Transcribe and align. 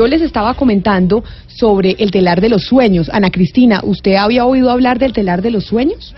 Yo 0.00 0.06
les 0.06 0.22
estaba 0.22 0.54
comentando 0.54 1.22
sobre 1.48 1.96
el 1.98 2.10
telar 2.10 2.40
de 2.40 2.48
los 2.48 2.64
sueños. 2.64 3.10
Ana 3.12 3.30
Cristina, 3.30 3.82
¿usted 3.84 4.14
había 4.14 4.46
oído 4.46 4.70
hablar 4.70 4.98
del 4.98 5.12
telar 5.12 5.42
de 5.42 5.50
los 5.50 5.66
sueños? 5.66 6.14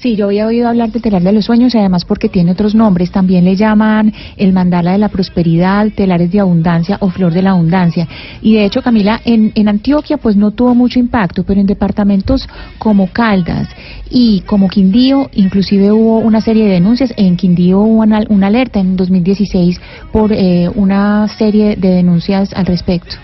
Sí, 0.00 0.14
yo 0.14 0.26
había 0.26 0.46
oído 0.46 0.68
hablar 0.68 0.92
del 0.92 1.00
telar 1.00 1.22
de 1.22 1.32
los 1.32 1.46
sueños, 1.46 1.74
y 1.74 1.78
además 1.78 2.04
porque 2.04 2.28
tiene 2.28 2.52
otros 2.52 2.74
nombres. 2.74 3.10
También 3.10 3.44
le 3.46 3.56
llaman 3.56 4.12
el 4.36 4.52
mandala 4.52 4.92
de 4.92 4.98
la 4.98 5.08
prosperidad, 5.08 5.88
telares 5.94 6.30
de 6.30 6.40
abundancia 6.40 6.98
o 7.00 7.08
flor 7.08 7.32
de 7.32 7.40
la 7.40 7.52
abundancia. 7.52 8.06
Y 8.42 8.56
de 8.56 8.66
hecho, 8.66 8.82
Camila, 8.82 9.22
en, 9.24 9.52
en 9.54 9.68
Antioquia 9.68 10.18
pues 10.18 10.36
no 10.36 10.50
tuvo 10.50 10.74
mucho 10.74 10.98
impacto, 10.98 11.44
pero 11.44 11.60
en 11.60 11.66
departamentos 11.66 12.46
como 12.78 13.06
Caldas 13.08 13.68
y 14.10 14.40
como 14.40 14.68
Quindío, 14.68 15.30
inclusive 15.32 15.90
hubo 15.90 16.18
una 16.18 16.42
serie 16.42 16.66
de 16.66 16.72
denuncias. 16.72 17.14
En 17.16 17.36
Quindío 17.36 17.80
hubo 17.80 18.02
una, 18.02 18.20
una 18.28 18.48
alerta 18.48 18.78
en 18.78 18.96
2016 18.96 19.80
por 20.12 20.30
eh, 20.32 20.68
una 20.74 21.26
serie 21.28 21.76
de 21.76 21.88
denuncias 21.88 22.52
al 22.52 22.66
respecto. 22.66 23.16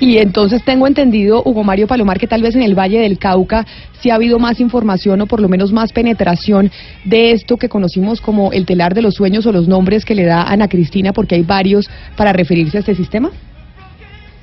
Y 0.00 0.16
entonces 0.16 0.64
tengo 0.64 0.86
entendido, 0.86 1.42
Hugo 1.44 1.62
Mario 1.62 1.86
Palomar, 1.86 2.18
que 2.18 2.26
tal 2.26 2.40
vez 2.40 2.56
en 2.56 2.62
el 2.62 2.74
Valle 2.74 3.00
del 3.00 3.18
Cauca 3.18 3.66
sí 4.00 4.08
ha 4.08 4.14
habido 4.14 4.38
más 4.38 4.58
información 4.58 5.20
o 5.20 5.26
por 5.26 5.40
lo 5.40 5.48
menos 5.48 5.72
más 5.72 5.92
penetración 5.92 6.70
de 7.04 7.32
esto 7.32 7.58
que 7.58 7.68
conocimos 7.68 8.22
como 8.22 8.50
el 8.50 8.64
telar 8.64 8.94
de 8.94 9.02
los 9.02 9.14
sueños 9.14 9.44
o 9.44 9.52
los 9.52 9.68
nombres 9.68 10.06
que 10.06 10.14
le 10.14 10.24
da 10.24 10.44
Ana 10.44 10.68
Cristina, 10.68 11.12
porque 11.12 11.34
hay 11.34 11.42
varios 11.42 11.90
para 12.16 12.32
referirse 12.32 12.78
a 12.78 12.80
este 12.80 12.94
sistema. 12.94 13.30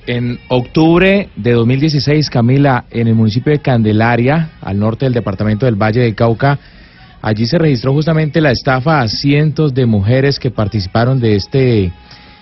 En 0.05 0.39
octubre 0.47 1.29
de 1.35 1.51
2016, 1.53 2.29
Camila, 2.29 2.85
en 2.91 3.07
el 3.07 3.15
municipio 3.15 3.51
de 3.51 3.59
Candelaria, 3.59 4.51
al 4.61 4.79
norte 4.79 5.05
del 5.05 5.13
departamento 5.13 5.65
del 5.65 5.75
Valle 5.75 6.01
del 6.01 6.13
Cauca, 6.13 6.59
allí 7.19 7.47
se 7.47 7.57
registró 7.57 7.93
justamente 7.93 8.41
la 8.41 8.51
estafa 8.51 9.01
a 9.01 9.07
cientos 9.07 9.73
de 9.73 9.87
mujeres 9.87 10.37
que 10.37 10.51
participaron 10.51 11.19
de 11.19 11.35
este 11.35 11.91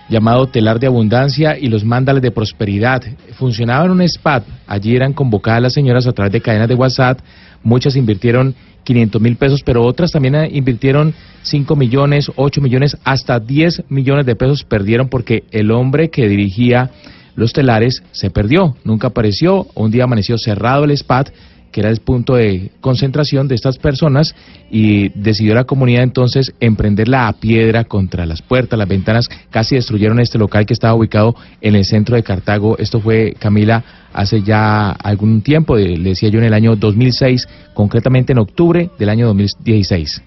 llamado 0.10 0.48
telar 0.48 0.80
de 0.80 0.88
abundancia 0.88 1.58
y 1.58 1.68
los 1.68 1.84
mándales 1.84 2.22
de 2.22 2.32
prosperidad. 2.32 3.04
Funcionaba 3.34 3.86
en 3.86 3.92
un 3.92 4.08
SPAT. 4.08 4.44
Allí 4.68 4.96
eran 4.96 5.14
convocadas 5.14 5.62
las 5.62 5.74
señoras 5.74 6.08
a 6.08 6.14
través 6.14 6.34
de 6.34 6.42
cadenas 6.42 6.68
de 6.68 6.76
WhatsApp. 6.76 7.20
Muchas 7.64 7.96
invirtieron 7.96 8.56
500 8.84 9.22
mil 9.22 9.36
pesos, 9.36 9.64
pero 9.64 9.84
otras 9.84 10.12
también 10.12 10.36
invirtieron 10.52 11.14
5 11.42 11.76
millones, 11.76 12.32
8 12.36 12.62
millones, 12.62 12.98
hasta 13.04 13.40
10 13.40 13.86
millones 13.90 14.26
de 14.26 14.36
pesos 14.36 14.64
perdieron 14.64 15.10
porque 15.10 15.44
el 15.52 15.72
hombre 15.72 16.10
que 16.10 16.28
dirigía 16.28 16.92
los 17.36 17.52
telares 17.52 18.04
se 18.12 18.30
perdió, 18.30 18.78
nunca 18.84 19.08
apareció, 19.08 19.68
un 19.74 19.92
día 19.92 20.06
amaneció 20.06 20.38
cerrado 20.38 20.86
el 20.86 20.98
SPAT, 20.98 21.32
que 21.76 21.82
era 21.82 21.90
el 21.90 22.00
punto 22.00 22.36
de 22.36 22.72
concentración 22.80 23.50
de 23.50 23.56
estas 23.56 23.78
personas, 23.78 24.34
y 24.72 25.10
decidió 25.10 25.54
la 25.54 25.66
comunidad 25.66 26.04
entonces 26.04 26.54
emprenderla 26.62 27.28
a 27.28 27.34
piedra 27.34 27.84
contra 27.84 28.26
las 28.26 28.42
puertas, 28.42 28.80
las 28.80 28.88
ventanas, 28.88 29.28
casi 29.50 29.76
destruyeron 29.76 30.22
este 30.22 30.38
local 30.38 30.66
que 30.66 30.72
estaba 30.72 30.96
ubicado 30.96 31.36
en 31.60 31.76
el 31.76 31.84
centro 31.84 32.16
de 32.16 32.24
Cartago. 32.24 32.78
Esto 32.78 33.02
fue, 33.02 33.36
Camila, 33.38 33.84
hace 34.14 34.42
ya 34.42 34.92
algún 34.92 35.42
tiempo, 35.42 35.76
le 35.76 35.98
decía 35.98 36.30
yo 36.30 36.40
en 36.40 36.46
el 36.46 36.54
año 36.54 36.78
2006, 36.78 37.46
concretamente 37.74 38.32
en 38.32 38.40
octubre 38.40 38.90
del 38.98 39.10
año 39.10 39.28
2016. 39.28 40.22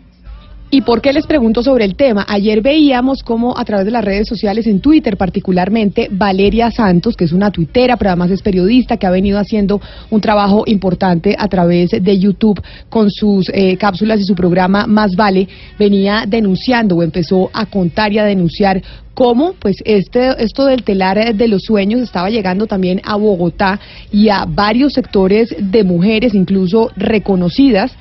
¿Y 0.71 0.83
por 0.83 1.01
qué 1.01 1.15
les 1.15 1.27
pregunto 1.27 1.63
sobre 1.63 1.87
el 1.87 1.95
tema? 1.95 2.27
Ayer 2.29 2.61
veíamos 2.61 3.23
cómo 3.23 3.57
a 3.57 3.65
través 3.65 3.87
de 3.87 3.91
las 3.91 4.05
redes 4.05 4.29
sociales, 4.29 4.67
en 4.67 4.81
Twitter 4.81 5.17
particularmente, 5.17 6.09
Valeria 6.11 6.71
Santos, 6.71 7.17
que 7.17 7.25
es 7.25 7.33
una 7.33 7.51
tuitera, 7.51 7.97
pero 7.97 8.11
además 8.11 8.31
es 8.31 8.43
periodista, 8.43 8.99
que 8.99 9.07
ha 9.07 9.11
venido 9.11 9.39
haciendo 9.39 9.81
un 10.11 10.21
trabajo 10.21 10.65
importante 10.67 11.35
a 11.39 11.49
través 11.49 11.89
de 11.91 12.19
YouTube 12.19 12.61
con 12.91 13.11
sus 13.11 13.51
eh, 13.55 13.79
cápsulas 13.79 14.21
y 14.21 14.25
su 14.25 14.35
programa 14.35 14.87
Más 14.87 15.17
Vale, 15.17 15.49
venía 15.79 16.25
denunciando 16.29 16.97
o 16.97 17.03
empezó 17.03 17.49
a 17.55 17.65
contar 17.65 18.13
y 18.13 18.19
a 18.19 18.25
denunciar 18.25 18.83
cómo 19.15 19.55
pues 19.59 19.77
este 19.87 20.45
esto 20.45 20.67
del 20.67 20.85
telar 20.85 21.35
de 21.35 21.49
los 21.49 21.63
sueños 21.63 22.03
estaba 22.03 22.31
llegando 22.31 22.67
también 22.67 23.01
a 23.05 23.17
Bogotá 23.17 23.81
y 24.13 24.29
a 24.29 24.45
varios 24.45 24.93
sectores 24.93 25.49
de 25.59 25.83
mujeres 25.83 26.35
incluso 26.35 26.93
reconocidas 26.95 27.97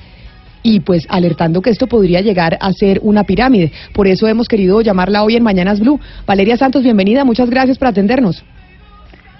y 0.62 0.80
pues 0.80 1.06
alertando 1.08 1.62
que 1.62 1.70
esto 1.70 1.86
podría 1.86 2.20
llegar 2.20 2.58
a 2.60 2.72
ser 2.72 3.00
una 3.02 3.24
pirámide. 3.24 3.72
Por 3.94 4.06
eso 4.06 4.26
hemos 4.26 4.48
querido 4.48 4.80
llamarla 4.80 5.22
hoy 5.22 5.36
en 5.36 5.42
Mañanas 5.42 5.80
Blue. 5.80 6.00
Valeria 6.26 6.56
Santos, 6.56 6.82
bienvenida, 6.82 7.24
muchas 7.24 7.50
gracias 7.50 7.78
por 7.78 7.88
atendernos. 7.88 8.44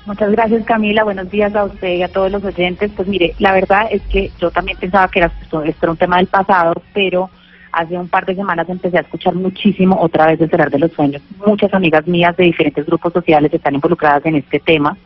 Muchas 0.06 0.32
gracias 0.32 0.64
Camila, 0.64 1.04
buenos 1.04 1.30
días 1.30 1.54
a 1.54 1.64
usted 1.64 1.96
y 1.96 2.02
a 2.02 2.08
todos 2.08 2.32
los 2.32 2.42
oyentes. 2.42 2.90
Pues 2.96 3.06
mire, 3.08 3.34
la 3.38 3.52
verdad 3.52 3.88
es 3.90 4.00
que 4.10 4.30
yo 4.40 4.50
también 4.50 4.78
pensaba 4.78 5.08
que 5.08 5.18
era, 5.18 5.30
esto, 5.42 5.62
era 5.62 5.90
un 5.90 5.96
tema 5.98 6.16
del 6.16 6.28
pasado, 6.28 6.72
pero 6.94 7.28
hace 7.72 7.98
un 7.98 8.08
par 8.08 8.24
de 8.24 8.34
semanas 8.34 8.68
empecé 8.70 8.96
a 8.96 9.02
escuchar 9.02 9.34
muchísimo 9.34 9.98
otra 10.00 10.26
vez 10.26 10.40
el 10.40 10.48
celular 10.48 10.70
de 10.70 10.78
los 10.78 10.92
sueños. 10.92 11.20
Muchas 11.46 11.74
amigas 11.74 12.06
mías 12.06 12.34
de 12.38 12.44
diferentes 12.44 12.86
grupos 12.86 13.12
sociales 13.12 13.52
están 13.52 13.74
involucradas 13.74 14.24
en 14.24 14.36
este 14.36 14.60
tema 14.60 14.96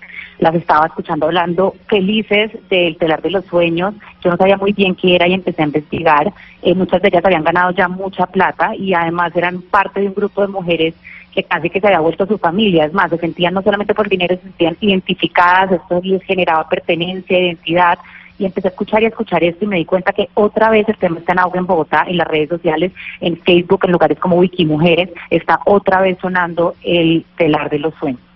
las 0.43 0.57
estaba 0.57 0.87
escuchando 0.87 1.27
hablando 1.27 1.77
felices 1.87 2.51
del 2.69 2.97
telar 2.97 3.23
de 3.23 3.31
los 3.31 3.45
sueños. 3.45 3.95
Yo 4.23 4.31
no 4.31 4.37
sabía 4.37 4.57
muy 4.57 4.73
bien 4.73 4.97
qué 4.97 5.15
era 5.15 5.29
y 5.29 5.35
empecé 5.35 5.63
a 5.63 5.67
investigar. 5.67 6.33
Eh, 6.63 6.75
muchas 6.75 7.01
de 7.01 7.09
ellas 7.09 7.25
habían 7.25 7.45
ganado 7.45 7.71
ya 7.71 7.87
mucha 7.87 8.27
plata 8.27 8.75
y 8.75 8.93
además 8.93 9.35
eran 9.37 9.63
parte 9.63 10.01
de 10.01 10.09
un 10.09 10.15
grupo 10.15 10.43
de 10.43 10.49
mujeres 10.49 10.95
que 11.33 11.45
casi 11.45 11.71
que 11.71 11.81
se 11.81 11.87
había 11.87 12.01
vuelto 12.01 12.27
su 12.27 12.39
familia. 12.39 12.87
Es 12.87 12.93
más, 12.93 13.09
se 13.11 13.19
sentían 13.19 13.55
no 13.55 13.63
solamente 13.63 13.95
por 13.95 14.09
dinero, 14.09 14.35
se 14.35 14.43
sentían 14.43 14.77
identificadas, 14.81 15.71
esto 15.71 16.01
les 16.03 16.23
generaba 16.25 16.69
pertenencia, 16.69 17.39
identidad. 17.39 17.99
Y 18.37 18.45
empecé 18.45 18.67
a 18.67 18.71
escuchar 18.71 19.03
y 19.03 19.05
a 19.05 19.11
escuchar 19.11 19.45
esto 19.45 19.65
y 19.65 19.69
me 19.69 19.77
di 19.77 19.85
cuenta 19.85 20.13
que 20.13 20.29
otra 20.35 20.71
vez 20.71 20.89
el 20.89 20.97
tema 20.97 21.21
está 21.21 21.35
en 21.35 21.39
auge 21.39 21.59
en 21.59 21.67
Bogotá, 21.67 22.05
en 22.09 22.17
las 22.17 22.27
redes 22.27 22.49
sociales, 22.49 22.91
en 23.21 23.37
Facebook, 23.37 23.85
en 23.85 23.93
lugares 23.93 24.19
como 24.19 24.39
Wikimujeres, 24.39 25.11
está 25.31 25.61
otra 25.67 26.01
vez 26.01 26.19
sonando 26.21 26.75
el 26.83 27.25
telar 27.37 27.71
de 27.71 27.79
los 27.79 27.95
sueños. 27.95 28.32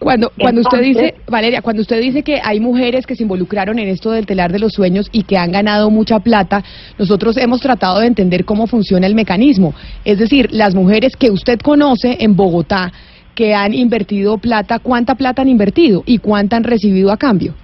Cuando, 0.00 0.32
cuando 0.40 0.62
usted 0.62 0.80
dice, 0.80 1.14
Valeria, 1.28 1.60
cuando 1.60 1.82
usted 1.82 2.00
dice 2.00 2.22
que 2.22 2.40
hay 2.42 2.58
mujeres 2.58 3.04
que 3.04 3.14
se 3.14 3.22
involucraron 3.22 3.78
en 3.78 3.86
esto 3.88 4.10
del 4.10 4.24
telar 4.24 4.50
de 4.50 4.58
los 4.58 4.72
sueños 4.72 5.10
y 5.12 5.24
que 5.24 5.36
han 5.36 5.52
ganado 5.52 5.90
mucha 5.90 6.20
plata, 6.20 6.64
nosotros 6.98 7.36
hemos 7.36 7.60
tratado 7.60 8.00
de 8.00 8.06
entender 8.06 8.46
cómo 8.46 8.66
funciona 8.66 9.06
el 9.06 9.14
mecanismo. 9.14 9.74
Es 10.06 10.18
decir, 10.18 10.48
las 10.52 10.74
mujeres 10.74 11.16
que 11.16 11.30
usted 11.30 11.58
conoce 11.60 12.16
en 12.18 12.34
Bogotá 12.34 12.90
que 13.34 13.54
han 13.54 13.74
invertido 13.74 14.38
plata, 14.38 14.78
¿cuánta 14.78 15.16
plata 15.16 15.42
han 15.42 15.48
invertido 15.48 16.02
y 16.06 16.16
cuánta 16.16 16.56
han 16.56 16.64
recibido 16.64 17.12
a 17.12 17.18
cambio? 17.18 17.54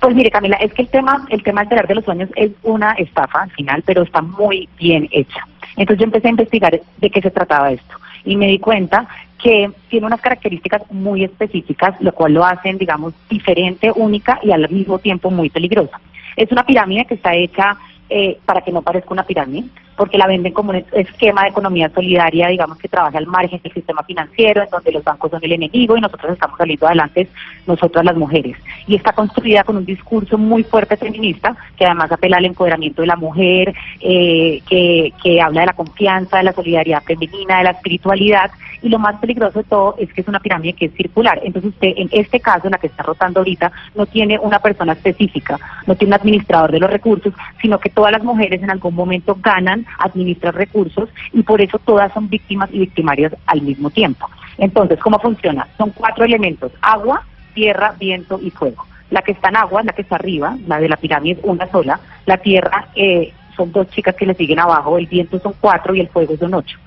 Pues 0.00 0.14
mire, 0.14 0.30
Camila, 0.30 0.56
es 0.56 0.74
que 0.74 0.82
el 0.82 0.88
tema, 0.88 1.24
el 1.30 1.42
tema 1.42 1.62
del 1.62 1.70
telar 1.70 1.86
de 1.86 1.94
los 1.94 2.04
sueños 2.04 2.28
es 2.36 2.50
una 2.62 2.92
estafa 2.98 3.44
al 3.44 3.50
final, 3.52 3.82
pero 3.86 4.02
está 4.02 4.20
muy 4.20 4.68
bien 4.78 5.08
hecha. 5.10 5.40
Entonces 5.78 6.00
yo 6.00 6.04
empecé 6.04 6.28
a 6.28 6.32
investigar 6.32 6.78
de 6.98 7.10
qué 7.10 7.22
se 7.22 7.30
trataba 7.30 7.70
esto 7.70 7.96
y 8.24 8.36
me 8.36 8.46
di 8.46 8.58
cuenta 8.58 9.06
que 9.44 9.70
tiene 9.90 10.06
unas 10.06 10.22
características 10.22 10.90
muy 10.90 11.22
específicas, 11.22 12.00
lo 12.00 12.12
cual 12.12 12.32
lo 12.32 12.46
hacen, 12.46 12.78
digamos, 12.78 13.12
diferente, 13.28 13.92
única 13.94 14.40
y 14.42 14.52
al 14.52 14.66
mismo 14.70 14.98
tiempo 14.98 15.30
muy 15.30 15.50
peligrosa. 15.50 16.00
Es 16.34 16.50
una 16.50 16.64
pirámide 16.64 17.04
que 17.04 17.14
está 17.14 17.34
hecha 17.34 17.76
eh, 18.08 18.38
para 18.46 18.62
que 18.62 18.72
no 18.72 18.80
parezca 18.80 19.12
una 19.12 19.24
pirámide, 19.24 19.64
porque 19.96 20.16
la 20.16 20.26
venden 20.26 20.54
como 20.54 20.70
un 20.70 20.82
esquema 20.92 21.42
de 21.42 21.50
economía 21.50 21.90
solidaria, 21.94 22.48
digamos, 22.48 22.78
que 22.78 22.88
trabaja 22.88 23.18
al 23.18 23.26
margen 23.26 23.60
del 23.62 23.72
sistema 23.72 24.02
financiero, 24.02 24.62
en 24.62 24.70
donde 24.70 24.92
los 24.92 25.04
bancos 25.04 25.30
son 25.30 25.44
el 25.44 25.52
enemigo 25.52 25.94
y 25.94 26.00
nosotros 26.00 26.32
estamos 26.32 26.56
saliendo 26.56 26.86
adelante, 26.86 27.28
nosotras 27.66 28.02
las 28.02 28.16
mujeres. 28.16 28.56
Y 28.86 28.94
está 28.96 29.12
construida 29.12 29.62
con 29.62 29.76
un 29.76 29.84
discurso 29.84 30.38
muy 30.38 30.64
fuerte 30.64 30.96
feminista, 30.96 31.54
que 31.76 31.84
además 31.84 32.10
apela 32.10 32.38
al 32.38 32.46
empoderamiento 32.46 33.02
de 33.02 33.08
la 33.08 33.16
mujer, 33.16 33.74
eh, 34.00 34.62
que, 34.66 35.12
que 35.22 35.42
habla 35.42 35.60
de 35.60 35.66
la 35.66 35.74
confianza, 35.74 36.38
de 36.38 36.44
la 36.44 36.52
solidaridad 36.54 37.02
femenina, 37.02 37.58
de 37.58 37.64
la 37.64 37.70
espiritualidad, 37.72 38.50
y 38.84 38.90
lo 38.90 38.98
más 38.98 39.16
peligroso 39.18 39.60
de 39.60 39.64
todo 39.64 39.96
es 39.98 40.12
que 40.12 40.20
es 40.20 40.28
una 40.28 40.40
pirámide 40.40 40.74
que 40.74 40.84
es 40.86 40.92
circular. 40.92 41.40
Entonces 41.42 41.72
usted, 41.72 41.94
en 41.96 42.10
este 42.12 42.38
caso, 42.38 42.66
en 42.66 42.72
la 42.72 42.78
que 42.78 42.88
está 42.88 43.02
rotando 43.02 43.40
ahorita, 43.40 43.72
no 43.94 44.04
tiene 44.04 44.38
una 44.38 44.58
persona 44.58 44.92
específica, 44.92 45.58
no 45.86 45.94
tiene 45.96 46.14
un 46.14 46.20
administrador 46.20 46.70
de 46.70 46.80
los 46.80 46.90
recursos, 46.90 47.32
sino 47.62 47.80
que 47.80 47.88
todas 47.88 48.12
las 48.12 48.22
mujeres 48.22 48.62
en 48.62 48.70
algún 48.70 48.94
momento 48.94 49.38
ganan 49.40 49.86
administrar 49.98 50.54
recursos 50.54 51.08
y 51.32 51.42
por 51.42 51.62
eso 51.62 51.78
todas 51.78 52.12
son 52.12 52.28
víctimas 52.28 52.68
y 52.72 52.80
victimarias 52.80 53.34
al 53.46 53.62
mismo 53.62 53.88
tiempo. 53.88 54.28
Entonces, 54.58 55.00
¿cómo 55.00 55.18
funciona? 55.18 55.66
Son 55.78 55.90
cuatro 55.90 56.26
elementos, 56.26 56.70
agua, 56.82 57.24
tierra, 57.54 57.94
viento 57.98 58.38
y 58.42 58.50
fuego. 58.50 58.84
La 59.10 59.22
que 59.22 59.32
está 59.32 59.48
en 59.48 59.56
agua, 59.56 59.82
la 59.82 59.94
que 59.94 60.02
está 60.02 60.16
arriba, 60.16 60.58
la 60.66 60.78
de 60.78 60.90
la 60.90 60.96
pirámide 60.98 61.40
es 61.40 61.44
una 61.44 61.66
sola, 61.68 62.00
la 62.26 62.36
tierra 62.36 62.88
eh, 62.94 63.32
son 63.56 63.72
dos 63.72 63.88
chicas 63.88 64.14
que 64.14 64.26
le 64.26 64.34
siguen 64.34 64.58
abajo, 64.58 64.98
el 64.98 65.06
viento 65.06 65.38
son 65.38 65.54
cuatro 65.58 65.94
y 65.94 66.00
el 66.00 66.08
fuego 66.08 66.36
son 66.36 66.52
ocho. 66.52 66.78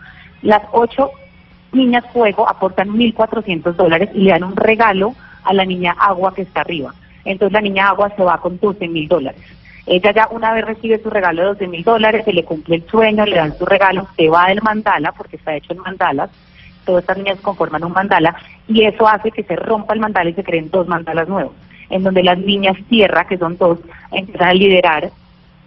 Las 0.43 0.61
ocho 0.71 1.09
niñas 1.71 2.05
fuego 2.13 2.47
aportan 2.47 2.89
1.400 2.89 3.73
dólares 3.73 4.09
y 4.13 4.21
le 4.21 4.31
dan 4.31 4.43
un 4.43 4.55
regalo 4.55 5.13
a 5.43 5.53
la 5.53 5.65
niña 5.65 5.95
Agua 5.99 6.33
que 6.33 6.43
está 6.43 6.61
arriba. 6.61 6.93
Entonces 7.25 7.53
la 7.53 7.61
niña 7.61 7.89
Agua 7.89 8.11
se 8.15 8.23
va 8.23 8.37
con 8.39 8.59
12 8.59 8.87
mil 8.87 9.07
dólares. 9.07 9.41
Ella 9.85 10.11
ya 10.11 10.27
una 10.31 10.53
vez 10.53 10.65
recibe 10.65 10.99
su 11.01 11.09
regalo 11.09 11.41
de 11.41 11.47
12 11.49 11.67
mil 11.67 11.83
dólares, 11.83 12.25
se 12.25 12.33
le 12.33 12.43
cumple 12.43 12.75
el 12.75 12.87
sueño, 12.87 13.25
le 13.25 13.37
dan 13.37 13.57
su 13.57 13.65
regalo, 13.65 14.07
se 14.17 14.27
va 14.27 14.47
del 14.47 14.61
mandala, 14.61 15.13
porque 15.13 15.37
está 15.37 15.55
hecho 15.55 15.71
en 15.71 15.79
mandalas, 15.79 16.29
todas 16.85 17.03
estas 17.03 17.17
niñas 17.17 17.39
conforman 17.41 17.85
un 17.85 17.93
mandala, 17.93 18.35
y 18.67 18.83
eso 18.83 19.07
hace 19.07 19.31
que 19.31 19.43
se 19.43 19.55
rompa 19.55 19.93
el 19.93 20.01
mandala 20.01 20.29
y 20.29 20.33
se 20.33 20.43
creen 20.43 20.69
dos 20.69 20.87
mandalas 20.87 21.29
nuevos, 21.29 21.53
en 21.89 22.03
donde 22.03 22.21
las 22.21 22.37
niñas 22.37 22.75
tierra, 22.89 23.27
que 23.27 23.37
son 23.37 23.57
dos, 23.57 23.79
empiezan 24.11 24.49
a 24.49 24.53
liderar 24.53 25.09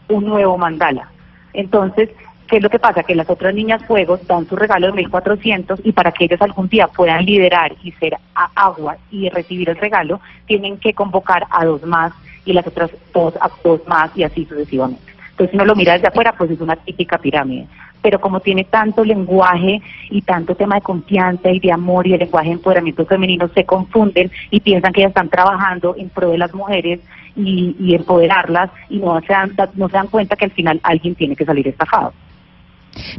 un 0.09 0.27
nuevo 0.27 0.59
mandala. 0.59 1.09
Entonces, 1.55 2.11
¿qué 2.51 2.57
es 2.57 2.63
lo 2.63 2.69
que 2.69 2.81
pasa? 2.81 3.05
Que 3.05 3.15
las 3.15 3.31
otras 3.31 3.55
niñas 3.55 3.83
fuegos 3.87 4.27
dan 4.27 4.47
su 4.49 4.57
regalo 4.57 4.89
de 4.89 5.05
1.400 5.05 5.81
y 5.85 5.93
para 5.93 6.11
que 6.11 6.25
ellas 6.25 6.43
algún 6.43 6.69
día 6.69 6.89
puedan 6.89 7.25
liderar 7.25 7.73
y 7.83 7.93
ser 7.93 8.17
a 8.35 8.51
agua 8.57 8.97
y 9.11 9.29
recibir 9.31 9.71
el 9.71 9.77
regalo, 9.77 10.21
tienen 10.47 10.77
que 10.79 10.93
convocar 10.93 11.47
a 11.49 11.65
dos 11.65 11.85
más 11.85 12.13
y 12.45 12.53
las 12.53 12.67
otras 12.67 12.91
dos 13.15 13.35
a 13.41 13.49
dos 13.63 13.87
más 13.87 14.11
y 14.17 14.25
así 14.25 14.45
sucesivamente. 14.45 15.13
Entonces, 15.31 15.53
si 15.53 15.57
uno 15.57 15.65
lo 15.65 15.77
mira 15.77 15.93
desde 15.95 16.09
afuera, 16.09 16.35
pues 16.37 16.51
es 16.51 16.61
una 16.61 16.77
típica 16.77 17.17
pirámide. 17.19 17.67
Pero 18.03 18.21
como 18.21 18.41
tiene 18.41 18.65
tanto 18.65 19.05
lenguaje 19.05 19.81
y 20.11 20.23
tanto 20.23 20.55
tema 20.55 20.75
de 20.75 20.81
confianza 20.81 21.51
y 21.51 21.61
de 21.61 21.71
amor 21.71 22.07
y 22.07 22.15
el 22.15 22.19
lenguaje 22.19 22.49
de 22.49 22.55
empoderamiento 22.55 23.07
femenino, 23.07 23.49
se 23.49 23.65
confunden 23.65 24.31
y 24.51 24.61
piensan 24.61 24.93
que 24.93 25.03
ellas 25.03 25.11
están 25.11 25.29
trabajando 25.29 25.95
en 25.97 26.09
pro 26.09 26.31
de 26.31 26.39
las 26.39 26.53
mujeres 26.53 27.01
y, 27.37 27.77
y 27.79 27.95
empoderarlas 27.95 28.71
y 28.89 28.99
no 28.99 29.21
se, 29.21 29.33
dan, 29.33 29.53
no 29.75 29.89
se 29.89 29.93
dan 29.93 30.09
cuenta 30.09 30.35
que 30.35 30.47
al 30.47 30.51
final 30.51 30.81
alguien 30.83 31.15
tiene 31.15 31.37
que 31.37 31.45
salir 31.45 31.69
estafado. 31.69 32.13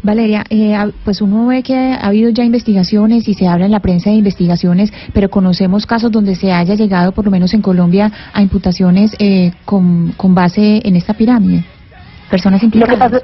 Valeria, 0.04 0.44
eh, 0.50 0.76
pues 1.04 1.22
uno 1.22 1.48
ve 1.48 1.64
que 1.64 1.76
ha 1.76 2.08
habido 2.08 2.30
ya 2.30 2.44
investigaciones 2.44 3.28
y 3.28 3.34
se 3.34 3.48
habla 3.48 3.66
en 3.66 3.72
la 3.72 3.80
prensa 3.80 4.10
de 4.10 4.18
investigaciones, 4.18 4.92
pero 5.14 5.30
conocemos 5.30 5.86
casos 5.86 6.12
donde 6.12 6.36
se 6.36 6.52
haya 6.52 6.76
llegado, 6.76 7.12
por 7.12 7.26
lo 7.26 7.32
menos 7.32 7.54
en 7.54 7.62
Colombia, 7.62 8.12
a 8.34 8.42
imputaciones 8.42 9.16
eh, 9.20 9.52
con, 9.66 10.14
con 10.18 10.36
base 10.36 10.82
en 10.84 10.96
esta 10.96 11.14
pirámide. 11.14 11.64
Personas 12.30 12.64
implicadas. 12.64 13.24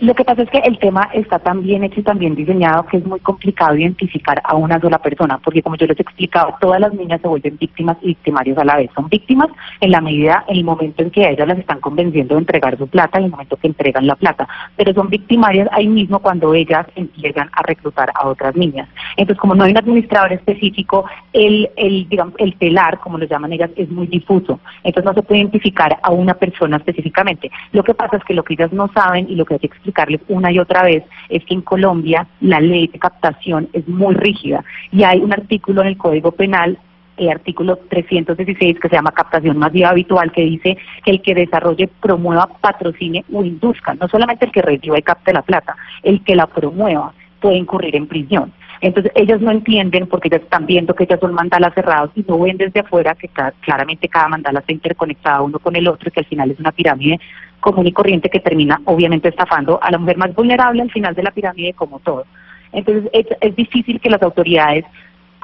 Lo 0.00 0.12
que 0.12 0.24
pasa 0.24 0.42
es 0.42 0.50
que 0.50 0.58
el 0.58 0.76
tema 0.80 1.08
está 1.12 1.38
tan 1.38 1.62
bien 1.62 1.84
hecho 1.84 2.00
y 2.00 2.02
tan 2.02 2.18
bien 2.18 2.34
diseñado 2.34 2.84
que 2.86 2.96
es 2.96 3.06
muy 3.06 3.20
complicado 3.20 3.76
identificar 3.76 4.42
a 4.44 4.56
una 4.56 4.80
sola 4.80 4.98
persona, 4.98 5.38
porque 5.38 5.62
como 5.62 5.76
yo 5.76 5.86
les 5.86 5.96
he 5.98 6.02
explicado, 6.02 6.52
todas 6.60 6.80
las 6.80 6.92
niñas 6.92 7.20
se 7.20 7.28
vuelven 7.28 7.56
víctimas 7.58 7.96
y 8.02 8.08
victimarios 8.08 8.58
a 8.58 8.64
la 8.64 8.76
vez. 8.76 8.90
Son 8.92 9.08
víctimas 9.08 9.48
en 9.80 9.92
la 9.92 10.00
medida, 10.00 10.44
en 10.48 10.56
el 10.56 10.64
momento 10.64 11.02
en 11.02 11.10
que 11.10 11.30
ellas 11.30 11.46
las 11.46 11.58
están 11.58 11.78
convenciendo 11.78 12.34
de 12.34 12.40
entregar 12.40 12.76
su 12.76 12.88
plata, 12.88 13.18
en 13.18 13.26
el 13.26 13.30
momento 13.30 13.56
que 13.56 13.68
entregan 13.68 14.06
la 14.08 14.16
plata, 14.16 14.48
pero 14.76 14.92
son 14.94 15.08
victimarias 15.10 15.68
ahí 15.70 15.86
mismo 15.86 16.18
cuando 16.18 16.54
ellas 16.54 16.86
empiezan 16.96 17.48
a 17.52 17.62
reclutar 17.62 18.10
a 18.16 18.26
otras 18.26 18.56
niñas. 18.56 18.88
Entonces, 19.16 19.40
como 19.40 19.54
no 19.54 19.62
hay 19.62 19.70
un 19.70 19.78
administrador 19.78 20.32
específico, 20.32 21.04
el, 21.32 21.70
el, 21.76 22.08
digamos, 22.08 22.34
el 22.38 22.56
telar, 22.56 22.98
como 22.98 23.16
lo 23.16 23.26
llaman 23.26 23.52
ellas, 23.52 23.70
es 23.76 23.88
muy 23.90 24.08
difuso. 24.08 24.58
Entonces 24.82 25.04
no 25.04 25.14
se 25.14 25.22
puede 25.22 25.40
identificar 25.40 25.98
a 26.02 26.10
una 26.10 26.34
persona 26.34 26.78
específicamente. 26.78 27.48
Lo 27.70 27.84
que 27.84 27.94
pasa 27.94 28.16
es 28.16 28.24
que 28.24 28.34
lo 28.34 28.42
que 28.42 28.54
ellas 28.54 28.72
no 28.72 28.90
saben 28.92 29.30
y 29.30 29.36
lo 29.36 29.44
que 29.44 29.54
hay 29.54 29.60
que 29.60 29.83
explicarles 29.84 30.20
una 30.28 30.50
y 30.50 30.58
otra 30.58 30.82
vez 30.82 31.04
es 31.28 31.44
que 31.44 31.54
en 31.54 31.60
Colombia 31.60 32.26
la 32.40 32.60
ley 32.60 32.88
de 32.88 32.98
captación 32.98 33.68
es 33.72 33.86
muy 33.86 34.14
rígida 34.14 34.64
y 34.90 35.04
hay 35.04 35.20
un 35.20 35.32
artículo 35.32 35.82
en 35.82 35.88
el 35.88 35.98
Código 35.98 36.32
Penal 36.32 36.78
el 37.16 37.28
artículo 37.28 37.76
316 37.90 38.80
que 38.80 38.88
se 38.88 38.96
llama 38.96 39.12
captación 39.12 39.56
masiva 39.56 39.90
habitual 39.90 40.32
que 40.32 40.42
dice 40.42 40.76
que 41.04 41.12
el 41.12 41.22
que 41.22 41.34
desarrolle, 41.34 41.88
promueva, 42.00 42.48
patrocine 42.60 43.24
o 43.32 43.44
induzca, 43.44 43.94
no 43.94 44.08
solamente 44.08 44.46
el 44.46 44.52
que 44.52 44.62
reciba 44.62 44.98
y 44.98 45.02
capte 45.02 45.32
la 45.32 45.42
plata, 45.42 45.76
el 46.02 46.24
que 46.24 46.34
la 46.34 46.48
promueva 46.48 47.14
puede 47.40 47.56
incurrir 47.56 47.94
en 47.94 48.08
prisión. 48.08 48.52
Entonces 48.84 49.12
ellos 49.14 49.40
no 49.40 49.50
entienden 49.50 50.06
porque 50.06 50.28
ellas 50.28 50.42
están 50.42 50.66
viendo 50.66 50.94
que 50.94 51.04
ellas 51.04 51.18
son 51.18 51.32
mandalas 51.32 51.72
cerrados 51.72 52.10
y 52.14 52.22
no 52.28 52.38
ven 52.38 52.58
desde 52.58 52.80
afuera 52.80 53.14
que 53.14 53.30
claramente 53.62 54.10
cada 54.10 54.28
mandala 54.28 54.60
está 54.60 54.74
interconectada 54.74 55.40
uno 55.40 55.58
con 55.58 55.74
el 55.74 55.88
otro 55.88 56.10
y 56.10 56.12
que 56.12 56.20
al 56.20 56.26
final 56.26 56.50
es 56.50 56.60
una 56.60 56.70
pirámide 56.70 57.18
común 57.60 57.86
y 57.86 57.92
corriente 57.92 58.28
que 58.28 58.40
termina 58.40 58.78
obviamente 58.84 59.30
estafando 59.30 59.82
a 59.82 59.90
la 59.90 59.96
mujer 59.96 60.18
más 60.18 60.34
vulnerable 60.34 60.82
al 60.82 60.90
final 60.90 61.14
de 61.14 61.22
la 61.22 61.30
pirámide 61.30 61.72
como 61.72 61.98
todo. 62.00 62.26
Entonces 62.72 63.10
es, 63.40 63.56
difícil 63.56 63.98
que 64.00 64.10
las 64.10 64.22
autoridades 64.22 64.84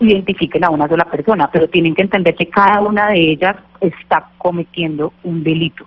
identifiquen 0.01 0.63
a 0.63 0.69
una 0.69 0.87
sola 0.87 1.07
persona, 1.07 1.49
pero 1.51 1.67
tienen 1.67 1.95
que 1.95 2.03
entender 2.03 2.35
que 2.35 2.51
cada 2.51 2.83
una 2.83 3.09
de 3.09 3.21
ellas 3.21 3.57
está 3.81 4.29
cometiendo 4.37 5.15
un 5.25 5.43
delito. 5.43 5.87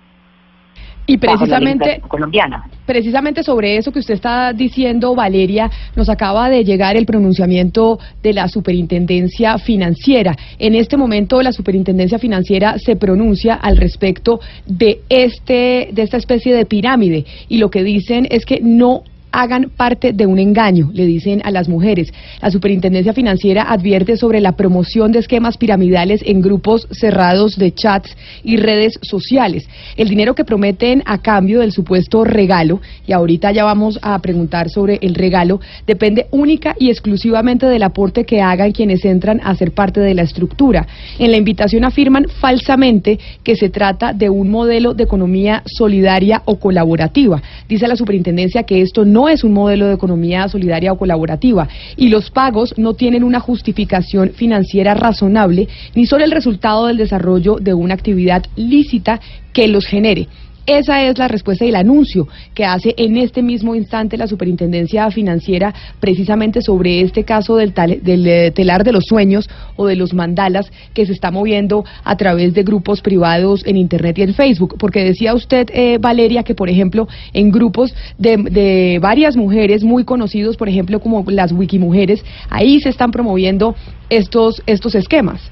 Y 1.06 1.18
precisamente, 1.18 2.00
colombiana. 2.08 2.64
precisamente 2.86 3.42
sobre 3.42 3.76
eso 3.76 3.92
que 3.92 3.98
usted 3.98 4.14
está 4.14 4.52
diciendo, 4.52 5.14
Valeria, 5.14 5.70
nos 5.96 6.08
acaba 6.08 6.48
de 6.48 6.64
llegar 6.64 6.96
el 6.96 7.04
pronunciamiento 7.04 7.98
de 8.22 8.32
la 8.32 8.48
Superintendencia 8.48 9.58
Financiera. 9.58 10.34
En 10.58 10.74
este 10.74 10.96
momento 10.96 11.42
la 11.42 11.52
Superintendencia 11.52 12.18
Financiera 12.18 12.78
se 12.78 12.96
pronuncia 12.96 13.54
al 13.54 13.76
respecto 13.76 14.40
de 14.66 15.00
este 15.08 15.88
de 15.92 16.02
esta 16.02 16.16
especie 16.16 16.54
de 16.54 16.64
pirámide 16.64 17.24
y 17.48 17.58
lo 17.58 17.70
que 17.70 17.82
dicen 17.82 18.26
es 18.30 18.46
que 18.46 18.60
no 18.62 19.02
hagan 19.34 19.70
parte 19.76 20.12
de 20.12 20.26
un 20.26 20.38
engaño, 20.38 20.90
le 20.94 21.04
dicen 21.06 21.42
a 21.44 21.50
las 21.50 21.68
mujeres. 21.68 22.12
La 22.40 22.50
Superintendencia 22.50 23.12
Financiera 23.12 23.64
advierte 23.64 24.16
sobre 24.16 24.40
la 24.40 24.52
promoción 24.52 25.10
de 25.10 25.18
esquemas 25.18 25.58
piramidales 25.58 26.22
en 26.24 26.40
grupos 26.40 26.86
cerrados 26.92 27.56
de 27.56 27.74
chats 27.74 28.16
y 28.44 28.56
redes 28.56 28.98
sociales. 29.02 29.68
El 29.96 30.08
dinero 30.08 30.36
que 30.36 30.44
prometen 30.44 31.02
a 31.04 31.18
cambio 31.18 31.60
del 31.60 31.72
supuesto 31.72 32.22
regalo, 32.22 32.80
y 33.06 33.12
ahorita 33.12 33.50
ya 33.50 33.64
vamos 33.64 33.98
a 34.02 34.16
preguntar 34.20 34.70
sobre 34.70 34.98
el 35.02 35.16
regalo, 35.16 35.60
depende 35.84 36.26
única 36.30 36.76
y 36.78 36.90
exclusivamente 36.90 37.66
del 37.66 37.82
aporte 37.82 38.24
que 38.24 38.40
hagan 38.40 38.70
quienes 38.70 39.04
entran 39.04 39.40
a 39.42 39.56
ser 39.56 39.72
parte 39.72 39.98
de 39.98 40.14
la 40.14 40.22
estructura. 40.22 40.86
En 41.18 41.32
la 41.32 41.36
invitación 41.36 41.84
afirman 41.84 42.28
falsamente 42.40 43.18
que 43.42 43.56
se 43.56 43.68
trata 43.68 44.12
de 44.12 44.30
un 44.30 44.48
modelo 44.50 44.94
de 44.94 45.02
economía 45.02 45.64
solidaria 45.66 46.42
o 46.44 46.60
colaborativa. 46.60 47.42
Dice 47.68 47.88
la 47.88 47.96
superintendencia 47.96 48.62
que 48.62 48.80
esto 48.80 49.04
no 49.04 49.23
es 49.28 49.44
un 49.44 49.52
modelo 49.52 49.86
de 49.86 49.94
economía 49.94 50.48
solidaria 50.48 50.92
o 50.92 50.98
colaborativa 50.98 51.68
y 51.96 52.08
los 52.08 52.30
pagos 52.30 52.74
no 52.76 52.94
tienen 52.94 53.24
una 53.24 53.40
justificación 53.40 54.30
financiera 54.30 54.94
razonable 54.94 55.68
ni 55.94 56.06
son 56.06 56.22
el 56.22 56.30
resultado 56.30 56.86
del 56.86 56.96
desarrollo 56.96 57.56
de 57.60 57.74
una 57.74 57.94
actividad 57.94 58.44
lícita 58.56 59.20
que 59.52 59.68
los 59.68 59.86
genere. 59.86 60.28
Esa 60.66 61.02
es 61.04 61.18
la 61.18 61.28
respuesta 61.28 61.66
y 61.66 61.68
el 61.68 61.76
anuncio 61.76 62.26
que 62.54 62.64
hace 62.64 62.94
en 62.96 63.18
este 63.18 63.42
mismo 63.42 63.74
instante 63.74 64.16
la 64.16 64.26
Superintendencia 64.26 65.10
Financiera 65.10 65.74
precisamente 66.00 66.62
sobre 66.62 67.02
este 67.02 67.24
caso 67.24 67.56
del, 67.56 67.74
del, 67.74 68.26
eh, 68.26 68.50
telar 68.50 68.82
de 68.82 68.92
los 68.92 69.04
sueños 69.04 69.48
o 69.76 69.86
de 69.86 69.96
los 69.96 70.14
mandalas 70.14 70.72
que 70.94 71.04
se 71.04 71.12
está 71.12 71.30
moviendo 71.30 71.84
a 72.02 72.16
través 72.16 72.54
de 72.54 72.62
grupos 72.62 73.02
privados 73.02 73.62
en 73.66 73.76
Internet 73.76 74.16
y 74.18 74.22
en 74.22 74.34
Facebook. 74.34 74.76
Porque 74.78 75.04
decía 75.04 75.34
usted, 75.34 75.68
eh, 75.70 75.98
Valeria, 76.00 76.44
que 76.44 76.54
por 76.54 76.70
ejemplo 76.70 77.08
en 77.34 77.50
grupos 77.50 77.94
de, 78.16 78.38
de 78.38 78.98
varias 79.02 79.36
mujeres 79.36 79.84
muy 79.84 80.04
conocidos, 80.04 80.56
por 80.56 80.70
ejemplo 80.70 80.98
como 80.98 81.24
las 81.28 81.52
Wikimujeres, 81.52 82.24
ahí 82.48 82.80
se 82.80 82.88
están 82.88 83.10
promoviendo 83.10 83.74
estos, 84.08 84.62
estos 84.66 84.94
esquemas. 84.94 85.50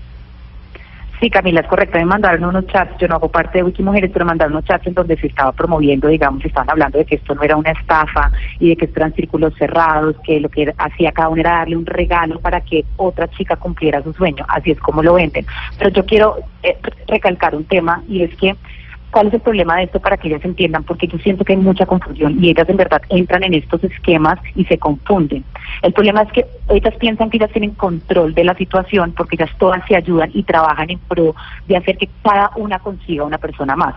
Sí, 1.23 1.31
Camila, 1.31 1.61
es 1.61 1.69
correcto. 1.69 1.99
Me 1.99 2.05
mandaron 2.05 2.45
unos 2.45 2.67
chats, 2.67 2.99
yo 2.99 3.07
no 3.07 3.15
hago 3.15 3.31
parte 3.31 3.59
de 3.59 3.63
Wikimujeres, 3.63 4.11
pero 4.13 4.25
mandaron 4.25 4.55
unos 4.55 4.65
chats 4.65 4.89
en 4.89 4.95
donde 4.95 5.17
se 5.17 5.29
estaba 5.29 5.53
promoviendo, 5.53 6.09
digamos, 6.09 6.45
estaban 6.45 6.69
hablando 6.69 6.99
de 6.99 7.05
que 7.05 7.15
esto 7.15 7.33
no 7.37 7.45
era 7.45 7.57
una 7.57 7.71
estafa 7.71 8.33
y 8.59 8.71
de 8.71 8.77
que 8.77 8.87
esto 8.87 8.99
eran 8.99 9.15
círculos 9.15 9.55
cerrados, 9.55 10.17
que 10.25 10.41
lo 10.41 10.49
que 10.49 10.75
hacía 10.77 11.13
cada 11.13 11.29
uno 11.29 11.41
era 11.41 11.59
darle 11.59 11.77
un 11.77 11.87
regalo 11.87 12.41
para 12.41 12.61
que 12.61 12.85
otra 12.97 13.29
chica 13.29 13.55
cumpliera 13.55 14.03
su 14.03 14.13
sueño. 14.13 14.45
Así 14.49 14.73
es 14.73 14.81
como 14.81 15.01
lo 15.01 15.15
venden. 15.15 15.47
Pero 15.79 15.91
yo 15.91 16.05
quiero 16.05 16.39
eh, 16.65 16.77
recalcar 17.07 17.55
un 17.55 17.67
tema 17.67 18.03
y 18.09 18.25
es 18.25 18.35
que 18.35 18.57
¿Cuál 19.13 19.27
es 19.27 19.35
el 19.35 19.41
problema 19.41 19.77
de 19.77 19.85
esto 19.85 20.01
para 20.01 20.17
que 20.17 20.29
ellas 20.29 20.43
entiendan? 20.43 20.85
Porque 20.85 21.07
yo 21.07 21.19
siento 21.19 21.45
que 21.45 21.53
hay 21.53 21.59
mucha 21.59 21.85
confusión 21.85 22.43
y 22.43 22.49
ellas 22.49 22.67
en 22.67 22.79
verdad 22.79 23.03
entran 23.11 23.43
en 23.43 23.53
estos 23.53 23.85
esquemas 23.85 24.39
y 24.55 24.65
se 24.65 24.79
confunden. 24.79 25.45
El 25.83 25.93
problema 25.93 26.23
es 26.23 26.33
que 26.33 26.47
ellas 26.71 26.95
piensan 26.97 27.29
que 27.29 27.37
ellas 27.37 27.53
tienen 27.53 27.73
control 27.73 28.33
de 28.33 28.43
la 28.43 28.55
situación 28.55 29.13
porque 29.13 29.37
ellas 29.37 29.51
todas 29.59 29.87
se 29.87 29.97
ayudan 29.97 30.31
y 30.33 30.43
trabajan 30.45 30.89
en 30.89 30.99
pro 30.99 31.35
de 31.69 31.77
hacer 31.77 31.99
que 31.99 32.09
cada 32.23 32.53
una 32.57 32.79
consiga 32.79 33.25
una 33.25 33.37
persona 33.37 33.77
más. 33.77 33.95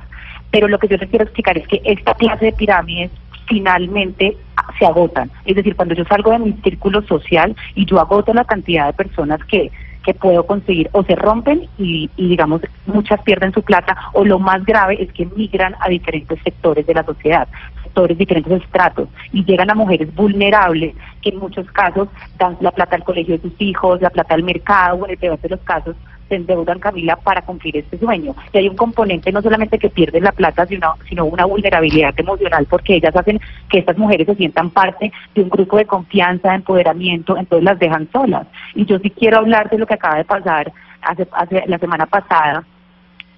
Pero 0.51 0.67
lo 0.67 0.79
que 0.79 0.89
yo 0.89 0.97
les 0.97 1.09
quiero 1.09 1.23
explicar 1.23 1.57
es 1.57 1.65
que 1.65 1.81
esta 1.85 2.13
clase 2.15 2.47
de 2.47 2.51
pirámides 2.51 3.11
finalmente 3.47 4.35
se 4.77 4.85
agotan. 4.85 5.31
Es 5.45 5.55
decir, 5.55 5.77
cuando 5.77 5.95
yo 5.95 6.03
salgo 6.03 6.31
de 6.31 6.39
mi 6.39 6.51
círculo 6.61 7.01
social 7.03 7.55
y 7.73 7.85
yo 7.85 8.01
agoto 8.01 8.33
la 8.33 8.43
cantidad 8.43 8.87
de 8.87 8.93
personas 8.93 9.39
que 9.45 9.71
que 10.05 10.13
puedo 10.13 10.45
conseguir 10.45 10.89
o 10.93 11.03
se 11.03 11.15
rompen 11.15 11.67
y, 11.77 12.09
digamos 12.15 12.61
muchas 12.85 13.21
pierden 13.23 13.51
su 13.51 13.61
plata 13.63 13.97
o 14.13 14.23
lo 14.23 14.39
más 14.39 14.63
grave 14.63 15.01
es 15.01 15.11
que 15.11 15.25
migran 15.25 15.75
a 15.79 15.89
diferentes 15.89 16.39
sectores 16.43 16.85
de 16.85 16.93
la 16.93 17.03
sociedad 17.03 17.47
sectores 17.83 18.17
diferentes 18.17 18.61
estratos 18.61 19.09
y 19.33 19.43
llegan 19.43 19.71
a 19.71 19.75
mujeres 19.75 20.13
vulnerables 20.13 20.95
que 21.21 21.29
en 21.29 21.39
muchos 21.39 21.65
casos 21.71 22.07
dan 22.37 22.55
la 22.59 22.71
plata 22.71 22.95
al 22.95 23.03
colegio 23.03 23.35
de 23.35 23.41
sus 23.41 23.59
hijos 23.59 24.01
la 24.01 24.11
plata 24.11 24.35
al 24.35 24.43
mercado 24.43 24.97
o 24.97 25.05
en 25.05 25.11
el 25.11 25.17
peor 25.17 25.39
de 25.41 25.49
los 25.49 25.59
casos 25.61 25.95
se 26.27 26.35
endeudan, 26.35 26.79
Camila, 26.79 27.15
para 27.15 27.41
cumplir 27.41 27.77
este 27.77 27.97
sueño. 27.97 28.35
Y 28.53 28.57
hay 28.57 28.69
un 28.69 28.75
componente 28.75 29.31
no 29.31 29.41
solamente 29.41 29.79
que 29.79 29.89
pierden 29.89 30.23
la 30.23 30.31
plata, 30.31 30.65
sino, 30.65 30.95
sino 31.07 31.25
una 31.25 31.45
vulnerabilidad 31.45 32.13
emocional, 32.17 32.65
porque 32.69 32.95
ellas 32.95 33.15
hacen 33.15 33.39
que 33.69 33.79
estas 33.79 33.97
mujeres 33.97 34.27
se 34.27 34.35
sientan 34.35 34.69
parte 34.69 35.11
de 35.33 35.41
un 35.41 35.49
grupo 35.49 35.77
de 35.77 35.85
confianza, 35.85 36.49
de 36.49 36.55
empoderamiento, 36.55 37.37
entonces 37.37 37.63
las 37.63 37.79
dejan 37.79 38.09
solas. 38.11 38.47
Y 38.73 38.85
yo 38.85 38.99
sí 38.99 39.09
quiero 39.09 39.37
hablar 39.37 39.69
de 39.69 39.77
lo 39.77 39.85
que 39.85 39.95
acaba 39.95 40.17
de 40.17 40.25
pasar 40.25 40.71
hace, 41.01 41.27
hace 41.31 41.63
la 41.67 41.77
semana 41.77 42.05
pasada 42.05 42.63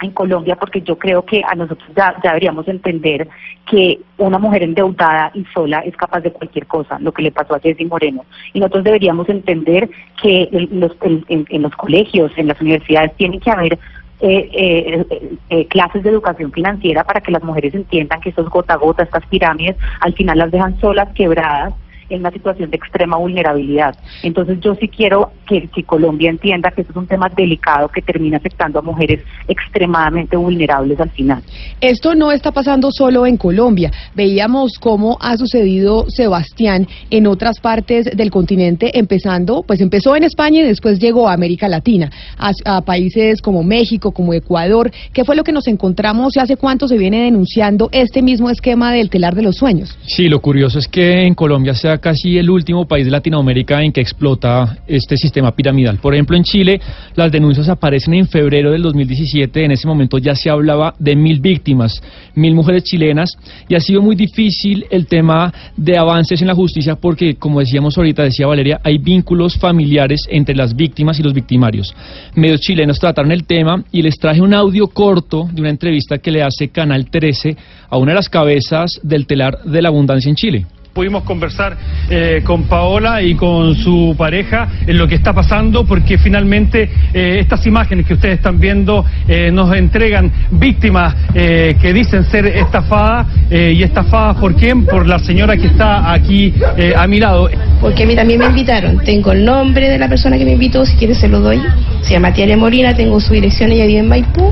en 0.02 0.12
Colombia 0.12 0.56
porque 0.56 0.82
yo 0.82 0.98
creo 0.98 1.24
que 1.24 1.42
a 1.48 1.56
nosotros 1.56 1.90
ya, 1.96 2.16
deberíamos 2.22 2.68
entender 2.68 3.28
que 3.70 4.00
una 4.18 4.38
mujer 4.38 4.64
endeudada 4.64 5.32
y 5.34 5.44
sola 5.54 5.80
es 5.80 5.96
capaz 5.96 6.22
de 6.22 6.32
cualquier 6.32 6.68
cosa, 6.68 7.00
lo 7.00 7.12
que 7.12 7.24
le 7.24 7.32
pasó 7.32 7.56
a 7.56 7.60
Jessy 7.60 7.86
Moreno. 7.86 8.26
Y 8.54 8.60
nosotros 8.60 8.84
deberíamos 8.84 9.28
entender 9.30 9.90
que 10.22 10.50
en 10.52 10.80
los, 10.80 10.96
en, 11.02 11.62
los 11.62 11.76
colegios, 11.76 12.32
en 12.38 12.48
las 12.48 12.60
universidades, 12.62 13.16
tienen 13.16 13.40
que 13.40 13.52
haber 13.52 13.74
eh, 14.20 14.50
eh, 14.52 15.06
eh, 15.50 15.68
clases 15.68 16.04
de 16.04 16.10
educación 16.10 16.52
financiera 16.52 17.04
para 17.04 17.22
que 17.22 17.32
las 17.32 17.44
mujeres 17.44 17.76
entiendan 17.76 18.20
que 18.22 18.30
estos 18.30 18.50
gota 18.50 18.74
a 18.74 18.78
gota, 18.78 19.04
estas 19.04 19.26
pirámides, 19.28 19.76
al 20.00 20.14
final 20.14 20.40
las 20.40 20.52
dejan 20.52 20.80
solas, 20.80 21.10
quebradas 21.14 21.74
en 22.10 22.20
una 22.22 22.32
situación 22.32 22.70
de 22.70 22.78
extrema 22.78 23.18
vulnerabilidad. 23.18 23.96
Entonces 24.24 24.60
yo 24.62 24.76
sí 24.76 24.88
quiero 24.88 25.32
que 25.46 25.84
Colombia 25.84 26.30
entienda 26.30 26.72
que 26.72 26.82
esto 26.82 26.92
es 26.92 26.98
un 26.98 27.08
tema 27.08 27.30
delicado 27.30 27.88
que 27.90 28.02
termina 28.02 28.38
afectando 28.38 28.80
a 28.80 28.82
mujeres 28.82 29.22
extremadamente 29.48 30.36
vulnerables 30.36 31.00
al 31.00 31.10
final. 31.10 31.42
Esto 31.82 32.16
no 32.16 32.32
está 32.32 32.52
pasando 32.52 32.92
solo 32.92 33.26
en 33.26 33.38
Colombia. 33.38 33.92
Veíamos 34.16 34.78
cómo 34.80 35.18
ha 35.22 35.38
sucedido 35.38 36.10
Sebastián 36.10 36.88
en 37.10 37.28
otras 37.28 37.60
partes 37.60 38.06
del 38.06 38.32
continente, 38.32 38.98
empezando, 38.98 39.64
pues 39.64 39.82
empezó 39.82 40.16
en 40.16 40.24
España 40.24 40.62
y 40.62 40.64
después 40.64 41.00
llegó 41.00 41.30
a 41.30 41.34
América 41.34 41.68
Latina, 41.68 42.10
a, 42.38 42.52
a 42.66 42.82
países 42.82 43.42
como 43.42 43.64
México, 43.64 44.12
como 44.12 44.34
Ecuador. 44.34 44.92
¿Qué 45.14 45.24
fue 45.24 45.36
lo 45.36 45.44
que 45.44 45.52
nos 45.52 45.68
encontramos 45.68 46.36
y 46.36 46.40
hace 46.40 46.58
cuánto 46.58 46.88
se 46.88 46.98
viene 46.98 47.24
denunciando 47.24 47.90
este 47.92 48.22
mismo 48.22 48.50
esquema 48.50 48.92
del 48.92 49.10
telar 49.10 49.36
de 49.36 49.44
los 49.44 49.56
sueños? 49.56 49.98
Sí, 50.06 50.28
lo 50.28 50.42
curioso 50.42 50.80
es 50.80 50.88
que 50.88 51.26
en 51.26 51.36
Colombia 51.36 51.74
se 51.74 51.90
ha 51.90 51.97
casi 51.98 52.38
el 52.38 52.50
último 52.50 52.88
país 52.88 53.06
de 53.06 53.12
Latinoamérica 53.12 53.84
en 53.84 53.92
que 53.92 54.02
explota 54.02 54.78
este 54.88 55.18
sistema 55.18 55.52
piramidal. 55.52 55.98
Por 55.98 56.14
ejemplo, 56.14 56.36
en 56.36 56.44
Chile 56.44 56.80
las 57.16 57.32
denuncias 57.32 57.70
aparecen 57.70 58.14
en 58.14 58.28
febrero 58.28 58.72
del 58.72 58.82
2017, 58.82 59.66
en 59.66 59.72
ese 59.72 59.88
momento 59.88 60.18
ya 60.18 60.36
se 60.36 60.50
hablaba 60.50 60.94
de 61.00 61.16
mil 61.16 61.40
víctimas, 61.40 62.02
mil 62.36 62.56
mujeres 62.56 62.84
chilenas, 62.84 63.38
y 63.68 63.76
ha 63.76 63.80
sido 63.80 64.02
muy 64.02 64.16
difícil 64.16 64.86
el 64.90 65.08
tema 65.08 65.54
de 65.76 65.98
avances 65.98 66.42
en 66.42 66.48
la 66.48 66.56
justicia 66.56 66.96
porque, 66.96 67.36
como 67.36 67.60
decíamos 67.60 67.98
ahorita, 67.98 68.24
decía 68.24 68.48
Valeria, 68.48 68.80
hay 68.84 68.98
vínculos 68.98 69.58
familiares 69.58 70.28
entre 70.30 70.56
las 70.56 70.76
víctimas 70.76 71.20
y 71.20 71.24
los 71.24 71.34
victimarios. 71.34 71.96
Medios 72.36 72.62
chilenos 72.62 73.00
trataron 73.00 73.32
el 73.32 73.46
tema 73.46 73.84
y 73.92 74.02
les 74.02 74.18
traje 74.18 74.42
un 74.42 74.54
audio 74.54 74.88
corto 74.88 75.48
de 75.52 75.62
una 75.62 75.70
entrevista 75.70 76.18
que 76.18 76.32
le 76.32 76.44
hace 76.44 76.70
Canal 76.70 77.10
13 77.10 77.56
a 77.90 77.98
una 77.98 78.12
de 78.12 78.16
las 78.16 78.30
cabezas 78.30 79.00
del 79.04 79.26
telar 79.26 79.64
de 79.64 79.82
la 79.82 79.90
abundancia 79.90 80.30
en 80.30 80.36
Chile 80.36 80.66
pudimos 80.98 81.22
conversar 81.22 81.78
eh, 82.10 82.42
con 82.44 82.64
Paola 82.64 83.22
y 83.22 83.36
con 83.36 83.76
su 83.76 84.16
pareja 84.18 84.68
en 84.88 84.98
lo 84.98 85.08
que 85.08 85.14
está 85.14 85.32
pasando, 85.32 85.86
porque 85.86 86.18
finalmente 86.18 86.90
eh, 87.14 87.38
estas 87.40 87.68
imágenes 87.68 88.08
que 88.08 88.16
ustedes 88.16 88.38
están 88.38 88.60
viendo 88.60 89.06
eh, 89.28 89.52
nos 89.52 89.76
entregan 89.76 90.32
víctimas 90.50 91.14
que 91.36 91.94
dicen 91.94 92.24
ser 92.24 92.48
estafadas 92.48 93.28
y 93.52 93.84
estafadas 93.84 94.38
por 94.38 94.56
quién, 94.56 94.86
por 94.86 95.06
la 95.06 95.20
señora 95.20 95.56
que 95.56 95.68
está 95.68 96.12
aquí 96.12 96.52
a 96.96 97.06
mi 97.06 97.20
lado. 97.20 97.48
Porque 97.80 98.04
a 98.04 98.06
mí 98.08 98.16
también 98.16 98.40
me 98.40 98.48
invitaron, 98.48 98.98
tengo 99.04 99.32
el 99.34 99.46
nombre 99.46 99.88
de 99.90 100.00
la 100.00 100.10
persona 100.10 100.38
que 100.40 100.46
me 100.46 100.54
invitó, 100.54 100.84
si 100.84 100.96
quieres 100.96 101.20
se 101.20 101.28
lo 101.28 101.42
doy, 101.42 101.62
se 102.02 102.14
llama 102.14 102.34
Tiare 102.34 102.58
Morina, 102.58 102.96
tengo 102.96 103.20
su 103.20 103.34
dirección, 103.34 103.72
ella 103.72 103.86
vive 103.86 104.00
en 104.00 104.08
Maipú, 104.08 104.52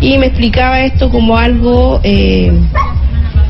y 0.00 0.16
me 0.16 0.26
explicaba 0.26 0.80
esto 0.80 1.10
como 1.10 1.36
algo 1.36 2.00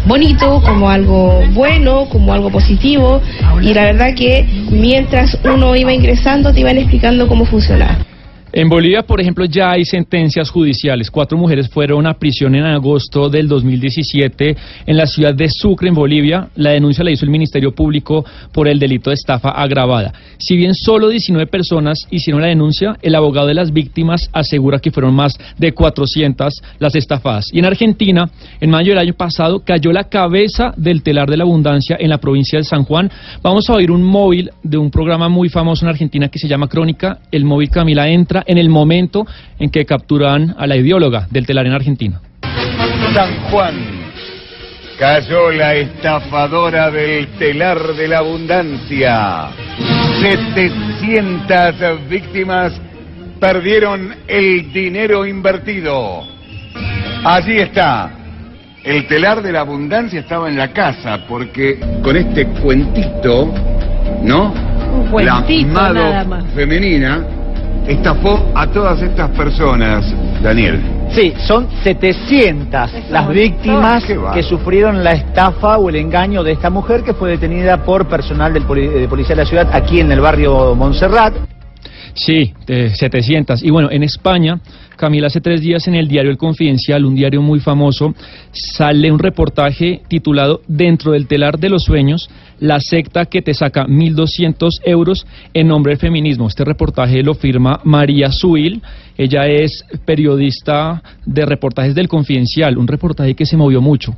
bonito, 0.07 0.63
como 0.63 0.91
algo 0.91 1.43
bueno, 1.53 2.07
como 2.11 2.33
algo 2.33 2.51
positivo. 2.51 3.21
Y 3.63 3.75
la 3.75 3.85
verdad 3.85 4.15
que 4.15 4.47
mientras 4.71 5.39
uno 5.45 5.75
iba 5.77 5.93
ingresando 5.93 6.53
te 6.53 6.61
iban 6.61 6.79
explicando 6.79 7.29
cómo 7.29 7.45
funcionaba. 7.45 8.04
En 8.57 8.69
Bolivia, 8.69 9.03
por 9.03 9.21
ejemplo, 9.21 9.47
ya 9.47 9.73
hay 9.73 9.85
sentencias 9.85 10.49
judiciales. 10.49 11.11
Cuatro 11.11 11.37
mujeres 11.37 11.69
fueron 11.69 12.07
a 12.07 12.15
prisión 12.15 12.55
en 12.55 12.63
agosto 12.63 13.29
del 13.29 13.49
2017 13.49 14.57
en 14.87 14.97
la 14.97 15.09
ciudad 15.09 15.35
de 15.35 15.49
Sucre, 15.49 15.89
en 15.89 15.95
Bolivia. 15.97 16.51
La 16.55 16.71
denuncia 16.71 17.03
la 17.03 17.11
hizo 17.11 17.25
el 17.25 17.33
Ministerio 17.33 17.75
Público 17.75 18.25
por 18.53 18.69
el 18.69 18.79
delito 18.79 19.11
de 19.11 19.15
estafa 19.15 19.49
agravada. 19.49 20.13
Si 20.39 20.57
bien 20.57 20.77
solo 20.77 21.09
19 21.09 21.49
personas 21.49 22.07
hicieron 22.13 22.43
la 22.43 22.47
denuncia, 22.47 22.97
el 23.03 23.17
abogado 23.17 23.49
de 23.49 23.55
las 23.55 23.73
víctimas 23.73 24.31
asegura 24.33 24.79
que 24.79 24.93
fueron 24.93 25.17
más 25.17 25.37
de 25.59 25.73
400 25.73 26.63
las 26.79 26.95
estafadas. 26.95 27.47
Y 27.53 27.59
en 27.59 27.65
Argentina, 27.65 28.31
en 28.61 28.71
mayo 28.71 28.91
del 28.91 29.01
año 29.01 29.15
pasado, 29.15 29.65
cayó 29.65 29.91
la 29.91 30.05
cabeza 30.05 30.73
del 30.77 31.03
telar 31.03 31.29
de 31.29 31.39
la 31.39 31.43
abundancia 31.43 31.97
en 31.99 32.09
la 32.09 32.19
provincia 32.19 32.61
de 32.61 32.65
San 32.65 32.85
Juan. 32.85 33.11
Vamos 33.43 33.69
a 33.69 33.73
oír 33.73 33.91
un 33.91 34.05
móvil 34.05 34.53
de 34.63 34.79
un 34.79 34.93
programa 34.93 35.29
muy 35.29 35.49
famoso 35.49 35.85
en 35.85 35.89
Argentina 35.89 36.29
que 36.29 36.39
se 36.39 36.47
llama 36.47 36.69
Crónica. 36.69 37.19
El 37.33 37.45
móvil 37.45 37.69
Camila 37.69 38.09
entra 38.09 38.44
en 38.47 38.59
el 38.59 38.69
momento 38.69 39.27
en 39.59 39.71
que 39.71 39.85
capturan 39.85 40.55
a 40.59 40.67
la 40.67 40.77
ideóloga 40.77 41.27
del 41.31 41.47
telar 41.47 41.67
en 41.67 41.73
Argentina. 41.73 42.21
San 43.13 43.35
Juan. 43.51 43.75
Cayó 44.99 45.51
la 45.51 45.75
estafadora 45.75 46.91
del 46.91 47.27
telar 47.37 47.95
de 47.95 48.09
la 48.09 48.19
abundancia. 48.19 49.49
700 50.21 52.09
víctimas 52.09 52.81
perdieron 53.41 54.15
el 54.29 54.73
dinero 54.73 55.27
invertido. 55.27 56.23
Allí 57.25 57.59
está. 57.59 58.11
El 58.85 59.07
telar 59.07 59.43
de 59.43 59.53
la 59.53 59.61
abundancia 59.61 60.21
estaba 60.21 60.49
en 60.49 60.57
la 60.57 60.73
casa 60.73 61.25
porque 61.29 61.79
con 62.03 62.17
este 62.17 62.47
cuentito, 62.47 63.53
¿no? 64.23 64.53
Un 64.93 65.11
cuentito, 65.11 65.73
la 65.73 65.93
nada 65.93 66.25
más. 66.25 66.45
femenina 66.55 67.34
estafó 67.87 68.51
a 68.55 68.67
todas 68.67 69.01
estas 69.03 69.31
personas, 69.31 70.05
Daniel. 70.43 70.81
Sí, 71.11 71.33
son 71.47 71.69
700 71.83 73.11
las 73.11 73.29
víctimas 73.29 74.05
que 74.33 74.43
sufrieron 74.43 75.05
la 75.05 75.13
estafa 75.13 75.79
o 75.79 75.89
el 75.89 75.97
engaño 75.97 76.43
de 76.43 76.53
esta 76.53 76.71
mujer 76.71 77.03
que 77.03 77.15
fue 77.15 77.31
detenida 77.31 77.85
por 77.85 78.07
personal 78.07 78.53
del 78.53 78.67
de 78.67 79.07
policía 79.09 79.37
de 79.37 79.43
la 79.43 79.49
ciudad 79.49 79.69
aquí 79.73 80.01
en 80.01 80.11
el 80.11 80.21
barrio 80.21 80.75
Montserrat. 80.75 81.54
Sí, 82.15 82.53
de 82.67 82.91
700. 82.95 83.65
Y 83.65 83.71
bueno, 83.71 83.91
en 83.91 84.05
España, 84.05 84.61
Camila, 84.97 85.27
hace 85.27 85.41
tres 85.41 85.61
días 85.61 85.89
en 85.89 85.97
el 85.97 86.07
diario 86.07 86.31
El 86.31 86.39
Confidencial, 86.39 87.05
un 87.05 87.17
diario 87.17 87.43
muy 87.43 87.59
famoso, 87.59 88.15
sale 88.53 89.11
un 89.11 89.19
reportaje 89.19 90.03
titulado 90.09 90.61
Dentro 90.69 91.13
del 91.13 91.27
telar 91.27 91.59
de 91.59 91.69
los 91.69 91.83
sueños, 91.83 92.31
la 92.61 92.79
secta 92.81 93.27
que 93.27 93.43
te 93.43 93.53
saca 93.53 93.87
1.200 93.87 94.83
euros 94.85 95.27
en 95.53 95.67
nombre 95.67 95.91
del 95.91 95.99
feminismo. 95.99 96.47
Este 96.47 96.65
reportaje 96.65 97.23
lo 97.25 97.35
firma 97.35 97.81
María 97.83 98.31
Suil. 98.31 98.81
Ella 99.19 99.49
es 99.49 99.85
periodista 100.05 101.03
de 101.27 101.45
reportajes 101.45 101.97
del 101.97 102.07
Confidencial, 102.07 102.79
un 102.79 102.87
reportaje 102.87 103.35
que 103.35 103.45
se 103.45 103.57
movió 103.57 103.81
mucho. 103.81 104.17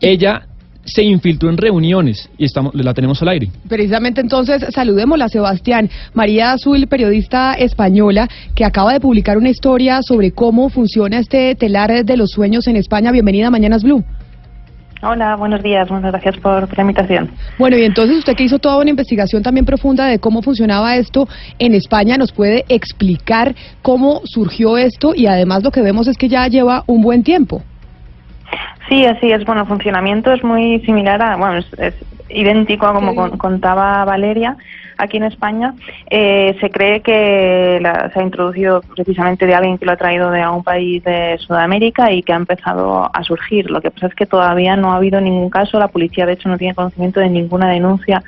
Ella 0.00 0.48
se 0.86 1.02
infiltró 1.02 1.50
en 1.50 1.56
reuniones 1.56 2.28
y 2.38 2.44
estamos, 2.44 2.74
la 2.74 2.94
tenemos 2.94 3.20
al 3.22 3.28
aire. 3.28 3.48
Precisamente 3.68 4.20
entonces 4.20 4.64
saludémosla, 4.70 5.28
Sebastián. 5.28 5.90
María 6.14 6.52
Azul, 6.52 6.86
periodista 6.86 7.54
española, 7.54 8.28
que 8.54 8.64
acaba 8.64 8.92
de 8.92 9.00
publicar 9.00 9.36
una 9.36 9.50
historia 9.50 10.00
sobre 10.02 10.32
cómo 10.32 10.68
funciona 10.68 11.18
este 11.18 11.54
telar 11.54 12.04
de 12.04 12.16
los 12.16 12.30
sueños 12.30 12.66
en 12.66 12.76
España. 12.76 13.12
Bienvenida 13.12 13.48
a 13.48 13.50
Mañanas 13.50 13.82
Blue. 13.82 14.04
Hola, 15.02 15.36
buenos 15.36 15.62
días, 15.62 15.90
muchas 15.90 16.10
gracias 16.10 16.38
por 16.38 16.74
la 16.74 16.80
invitación. 16.80 17.30
Bueno, 17.58 17.76
y 17.76 17.84
entonces 17.84 18.18
usted 18.18 18.34
que 18.34 18.44
hizo 18.44 18.58
toda 18.58 18.78
una 18.78 18.88
investigación 18.88 19.42
también 19.42 19.66
profunda 19.66 20.06
de 20.06 20.18
cómo 20.18 20.40
funcionaba 20.40 20.96
esto 20.96 21.28
en 21.58 21.74
España, 21.74 22.16
¿nos 22.16 22.32
puede 22.32 22.64
explicar 22.68 23.54
cómo 23.82 24.22
surgió 24.24 24.78
esto? 24.78 25.12
Y 25.14 25.26
además 25.26 25.62
lo 25.62 25.70
que 25.70 25.82
vemos 25.82 26.08
es 26.08 26.16
que 26.16 26.28
ya 26.28 26.48
lleva 26.48 26.82
un 26.86 27.02
buen 27.02 27.22
tiempo. 27.22 27.62
Sí, 28.88 29.04
así 29.04 29.32
es. 29.32 29.44
Bueno, 29.44 29.66
funcionamiento 29.66 30.32
es 30.32 30.44
muy 30.44 30.80
similar 30.80 31.20
a, 31.20 31.36
bueno, 31.36 31.58
es, 31.58 31.94
idéntico 32.28 32.86
a 32.86 32.94
como 32.94 33.38
contaba 33.38 34.04
Valeria 34.04 34.56
aquí 34.98 35.18
en 35.18 35.24
España. 35.24 35.74
Eh, 36.10 36.56
se 36.60 36.70
cree 36.70 37.00
que 37.00 37.80
se 38.12 38.20
ha 38.20 38.22
introducido 38.22 38.80
precisamente 38.80 39.46
de 39.46 39.54
alguien 39.54 39.78
que 39.78 39.86
lo 39.86 39.92
ha 39.92 39.96
traído 39.96 40.30
de 40.30 40.46
un 40.48 40.62
país 40.64 41.02
de 41.04 41.36
Sudamérica 41.38 42.12
y 42.12 42.22
que 42.22 42.32
ha 42.32 42.36
empezado 42.36 43.10
a 43.12 43.22
surgir. 43.22 43.70
Lo 43.70 43.80
que 43.80 43.90
pasa 43.90 44.06
es 44.06 44.14
que 44.14 44.26
todavía 44.26 44.76
no 44.76 44.92
ha 44.92 44.96
habido 44.96 45.20
ningún 45.20 45.50
caso. 45.50 45.78
La 45.78 45.88
policía, 45.88 46.26
de 46.26 46.32
hecho, 46.32 46.48
no 46.48 46.58
tiene 46.58 46.74
conocimiento 46.74 47.20
de 47.20 47.30
ninguna 47.30 47.68
denuncia 47.68 48.22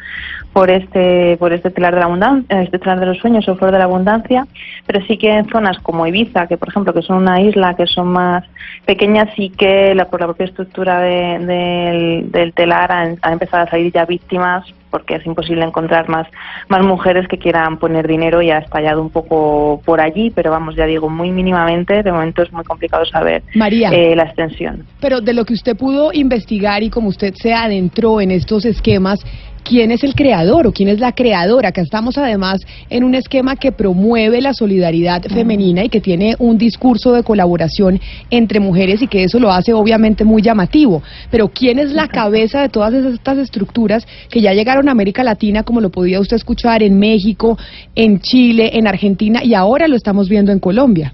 por 0.53 0.71
este 0.71 1.37
por 1.37 1.53
este 1.53 1.71
telar 1.71 1.95
de 1.95 2.01
la 2.01 2.07
abundancia, 2.07 2.63
este 2.63 2.79
telar 2.79 3.01
de 3.01 3.07
los 3.07 3.19
sueños 3.19 3.49
o 3.49 3.57
flor 3.57 3.71
de 3.71 3.79
la 3.79 3.85
abundancia, 3.85 4.47
pero 4.87 5.05
sí 5.07 5.17
que 5.17 5.31
en 5.31 5.49
zonas 5.49 5.79
como 5.81 6.07
Ibiza, 6.07 6.47
que 6.47 6.57
por 6.57 6.69
ejemplo 6.69 6.93
que 6.93 7.03
son 7.03 7.19
una 7.19 7.41
isla 7.41 7.75
que 7.75 7.87
son 7.87 8.09
más 8.09 8.45
pequeñas, 8.85 9.29
sí 9.37 9.51
que 9.51 9.95
la, 9.95 10.07
por 10.07 10.21
la 10.21 10.27
propia 10.27 10.47
estructura 10.47 11.01
del 11.01 12.53
telar 12.55 12.91
ha, 12.91 13.33
empezado 13.33 13.65
a 13.65 13.71
salir 13.71 13.88
ya 13.93 14.05
víctimas 14.05 14.65
porque 14.91 15.17
es 15.17 15.27
imposible 15.27 15.65
encontrar 15.65 16.09
más, 16.09 16.27
más 16.69 16.85
mujeres 16.85 17.27
que 17.29 17.39
quieran 17.39 17.79
poner 17.79 18.07
dinero 18.07 18.43
y 18.43 18.51
ha 18.51 18.59
estallado 18.59 19.03
un 19.03 19.11
poco 19.11 19.83
por 19.85 20.01
allí, 20.01 20.31
pero 20.31 20.51
vamos, 20.51 20.77
ya 20.77 20.87
digo, 20.87 21.09
muy 21.09 21.31
mínimamente, 21.31 22.03
de 22.03 22.13
momento 22.13 22.43
es 22.43 22.53
muy 22.53 22.65
complicado 22.65 23.05
saber 23.05 23.43
María. 23.55 23.91
eh, 23.91 24.17
la 24.17 24.25
extensión. 24.25 24.85
Pero 25.01 25.21
de 25.21 25.35
lo 25.35 25.45
que 25.45 25.55
usted 25.55 25.77
pudo 25.77 26.11
investigar 26.13 26.83
y 26.83 26.91
como 26.91 27.09
usted 27.09 27.35
se 27.35 27.53
adentró 27.53 28.21
en 28.21 28.31
estos 28.31 28.65
esquemas, 28.65 29.19
¿quién 29.65 29.91
es 29.91 30.05
el 30.05 30.15
creador 30.15 30.67
o 30.67 30.73
quién 30.73 30.89
es 30.89 31.01
la 31.01 31.13
creadora? 31.13 31.69
Acá 31.71 31.81
estamos 31.81 32.19
además 32.19 32.61
en 32.91 33.05
un 33.05 33.15
esquema 33.15 33.57
que 33.57 33.73
promueve 33.73 34.41
la 34.41 34.55
solidaridad 34.55 35.23
femenina 35.23 35.85
y 35.85 35.89
que 35.89 36.01
tiene 36.01 36.35
un 36.39 36.59
discurso 36.59 37.13
de 37.13 37.23
colaboración 37.23 38.01
entre 38.31 38.61
mujeres 38.61 39.03
y 39.03 39.07
que 39.07 39.25
eso 39.25 39.39
lo 39.39 39.51
hace 39.51 39.73
obviamente 39.73 40.25
muy 40.25 40.43
llamativo. 40.43 41.03
Pero 41.31 41.49
¿quién 41.49 41.79
es 41.79 41.93
la 41.93 42.09
cabeza 42.09 42.63
de 42.63 42.69
todas 42.69 42.93
estas 42.95 43.39
estructuras 43.39 44.07
que 44.31 44.41
ya 44.41 44.53
llegaron 44.53 44.89
a 44.89 44.93
América 44.93 45.23
Latina, 45.23 45.63
como 45.63 45.81
lo 45.81 45.91
podía 45.91 46.21
usted 46.21 46.37
escuchar 46.37 46.83
en 46.83 46.99
México, 46.99 47.59
en 47.95 48.21
Chile, 48.21 48.71
en 48.75 48.87
Argentina 48.87 49.43
y 49.45 49.55
ahora 49.55 49.89
lo 49.89 49.97
estamos 49.97 50.29
viendo 50.29 50.53
en 50.53 50.59
Colombia? 50.59 51.13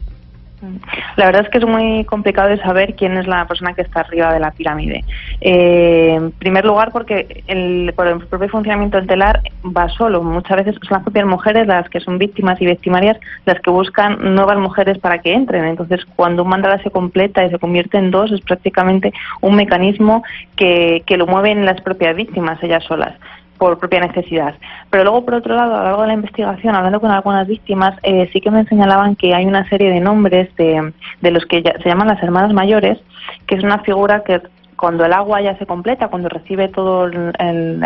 La 1.16 1.26
verdad 1.26 1.42
es 1.42 1.48
que 1.48 1.58
es 1.58 1.66
muy 1.66 2.04
complicado 2.04 2.48
de 2.48 2.58
saber 2.58 2.94
quién 2.94 3.16
es 3.16 3.26
la 3.26 3.46
persona 3.46 3.72
que 3.74 3.82
está 3.82 4.00
arriba 4.00 4.32
de 4.32 4.40
la 4.40 4.50
pirámide. 4.50 5.04
Eh, 5.40 6.14
en 6.14 6.32
primer 6.32 6.64
lugar, 6.64 6.90
porque 6.92 7.42
el, 7.46 7.92
por 7.94 8.06
el 8.06 8.18
propio 8.26 8.48
funcionamiento 8.48 8.96
del 8.96 9.06
telar 9.06 9.40
va 9.64 9.88
solo. 9.88 10.22
Muchas 10.22 10.58
veces 10.58 10.74
son 10.74 10.96
las 10.96 11.02
propias 11.02 11.26
mujeres 11.26 11.66
las 11.66 11.88
que 11.88 12.00
son 12.00 12.18
víctimas 12.18 12.60
y 12.60 12.66
victimarias 12.66 13.18
las 13.46 13.60
que 13.60 13.70
buscan 13.70 14.34
nuevas 14.34 14.58
mujeres 14.58 14.98
para 14.98 15.18
que 15.18 15.32
entren. 15.32 15.64
Entonces, 15.64 16.04
cuando 16.16 16.42
un 16.42 16.48
mandala 16.48 16.82
se 16.82 16.90
completa 16.90 17.44
y 17.44 17.50
se 17.50 17.58
convierte 17.58 17.98
en 17.98 18.10
dos, 18.10 18.32
es 18.32 18.40
prácticamente 18.40 19.12
un 19.40 19.56
mecanismo 19.56 20.24
que, 20.56 21.02
que 21.06 21.16
lo 21.16 21.26
mueven 21.26 21.64
las 21.64 21.80
propias 21.80 22.16
víctimas, 22.16 22.62
ellas 22.62 22.84
solas 22.84 23.14
por 23.58 23.78
propia 23.78 24.00
necesidad. 24.00 24.54
Pero 24.90 25.04
luego, 25.04 25.24
por 25.24 25.34
otro 25.34 25.54
lado, 25.54 25.74
a 25.74 25.78
lo 25.78 25.84
largo 25.84 26.02
de 26.02 26.08
la 26.08 26.14
investigación, 26.14 26.74
hablando 26.74 27.00
con 27.00 27.10
algunas 27.10 27.46
víctimas, 27.46 27.96
eh, 28.02 28.28
sí 28.32 28.40
que 28.40 28.50
me 28.50 28.64
señalaban 28.66 29.16
que 29.16 29.34
hay 29.34 29.44
una 29.46 29.68
serie 29.68 29.90
de 29.90 30.00
nombres 30.00 30.54
de, 30.56 30.92
de 31.20 31.30
los 31.30 31.46
que 31.46 31.62
ya- 31.62 31.74
se 31.82 31.88
llaman 31.88 32.08
las 32.08 32.22
hermanas 32.22 32.52
mayores, 32.52 32.98
que 33.46 33.54
es 33.54 33.64
una 33.64 33.78
figura 33.78 34.22
que 34.24 34.40
cuando 34.76 35.04
el 35.04 35.12
agua 35.12 35.40
ya 35.40 35.56
se 35.56 35.66
completa, 35.66 36.08
cuando 36.08 36.28
recibe 36.28 36.68
todo 36.68 37.06
el, 37.06 37.32
el, 37.38 37.80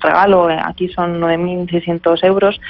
regalo, 0.00 0.48
eh, 0.48 0.58
aquí 0.64 0.88
son 0.88 1.20
9.600 1.20 2.24
euros, 2.24 2.60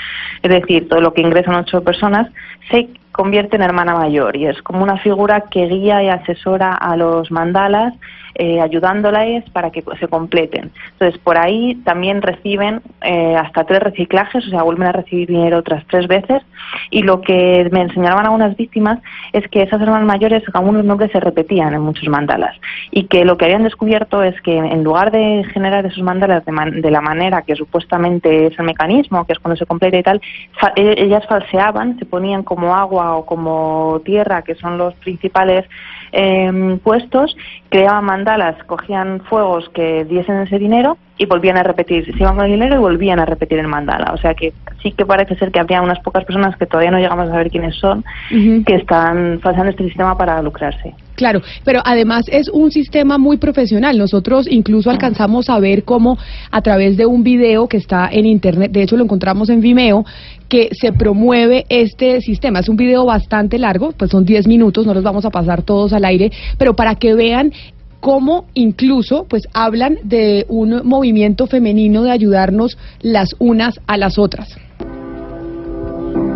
es 0.42 0.50
decir, 0.50 0.88
todo 0.88 1.00
lo 1.00 1.12
que 1.12 1.20
ingresan 1.20 1.54
ocho 1.54 1.84
personas, 1.84 2.28
se 2.70 2.88
convierte 3.12 3.56
en 3.56 3.62
hermana 3.62 3.94
mayor 3.94 4.36
y 4.36 4.46
es 4.46 4.60
como 4.62 4.82
una 4.82 4.96
figura 4.98 5.42
que 5.50 5.66
guía 5.66 6.02
y 6.02 6.08
asesora 6.08 6.72
a 6.72 6.96
los 6.96 7.30
mandalas 7.30 7.92
eh, 8.38 8.60
ayudándolas 8.60 9.44
para 9.52 9.70
que 9.70 9.82
se 9.98 10.08
completen. 10.08 10.70
Entonces, 10.92 11.18
por 11.20 11.36
ahí 11.36 11.74
también 11.84 12.22
reciben 12.22 12.80
eh, 13.02 13.36
hasta 13.36 13.64
tres 13.64 13.80
reciclajes, 13.80 14.46
o 14.46 14.50
sea, 14.50 14.62
vuelven 14.62 14.86
a 14.88 14.92
recibir 14.92 15.28
dinero 15.28 15.58
otras 15.58 15.84
tres 15.90 16.06
veces. 16.06 16.42
Y 16.90 17.02
lo 17.02 17.20
que 17.20 17.68
me 17.72 17.82
enseñaban 17.82 18.24
algunas 18.26 18.56
víctimas 18.56 18.98
es 19.32 19.46
que 19.48 19.62
esas 19.62 19.80
hermanas 19.80 20.06
mayores, 20.06 20.42
algunos 20.54 20.84
nombres 20.84 21.10
se 21.12 21.20
repetían 21.20 21.74
en 21.74 21.80
muchos 21.82 22.08
mandalas. 22.08 22.54
Y 22.92 23.04
que 23.04 23.24
lo 23.24 23.36
que 23.36 23.46
habían 23.46 23.64
descubierto 23.64 24.22
es 24.22 24.40
que 24.42 24.56
en 24.56 24.84
lugar 24.84 25.10
de 25.10 25.44
generar 25.52 25.84
esos 25.86 26.02
mandalas 26.02 26.44
de, 26.44 26.52
man- 26.52 26.80
de 26.80 26.90
la 26.90 27.00
manera 27.00 27.42
que 27.42 27.56
supuestamente 27.56 28.46
es 28.46 28.58
el 28.58 28.64
mecanismo, 28.66 29.24
que 29.26 29.32
es 29.32 29.38
cuando 29.40 29.56
se 29.56 29.66
completa 29.66 29.98
y 29.98 30.02
tal, 30.02 30.20
fa- 30.60 30.72
e- 30.76 30.94
ellas 30.98 31.26
falseaban, 31.26 31.98
se 31.98 32.04
ponían 32.06 32.44
como 32.44 32.74
agua 32.74 33.16
o 33.16 33.26
como 33.26 34.00
tierra, 34.04 34.42
que 34.42 34.54
son 34.54 34.78
los 34.78 34.94
principales 34.94 35.66
eh, 36.12 36.78
puestos, 36.84 37.36
creaban 37.68 38.04
mandalas, 38.04 38.27
cogían 38.66 39.20
fuegos 39.20 39.68
que 39.70 40.04
diesen 40.04 40.36
ese 40.42 40.58
dinero 40.58 40.98
y 41.18 41.26
volvían 41.26 41.56
a 41.56 41.62
repetir, 41.62 42.04
se 42.04 42.22
iban 42.22 42.36
con 42.36 42.44
el 42.44 42.52
dinero 42.52 42.76
y 42.76 42.78
volvían 42.78 43.18
a 43.18 43.24
repetir 43.24 43.58
el 43.58 43.66
mandala. 43.66 44.12
O 44.14 44.18
sea 44.18 44.34
que 44.34 44.52
sí 44.82 44.92
que 44.92 45.04
parece 45.04 45.34
ser 45.36 45.50
que 45.50 45.58
habría 45.58 45.82
unas 45.82 45.98
pocas 46.00 46.24
personas 46.24 46.56
que 46.56 46.66
todavía 46.66 46.92
no 46.92 46.98
llegamos 46.98 47.28
a 47.28 47.32
saber 47.32 47.50
quiénes 47.50 47.74
son, 47.76 48.04
que 48.30 48.74
están 48.76 49.40
falseando 49.40 49.70
este 49.70 49.84
sistema 49.84 50.16
para 50.16 50.40
lucrarse. 50.42 50.94
Claro, 51.16 51.40
pero 51.64 51.80
además 51.84 52.26
es 52.28 52.48
un 52.48 52.70
sistema 52.70 53.18
muy 53.18 53.38
profesional. 53.38 53.98
Nosotros 53.98 54.46
incluso 54.48 54.90
alcanzamos 54.90 55.50
a 55.50 55.58
ver 55.58 55.82
cómo 55.82 56.16
a 56.52 56.62
través 56.62 56.96
de 56.96 57.06
un 57.06 57.24
video 57.24 57.66
que 57.66 57.78
está 57.78 58.08
en 58.12 58.24
internet, 58.24 58.70
de 58.70 58.82
hecho 58.82 58.96
lo 58.96 59.02
encontramos 59.02 59.50
en 59.50 59.60
Vimeo, 59.60 60.04
que 60.48 60.68
se 60.72 60.92
promueve 60.92 61.66
este 61.68 62.20
sistema. 62.20 62.60
Es 62.60 62.68
un 62.68 62.76
video 62.76 63.04
bastante 63.04 63.58
largo, 63.58 63.90
pues 63.90 64.12
son 64.12 64.24
10 64.24 64.46
minutos, 64.46 64.86
no 64.86 64.94
los 64.94 65.02
vamos 65.02 65.24
a 65.24 65.30
pasar 65.30 65.62
todos 65.62 65.92
al 65.92 66.04
aire, 66.04 66.30
pero 66.56 66.74
para 66.74 66.94
que 66.94 67.14
vean 67.14 67.52
cómo 68.00 68.46
incluso 68.54 69.26
pues 69.28 69.48
hablan 69.54 69.98
de 70.02 70.46
un 70.48 70.82
movimiento 70.84 71.46
femenino 71.46 72.02
de 72.02 72.10
ayudarnos 72.10 72.78
las 73.00 73.34
unas 73.38 73.80
a 73.86 73.96
las 73.96 74.18
otras. 74.18 74.56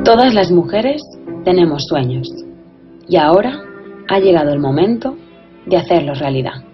Todas 0.04 0.34
las 0.34 0.50
mujeres 0.50 1.02
tenemos 1.44 1.84
sueños 1.84 2.28
y 3.08 3.16
ahora 3.16 3.60
ha 4.08 4.18
llegado 4.18 4.52
el 4.52 4.58
momento 4.58 5.16
de 5.66 5.76
hacerlos 5.76 6.18
realidad. 6.18 6.64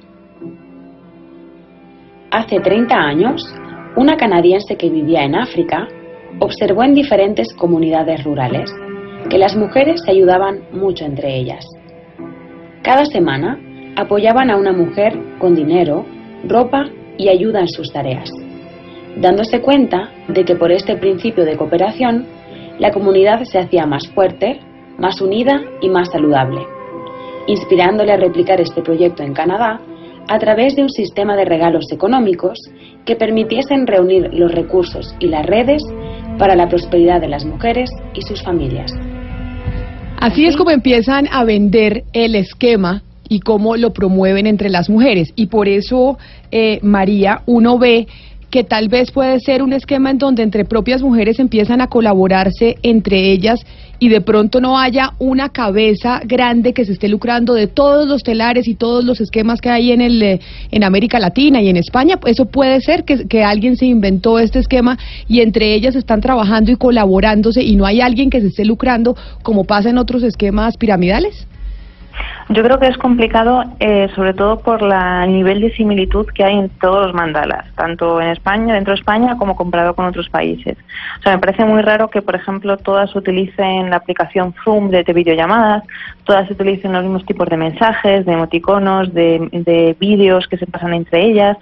Hace 2.30 2.60
30 2.60 2.94
años, 2.94 3.54
una 3.96 4.16
canadiense 4.16 4.76
que 4.76 4.90
vivía 4.90 5.24
en 5.24 5.34
África 5.34 5.88
observó 6.40 6.84
en 6.84 6.94
diferentes 6.94 7.52
comunidades 7.54 8.22
rurales 8.24 8.70
que 9.28 9.38
las 9.38 9.56
mujeres 9.56 10.00
se 10.04 10.10
ayudaban 10.10 10.60
mucho 10.72 11.04
entre 11.04 11.36
ellas. 11.36 11.64
Cada 12.82 13.04
semana 13.04 13.58
apoyaban 13.98 14.48
a 14.48 14.56
una 14.56 14.72
mujer 14.72 15.18
con 15.40 15.56
dinero, 15.56 16.06
ropa 16.44 16.84
y 17.16 17.28
ayuda 17.28 17.61
en 17.61 17.68
sus 17.68 17.92
tareas, 17.92 18.30
dándose 19.16 19.61
cuenta 19.61 20.11
de 20.28 20.44
que 20.44 20.54
por 20.54 20.70
este 20.70 20.96
principio 20.96 21.44
de 21.44 21.56
cooperación 21.56 22.24
la 22.78 22.92
comunidad 22.92 23.42
se 23.42 23.58
hacía 23.58 23.87
más 23.87 24.06
fuerte, 24.14 24.61
más 24.98 25.20
unida 25.20 25.61
y 25.80 25.88
más 25.88 26.11
saludable, 26.12 26.61
inspirándole 27.48 28.12
a 28.12 28.18
replicar 28.18 28.61
este 28.61 28.82
proyecto 28.82 29.24
en 29.24 29.34
Canadá 29.34 29.80
a 30.28 30.38
través 30.38 30.76
de 30.76 30.82
un 30.82 30.90
sistema 30.90 31.34
de 31.34 31.44
regalos 31.44 31.90
económicos 31.90 32.56
que 33.04 33.16
permitiesen 33.16 33.88
reunir 33.88 34.30
los 34.32 34.52
recursos 34.52 35.12
y 35.18 35.26
las 35.26 35.44
redes 35.44 35.82
para 36.38 36.54
la 36.54 36.68
prosperidad 36.68 37.20
de 37.20 37.28
las 37.28 37.44
mujeres 37.44 37.90
y 38.14 38.22
sus 38.22 38.44
familias. 38.44 38.92
Así 40.20 40.46
es 40.46 40.56
como 40.56 40.70
empiezan 40.70 41.26
a 41.32 41.42
vender 41.42 42.04
el 42.12 42.37
esquema 42.37 43.02
y 43.28 43.40
cómo 43.40 43.76
lo 43.76 43.92
promueven 43.92 44.46
entre 44.46 44.70
las 44.70 44.88
mujeres. 44.88 45.32
Y 45.36 45.46
por 45.46 45.68
eso, 45.68 46.18
eh, 46.50 46.78
María, 46.82 47.42
uno 47.46 47.78
ve 47.78 48.06
que 48.50 48.64
tal 48.64 48.88
vez 48.88 49.10
puede 49.10 49.40
ser 49.40 49.62
un 49.62 49.72
esquema 49.72 50.10
en 50.10 50.18
donde 50.18 50.42
entre 50.42 50.64
propias 50.64 51.02
mujeres 51.02 51.38
empiezan 51.38 51.80
a 51.80 51.88
colaborarse 51.88 52.76
entre 52.82 53.30
ellas 53.30 53.60
y 53.98 54.08
de 54.08 54.20
pronto 54.20 54.60
no 54.60 54.78
haya 54.78 55.12
una 55.18 55.50
cabeza 55.50 56.20
grande 56.24 56.72
que 56.72 56.84
se 56.84 56.92
esté 56.92 57.08
lucrando 57.08 57.52
de 57.52 57.66
todos 57.66 58.08
los 58.08 58.22
telares 58.22 58.66
y 58.68 58.74
todos 58.74 59.04
los 59.04 59.20
esquemas 59.20 59.60
que 59.60 59.70
hay 59.70 59.92
en 59.92 60.00
el 60.00 60.22
eh, 60.22 60.40
en 60.70 60.84
América 60.84 61.18
Latina 61.18 61.60
y 61.60 61.68
en 61.68 61.76
España. 61.76 62.18
Eso 62.24 62.46
puede 62.46 62.80
ser 62.80 63.04
que, 63.04 63.26
que 63.26 63.42
alguien 63.42 63.76
se 63.76 63.86
inventó 63.86 64.38
este 64.38 64.60
esquema 64.60 64.98
y 65.26 65.40
entre 65.40 65.74
ellas 65.74 65.94
están 65.94 66.20
trabajando 66.20 66.70
y 66.70 66.76
colaborándose 66.76 67.62
y 67.62 67.76
no 67.76 67.84
hay 67.84 68.00
alguien 68.00 68.30
que 68.30 68.40
se 68.40 68.46
esté 68.46 68.64
lucrando 68.64 69.16
como 69.42 69.64
pasa 69.64 69.90
en 69.90 69.98
otros 69.98 70.22
esquemas 70.22 70.76
piramidales. 70.76 71.46
Yo 72.50 72.62
creo 72.62 72.78
que 72.78 72.87
es 72.87 72.96
complicado, 72.96 73.62
eh, 73.78 74.08
sobre 74.14 74.32
todo 74.32 74.61
por 74.61 74.80
la, 74.80 75.24
el 75.24 75.34
nivel 75.34 75.61
de 75.61 75.70
similitud 75.72 76.26
que 76.28 76.44
hay 76.44 76.58
en 76.58 76.70
todos 76.70 77.06
los 77.06 77.14
mandalas, 77.14 77.66
tanto 77.74 78.22
en 78.22 78.28
España, 78.28 78.72
dentro 78.72 78.94
de 78.94 79.00
España, 79.00 79.37
como 79.37 79.54
comparado 79.54 79.94
con 79.94 80.06
otros 80.06 80.30
países. 80.30 80.78
O 81.18 81.22
sea, 81.22 81.32
me 81.32 81.40
parece 81.40 81.66
muy 81.66 81.82
raro 81.82 82.08
que, 82.08 82.22
por 82.22 82.34
ejemplo, 82.34 82.78
todas 82.78 83.14
utilicen 83.14 83.90
la 83.90 83.96
aplicación 83.96 84.54
Zoom 84.64 84.88
de, 84.88 85.04
de 85.04 85.12
videollamadas, 85.12 85.82
todas 86.24 86.50
utilicen 86.50 86.94
los 86.94 87.02
mismos 87.02 87.26
tipos 87.26 87.48
de 87.48 87.58
mensajes, 87.58 88.24
de 88.24 88.32
emoticonos, 88.32 89.12
de, 89.12 89.46
de 89.52 89.94
vídeos 90.00 90.48
que 90.48 90.56
se 90.56 90.66
pasan 90.66 90.94
entre 90.94 91.26
ellas. 91.26 91.58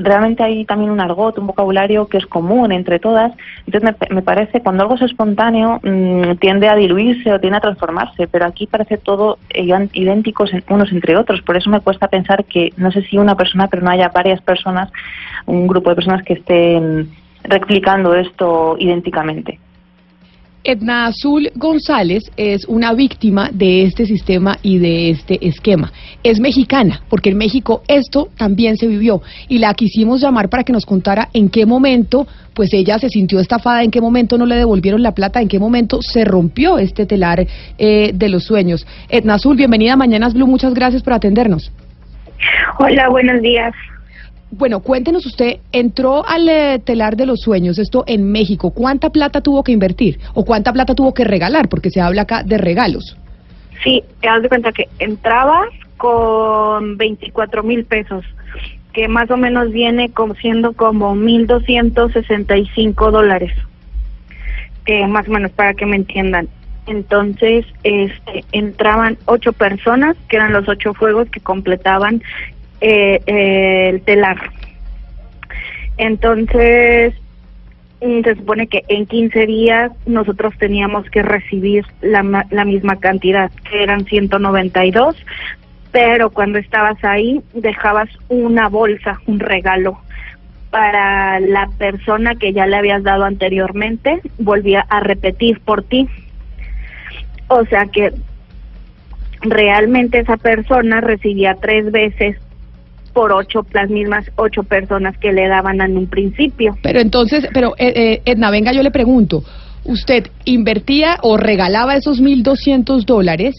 Realmente 0.00 0.42
hay 0.44 0.64
también 0.66 0.90
un 0.90 1.00
argot, 1.00 1.38
un 1.38 1.46
vocabulario 1.46 2.06
que 2.08 2.18
es 2.18 2.26
común 2.26 2.70
entre 2.70 3.00
todas. 3.00 3.32
Entonces, 3.66 3.96
me, 4.08 4.14
me 4.16 4.22
parece, 4.22 4.60
cuando 4.60 4.82
algo 4.84 4.94
es 4.94 5.02
espontáneo, 5.02 5.80
mmm, 5.82 6.36
tiende 6.38 6.68
a 6.68 6.76
diluirse 6.76 7.32
o 7.32 7.40
tiende 7.40 7.56
a 7.56 7.62
transformarse, 7.62 8.28
pero 8.28 8.46
aquí 8.46 8.66
parece 8.68 8.98
todo 8.98 9.38
unos 10.68 10.92
entre 10.92 11.16
otros. 11.16 11.42
Por 11.42 11.56
eso 11.56 11.70
me 11.70 11.80
cuesta 11.80 12.08
pensar 12.08 12.44
que, 12.44 12.72
no 12.76 12.90
sé 12.90 13.02
si 13.02 13.18
una 13.18 13.36
persona, 13.36 13.68
pero 13.68 13.82
no 13.82 13.90
haya 13.90 14.08
varias 14.08 14.40
personas, 14.40 14.90
un 15.46 15.66
grupo 15.66 15.90
de 15.90 15.96
personas 15.96 16.22
que 16.22 16.34
estén 16.34 17.10
replicando 17.44 18.14
esto 18.14 18.76
idénticamente. 18.78 19.58
Edna 20.64 21.06
Azul 21.06 21.50
González 21.54 22.24
es 22.36 22.64
una 22.66 22.92
víctima 22.92 23.50
de 23.52 23.84
este 23.84 24.06
sistema 24.06 24.58
y 24.62 24.78
de 24.78 25.10
este 25.10 25.46
esquema. 25.46 25.92
Es 26.22 26.40
mexicana, 26.40 27.02
porque 27.08 27.30
en 27.30 27.38
México 27.38 27.82
esto 27.88 28.28
también 28.36 28.76
se 28.76 28.86
vivió 28.86 29.22
y 29.48 29.58
la 29.58 29.72
quisimos 29.74 30.20
llamar 30.20 30.48
para 30.48 30.64
que 30.64 30.72
nos 30.72 30.84
contara 30.84 31.28
en 31.32 31.48
qué 31.48 31.64
momento 31.66 32.26
pues 32.54 32.74
ella 32.74 32.98
se 32.98 33.08
sintió 33.08 33.38
estafada, 33.38 33.84
en 33.84 33.90
qué 33.90 34.00
momento 34.00 34.36
no 34.36 34.44
le 34.44 34.56
devolvieron 34.56 35.02
la 35.02 35.12
plata, 35.12 35.40
en 35.40 35.48
qué 35.48 35.60
momento 35.60 36.02
se 36.02 36.24
rompió 36.24 36.78
este 36.78 37.06
telar 37.06 37.46
eh, 37.78 38.10
de 38.12 38.28
los 38.28 38.44
sueños. 38.44 38.86
Edna 39.08 39.34
Azul, 39.34 39.56
bienvenida 39.56 39.92
a 39.92 39.96
Mañanas 39.96 40.34
Blue, 40.34 40.46
muchas 40.46 40.74
gracias 40.74 41.02
por 41.02 41.12
atendernos. 41.12 41.72
Hola, 42.78 43.08
buenos 43.08 43.40
días. 43.42 43.74
Bueno, 44.50 44.80
cuéntenos 44.80 45.26
usted, 45.26 45.58
entró 45.72 46.26
al 46.26 46.48
eh, 46.48 46.80
telar 46.84 47.16
de 47.16 47.26
los 47.26 47.40
sueños, 47.40 47.78
esto 47.78 48.04
en 48.06 48.32
México, 48.32 48.70
¿cuánta 48.70 49.10
plata 49.10 49.40
tuvo 49.40 49.62
que 49.62 49.72
invertir 49.72 50.18
o 50.34 50.44
cuánta 50.44 50.72
plata 50.72 50.94
tuvo 50.94 51.12
que 51.12 51.24
regalar? 51.24 51.68
Porque 51.68 51.90
se 51.90 52.00
habla 52.00 52.22
acá 52.22 52.42
de 52.42 52.56
regalos. 52.56 53.16
Sí, 53.84 54.02
te 54.20 54.28
das 54.28 54.42
de 54.42 54.48
cuenta 54.48 54.72
que 54.72 54.88
entrabas 54.98 55.68
con 55.98 56.96
24 56.96 57.62
mil 57.62 57.84
pesos, 57.84 58.24
que 58.92 59.06
más 59.08 59.30
o 59.30 59.36
menos 59.36 59.70
viene 59.70 60.10
como 60.10 60.34
siendo 60.34 60.72
como 60.72 61.14
1.265 61.14 63.10
dólares, 63.10 63.52
eh, 64.86 65.06
más 65.06 65.28
o 65.28 65.32
menos 65.32 65.50
para 65.52 65.74
que 65.74 65.84
me 65.84 65.96
entiendan. 65.96 66.48
Entonces, 66.86 67.66
este, 67.82 68.44
entraban 68.52 69.18
ocho 69.26 69.52
personas, 69.52 70.16
que 70.28 70.36
eran 70.36 70.54
los 70.54 70.66
ocho 70.68 70.94
fuegos 70.94 71.28
que 71.28 71.40
completaban 71.40 72.22
eh, 72.80 73.20
eh, 73.26 73.88
el 73.90 74.02
telar. 74.02 74.38
Entonces, 75.96 77.14
mm, 78.00 78.22
se 78.22 78.34
supone 78.36 78.68
que 78.68 78.84
en 78.88 79.06
15 79.06 79.46
días 79.46 79.92
nosotros 80.06 80.54
teníamos 80.58 81.08
que 81.10 81.22
recibir 81.22 81.84
la, 82.00 82.46
la 82.50 82.64
misma 82.64 82.96
cantidad, 82.96 83.50
que 83.70 83.82
eran 83.82 84.04
192, 84.04 85.16
pero 85.90 86.30
cuando 86.30 86.58
estabas 86.58 87.02
ahí 87.04 87.40
dejabas 87.54 88.08
una 88.28 88.68
bolsa, 88.68 89.20
un 89.26 89.40
regalo 89.40 89.98
para 90.70 91.40
la 91.40 91.68
persona 91.78 92.34
que 92.34 92.52
ya 92.52 92.66
le 92.66 92.76
habías 92.76 93.02
dado 93.02 93.24
anteriormente, 93.24 94.20
volvía 94.38 94.84
a 94.88 95.00
repetir 95.00 95.60
por 95.60 95.82
ti. 95.82 96.08
O 97.48 97.64
sea 97.64 97.86
que 97.86 98.12
realmente 99.40 100.18
esa 100.18 100.36
persona 100.36 101.00
recibía 101.00 101.54
tres 101.54 101.90
veces 101.90 102.36
por 103.12 103.32
ocho, 103.32 103.66
las 103.72 103.90
mismas 103.90 104.30
ocho 104.36 104.62
personas 104.62 105.16
que 105.18 105.32
le 105.32 105.48
daban 105.48 105.80
en 105.80 105.96
un 105.96 106.06
principio. 106.06 106.76
Pero 106.82 107.00
entonces, 107.00 107.48
pero 107.52 107.74
eh, 107.78 107.92
eh, 107.94 108.22
Edna, 108.24 108.50
venga, 108.50 108.72
yo 108.72 108.82
le 108.82 108.90
pregunto, 108.90 109.42
¿usted 109.84 110.28
invertía 110.44 111.18
o 111.22 111.36
regalaba 111.36 111.96
esos 111.96 112.20
1.200 112.20 113.04
dólares? 113.04 113.54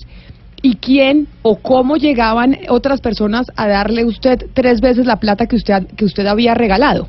¿Y 0.62 0.76
quién 0.76 1.28
o 1.42 1.58
cómo 1.58 1.96
llegaban 1.96 2.58
otras 2.68 3.00
personas 3.00 3.48
a 3.56 3.68
darle 3.68 4.04
usted 4.04 4.48
tres 4.54 4.82
veces 4.82 5.06
la 5.06 5.16
plata 5.16 5.48
que 5.48 5.56
usted, 5.56 5.88
que 5.96 6.06
usted 6.06 6.26
había 6.26 6.54
regalado? 6.54 7.08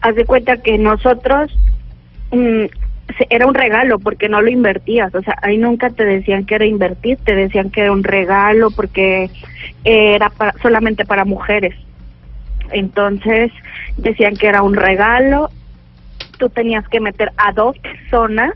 Haz 0.00 0.16
de 0.16 0.24
cuenta 0.24 0.56
que 0.56 0.76
nosotros 0.78 1.52
mm, 2.32 2.64
era 3.28 3.46
un 3.46 3.54
regalo 3.54 3.98
porque 3.98 4.28
no 4.28 4.40
lo 4.40 4.50
invertías, 4.50 5.14
o 5.14 5.22
sea, 5.22 5.36
ahí 5.42 5.58
nunca 5.58 5.90
te 5.90 6.04
decían 6.04 6.46
que 6.46 6.54
era 6.56 6.66
invertir, 6.66 7.18
te 7.18 7.34
decían 7.34 7.70
que 7.70 7.82
era 7.82 7.92
un 7.92 8.04
regalo 8.04 8.70
porque 8.70 9.30
era 9.84 10.30
para- 10.30 10.54
solamente 10.62 11.04
para 11.04 11.24
mujeres. 11.24 11.74
Entonces 12.72 13.52
decían 13.96 14.36
que 14.36 14.46
era 14.46 14.62
un 14.62 14.74
regalo, 14.74 15.50
tú 16.38 16.48
tenías 16.48 16.86
que 16.88 17.00
meter 17.00 17.32
a 17.36 17.52
dos 17.52 17.76
personas 17.78 18.54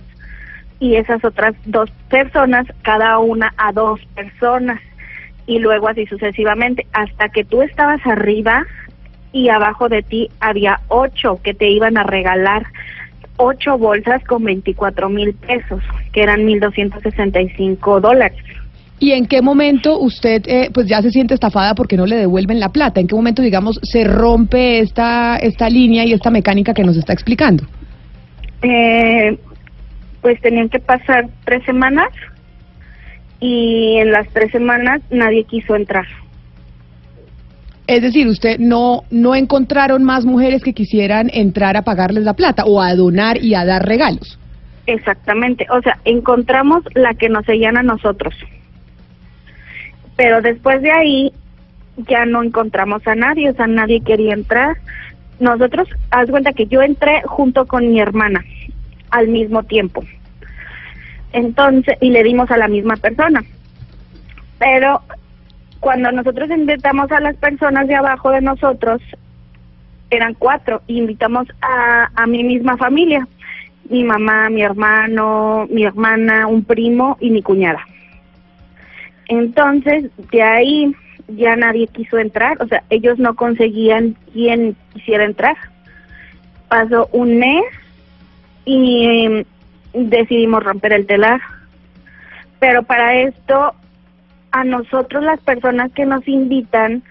y 0.81 0.97
esas 0.97 1.25
otras 1.25 1.55
dos 1.65 1.91
personas, 2.09 2.67
cada 2.83 3.19
una 3.19 3.53
a 3.57 3.73
dos 3.73 4.01
personas 4.15 4.81
y 5.47 5.59
luego 5.59 5.89
así 5.89 6.07
sucesivamente 6.07 6.87
hasta 6.93 7.29
que 7.29 7.45
tú 7.45 7.63
estabas 7.63 8.05
arriba 8.07 8.65
y 9.33 9.49
abajo 9.49 9.89
de 9.89 10.03
ti 10.03 10.31
había 10.41 10.81
ocho 10.89 11.41
que 11.43 11.55
te 11.55 11.69
iban 11.69 11.97
a 11.99 12.05
regalar 12.05 12.65
ocho 13.37 13.79
bolsas 13.79 14.23
con 14.25 14.45
24 14.45 15.09
mil 15.09 15.35
pesos, 15.35 15.83
que 16.13 16.23
eran 16.23 16.41
1.265 16.47 18.01
dólares. 18.01 18.39
¿Y 19.01 19.13
en 19.13 19.27
qué 19.27 19.43
momento 19.43 19.99
usted 19.99 20.43
eh, 20.47 20.71
pues 20.73 20.87
ya 20.87 21.03
se 21.03 21.11
siente 21.11 21.35
estafada 21.35 21.75
porque 21.75 21.97
no 21.97 22.07
le 22.07 22.17
devuelven 22.17 22.61
la 22.61 22.71
plata? 22.71 23.01
¿En 23.01 23.07
qué 23.07 23.15
momento, 23.15 23.43
digamos, 23.43 23.81
se 23.83 24.05
rompe 24.05 24.79
esta, 24.79 25.37
esta 25.37 25.69
línea 25.69 26.05
y 26.05 26.13
esta 26.13 26.31
mecánica 26.31 26.73
que 26.75 26.85
nos 26.85 26.97
está 26.97 27.13
explicando? 27.13 27.65
Eh, 28.63 29.37
pues 30.23 30.41
tenían 30.41 30.69
que 30.69 30.79
pasar 30.79 31.29
tres 31.45 31.65
semanas 31.65 32.09
y 33.41 33.97
en 33.99 34.13
las 34.13 34.27
tres 34.29 34.51
semanas 34.53 35.03
nadie 35.11 35.45
quiso 35.45 35.77
entrar. 35.77 36.07
Es 37.87 38.01
decir, 38.01 38.27
usted 38.29 38.59
no, 38.59 39.03
no 39.11 39.35
encontraron 39.35 40.05
más 40.05 40.25
mujeres 40.25 40.63
que 40.63 40.73
quisieran 40.73 41.31
entrar 41.33 41.77
a 41.77 41.83
pagarles 41.83 42.25
la 42.25 42.35
plata 42.35 42.65
o 42.65 42.81
a 42.81 42.95
donar 42.95 43.43
y 43.43 43.55
a 43.55 43.65
dar 43.65 43.87
regalos. 43.87 44.39
Exactamente, 44.87 45.67
o 45.71 45.81
sea, 45.83 45.99
encontramos 46.05 46.83
la 46.95 47.15
que 47.15 47.29
nos 47.29 47.45
seguían 47.45 47.77
a 47.77 47.83
nosotros. 47.83 48.35
Pero 50.17 50.41
después 50.43 50.81
de 50.83 50.93
ahí 50.93 51.33
ya 52.09 52.25
no 52.25 52.43
encontramos 52.43 53.07
a 53.07 53.15
nadie, 53.15 53.51
o 53.51 53.55
sea, 53.55 53.67
nadie 53.67 54.01
quería 54.01 54.35
entrar. 54.35 54.77
Nosotros, 55.41 55.89
haz 56.11 56.31
cuenta 56.31 56.53
que 56.53 56.67
yo 56.67 56.83
entré 56.83 57.23
junto 57.25 57.67
con 57.67 57.91
mi 57.93 58.01
hermana 58.01 58.45
al 59.11 59.29
mismo 59.29 59.63
tiempo. 59.63 60.03
Entonces, 61.33 61.97
y 62.01 62.11
le 62.11 62.23
dimos 62.23 62.51
a 62.51 62.57
la 62.57 62.69
misma 62.69 62.97
persona. 62.97 63.43
Pero 64.59 65.03
cuando 65.85 66.11
nosotros 66.11 66.49
invitamos 66.49 67.13
a 67.13 67.21
las 67.21 67.37
personas 67.37 67.87
de 67.87 67.95
abajo 67.95 68.31
de 68.31 68.41
nosotros, 68.41 69.03
eran 70.09 70.33
cuatro, 70.33 70.81
invitamos 70.87 71.47
a, 71.61 72.09
a 72.15 72.27
mi 72.27 72.43
misma 72.43 72.79
familia, 72.79 73.29
mi 73.91 74.03
mamá, 74.03 74.49
mi 74.49 74.63
hermano, 74.63 75.67
mi 75.69 75.85
hermana, 75.85 76.47
un 76.47 76.65
primo 76.65 77.19
y 77.21 77.29
mi 77.29 77.43
cuñada. 77.43 77.85
Entonces, 79.29 80.11
de 80.33 80.43
ahí 80.43 80.97
ya 81.29 81.55
nadie 81.55 81.87
quiso 81.89 82.17
entrar, 82.17 82.57
o 82.63 82.67
sea, 82.67 82.83
ellos 82.89 83.19
no 83.19 83.37
conseguían 83.37 84.17
quien 84.33 84.77
quisiera 84.95 85.27
entrar. 85.27 85.59
Pasó 86.69 87.11
un 87.13 87.37
mes 87.37 87.63
y 88.65 89.07
eh, 89.07 89.47
decidimos 89.93 90.65
romper 90.65 90.95
el 90.95 91.07
telar. 91.07 91.43
Pero 92.59 92.85
para 92.85 93.17
esto, 93.17 93.75
a 94.55 94.63
nosotros 94.63 95.25
las 95.25 95.41
personas 95.41 95.91
que 95.93 96.07
nos 96.07 96.27
invitan, 96.29 97.03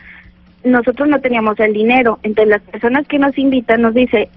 nosotros 0.64 1.10
no 1.10 1.20
teníamos 1.20 1.60
el 1.60 1.74
dinero. 1.74 2.18
Entonces 2.24 2.52
las 2.52 2.62
personas 2.62 3.06
que 3.06 3.20
nos 3.20 3.38
invitan 3.38 3.82
nos 3.82 3.94
dice, 3.94 4.30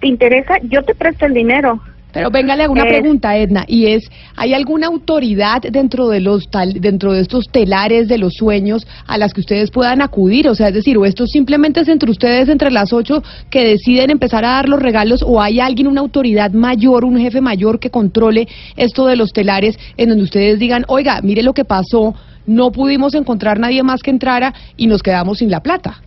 ¿te 0.00 0.08
interesa? 0.08 0.58
Yo 0.64 0.82
te 0.82 0.96
presto 0.96 1.24
el 1.24 1.34
dinero. 1.34 1.80
Pero 2.16 2.30
venga, 2.30 2.56
le 2.56 2.62
hago 2.62 2.72
una 2.72 2.84
Eh, 2.84 2.98
pregunta, 2.98 3.36
Edna, 3.36 3.66
y 3.68 3.88
es, 3.88 4.10
¿hay 4.36 4.54
alguna 4.54 4.86
autoridad 4.86 5.60
dentro 5.60 6.08
de 6.08 6.20
los 6.20 6.48
tal, 6.48 6.80
dentro 6.80 7.12
de 7.12 7.20
estos 7.20 7.44
telares 7.52 8.08
de 8.08 8.16
los 8.16 8.32
sueños 8.32 8.86
a 9.06 9.18
las 9.18 9.34
que 9.34 9.42
ustedes 9.42 9.70
puedan 9.70 10.00
acudir? 10.00 10.48
O 10.48 10.54
sea, 10.54 10.68
es 10.68 10.74
decir, 10.74 10.96
o 10.96 11.04
esto 11.04 11.26
simplemente 11.26 11.80
es 11.80 11.88
entre 11.88 12.10
ustedes, 12.10 12.48
entre 12.48 12.70
las 12.70 12.94
ocho, 12.94 13.22
que 13.50 13.68
deciden 13.68 14.08
empezar 14.08 14.46
a 14.46 14.52
dar 14.52 14.66
los 14.66 14.80
regalos, 14.80 15.22
o 15.22 15.42
hay 15.42 15.60
alguien, 15.60 15.88
una 15.88 16.00
autoridad 16.00 16.52
mayor, 16.52 17.04
un 17.04 17.18
jefe 17.18 17.42
mayor 17.42 17.78
que 17.78 17.90
controle 17.90 18.48
esto 18.76 19.04
de 19.06 19.16
los 19.16 19.34
telares, 19.34 19.78
en 19.98 20.08
donde 20.08 20.24
ustedes 20.24 20.58
digan, 20.58 20.86
oiga, 20.88 21.20
mire 21.22 21.42
lo 21.42 21.52
que 21.52 21.66
pasó, 21.66 22.14
no 22.46 22.72
pudimos 22.72 23.12
encontrar 23.14 23.58
nadie 23.58 23.82
más 23.82 24.02
que 24.02 24.10
entrara 24.10 24.54
y 24.78 24.86
nos 24.86 25.02
quedamos 25.02 25.36
sin 25.36 25.50
la 25.50 25.60
plata. 25.60 26.00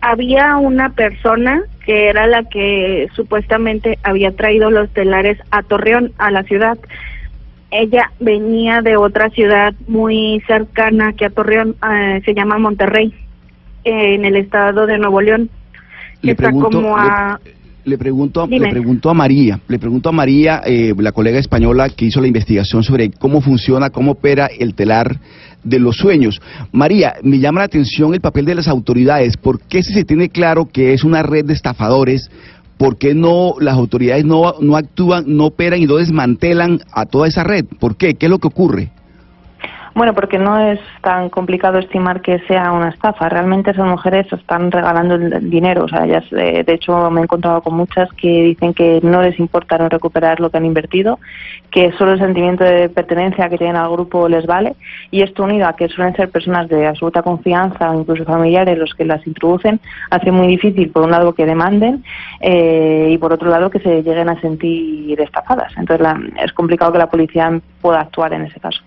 Había 0.00 0.56
una 0.56 0.90
persona 0.90 1.62
que 1.84 2.08
era 2.08 2.26
la 2.26 2.44
que 2.44 3.08
supuestamente 3.14 3.98
había 4.02 4.32
traído 4.32 4.70
los 4.70 4.90
telares 4.90 5.38
a 5.50 5.62
Torreón, 5.62 6.12
a 6.18 6.30
la 6.30 6.42
ciudad. 6.42 6.78
Ella 7.70 8.12
venía 8.20 8.80
de 8.82 8.96
otra 8.96 9.30
ciudad 9.30 9.74
muy 9.86 10.42
cercana 10.46 11.12
que 11.12 11.26
a 11.26 11.30
Torreón, 11.30 11.76
eh, 11.90 12.20
se 12.24 12.34
llama 12.34 12.58
Monterrey, 12.58 13.14
eh, 13.84 14.14
en 14.14 14.24
el 14.24 14.36
estado 14.36 14.86
de 14.86 14.98
Nuevo 14.98 15.20
León. 15.20 15.50
Le 16.22 16.32
está 16.32 16.44
pregunto, 16.44 16.70
como 16.70 16.96
a... 16.96 17.40
Le 17.84 17.96
pregunto, 17.96 18.46
Dime. 18.46 18.66
le 18.66 18.72
pregunto 18.72 19.08
a 19.08 19.14
María, 19.14 19.60
le 19.66 19.78
pregunto 19.78 20.10
a 20.10 20.12
María, 20.12 20.60
eh, 20.66 20.92
la 20.98 21.12
colega 21.12 21.38
española 21.38 21.88
que 21.88 22.04
hizo 22.04 22.20
la 22.20 22.26
investigación 22.26 22.82
sobre 22.82 23.10
cómo 23.10 23.40
funciona, 23.40 23.88
cómo 23.88 24.12
opera 24.12 24.46
el 24.46 24.74
telar 24.74 25.20
de 25.64 25.78
los 25.78 25.96
sueños. 25.96 26.40
María, 26.72 27.14
me 27.22 27.38
llama 27.38 27.60
la 27.60 27.66
atención 27.66 28.14
el 28.14 28.20
papel 28.20 28.44
de 28.44 28.54
las 28.54 28.68
autoridades. 28.68 29.36
¿Por 29.36 29.60
qué 29.60 29.82
si 29.82 29.94
se 29.94 30.04
tiene 30.04 30.28
claro 30.28 30.68
que 30.72 30.92
es 30.92 31.04
una 31.04 31.22
red 31.22 31.44
de 31.44 31.54
estafadores, 31.54 32.30
por 32.76 32.96
qué 32.96 33.14
no 33.14 33.54
las 33.60 33.74
autoridades 33.74 34.24
no, 34.24 34.54
no 34.60 34.76
actúan, 34.76 35.24
no 35.26 35.46
operan 35.46 35.80
y 35.80 35.86
no 35.86 35.96
desmantelan 35.96 36.80
a 36.92 37.06
toda 37.06 37.28
esa 37.28 37.44
red? 37.44 37.64
¿Por 37.78 37.96
qué? 37.96 38.14
¿Qué 38.14 38.26
es 38.26 38.30
lo 38.30 38.38
que 38.38 38.48
ocurre? 38.48 38.90
Bueno, 39.98 40.14
porque 40.14 40.38
no 40.38 40.60
es 40.60 40.78
tan 41.02 41.28
complicado 41.28 41.80
estimar 41.80 42.20
que 42.20 42.38
sea 42.46 42.70
una 42.70 42.90
estafa. 42.90 43.28
Realmente 43.28 43.72
esas 43.72 43.84
mujeres 43.88 44.32
están 44.32 44.70
regalando 44.70 45.16
el 45.16 45.50
dinero. 45.50 45.86
O 45.86 45.88
sea, 45.88 46.04
ellas, 46.06 46.24
de 46.30 46.64
hecho, 46.68 47.10
me 47.10 47.20
he 47.20 47.24
encontrado 47.24 47.62
con 47.62 47.74
muchas 47.74 48.08
que 48.12 48.28
dicen 48.44 48.74
que 48.74 49.00
no 49.02 49.22
les 49.22 49.40
importa 49.40 49.76
no 49.76 49.88
recuperar 49.88 50.38
lo 50.38 50.50
que 50.50 50.56
han 50.58 50.66
invertido, 50.66 51.18
que 51.72 51.90
solo 51.98 52.12
el 52.12 52.20
sentimiento 52.20 52.62
de 52.62 52.88
pertenencia 52.88 53.48
que 53.48 53.58
tienen 53.58 53.74
al 53.74 53.90
grupo 53.90 54.28
les 54.28 54.46
vale. 54.46 54.76
Y 55.10 55.22
esto 55.22 55.42
unido 55.42 55.66
a 55.66 55.72
que 55.74 55.88
suelen 55.88 56.14
ser 56.14 56.30
personas 56.30 56.68
de 56.68 56.86
absoluta 56.86 57.22
confianza 57.22 57.90
o 57.90 57.98
incluso 57.98 58.22
familiares 58.24 58.78
los 58.78 58.94
que 58.94 59.04
las 59.04 59.26
introducen, 59.26 59.80
hace 60.10 60.30
muy 60.30 60.46
difícil, 60.46 60.90
por 60.90 61.02
un 61.02 61.10
lado, 61.10 61.32
que 61.34 61.44
demanden 61.44 62.04
eh, 62.40 63.08
y 63.10 63.18
por 63.18 63.32
otro 63.32 63.50
lado, 63.50 63.68
que 63.68 63.80
se 63.80 64.04
lleguen 64.04 64.28
a 64.28 64.40
sentir 64.40 65.20
estafadas. 65.20 65.72
Entonces, 65.76 66.02
la- 66.02 66.20
es 66.44 66.52
complicado 66.52 66.92
que 66.92 66.98
la 66.98 67.10
policía 67.10 67.60
pueda 67.82 68.02
actuar 68.02 68.32
en 68.32 68.42
ese 68.42 68.60
caso. 68.60 68.80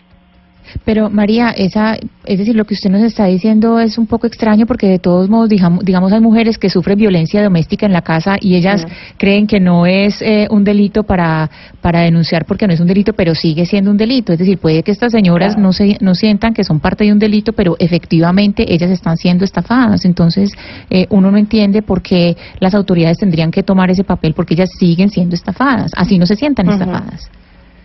Pero 0.86 1.10
María, 1.10 1.50
esa, 1.50 1.98
es 2.26 2.38
decir, 2.38 2.56
lo 2.56 2.66
que 2.66 2.74
usted 2.74 2.90
nos 2.90 3.02
está 3.02 3.26
diciendo 3.26 3.80
es 3.80 3.98
un 3.98 4.08
poco 4.08 4.28
extraño 4.28 4.66
porque 4.66 4.88
de 4.88 5.00
todos 5.00 5.30
modos, 5.30 5.50
digamos, 5.50 5.84
digamos 5.84 6.14
hay 6.14 6.22
mujeres 6.22 6.58
que 6.58 6.70
sufren 6.70 6.98
violencia 6.98 7.44
doméstica 7.44 7.86
en 7.86 7.94
la 7.94 8.02
casa 8.02 8.38
y 8.40 8.56
ellas 8.56 8.86
creen 9.18 9.48
que 9.48 9.60
no 9.60 9.86
es 9.86 10.22
eh, 10.22 10.48
un 10.50 10.64
delito 10.64 11.04
para, 11.04 11.50
para 11.82 12.02
denunciar 12.02 12.46
porque 12.46 12.68
no 12.68 12.74
es 12.74 12.80
un 12.80 12.88
delito, 12.88 13.14
pero 13.14 13.36
sigue 13.36 13.66
siendo 13.66 13.92
un 13.92 13.98
delito. 13.98 14.34
Es 14.34 14.40
decir, 14.40 14.58
puede 14.58 14.84
que 14.84 14.92
estas 14.92 15.12
señoras 15.12 15.58
no, 15.58 15.74
se, 15.74 15.98
no 16.00 16.16
sientan 16.16 16.54
que 16.54 16.64
son 16.64 16.80
parte 16.80 17.04
de 17.04 17.12
un 17.12 17.20
delito, 17.20 17.54
pero 17.54 17.76
efectivamente 17.80 18.74
ellas 18.74 18.92
están 18.92 19.18
siendo 19.18 19.46
estafadas. 19.46 20.06
Entonces, 20.06 20.52
eh, 20.90 21.08
uno 21.10 21.32
no 21.32 21.38
entiende 21.38 21.82
por 21.82 22.02
qué 22.02 22.38
las 22.60 22.74
autoridades 22.74 23.18
tendrían 23.18 23.52
que 23.52 23.64
tomar 23.64 23.90
ese 23.90 24.04
papel 24.04 24.34
porque 24.34 24.54
ellas 24.54 24.70
siguen 24.78 25.10
siendo 25.10 25.36
estafadas. 25.36 25.92
Así 25.96 26.18
no 26.18 26.26
se 26.26 26.36
sientan 26.36 26.70
estafadas. 26.70 27.30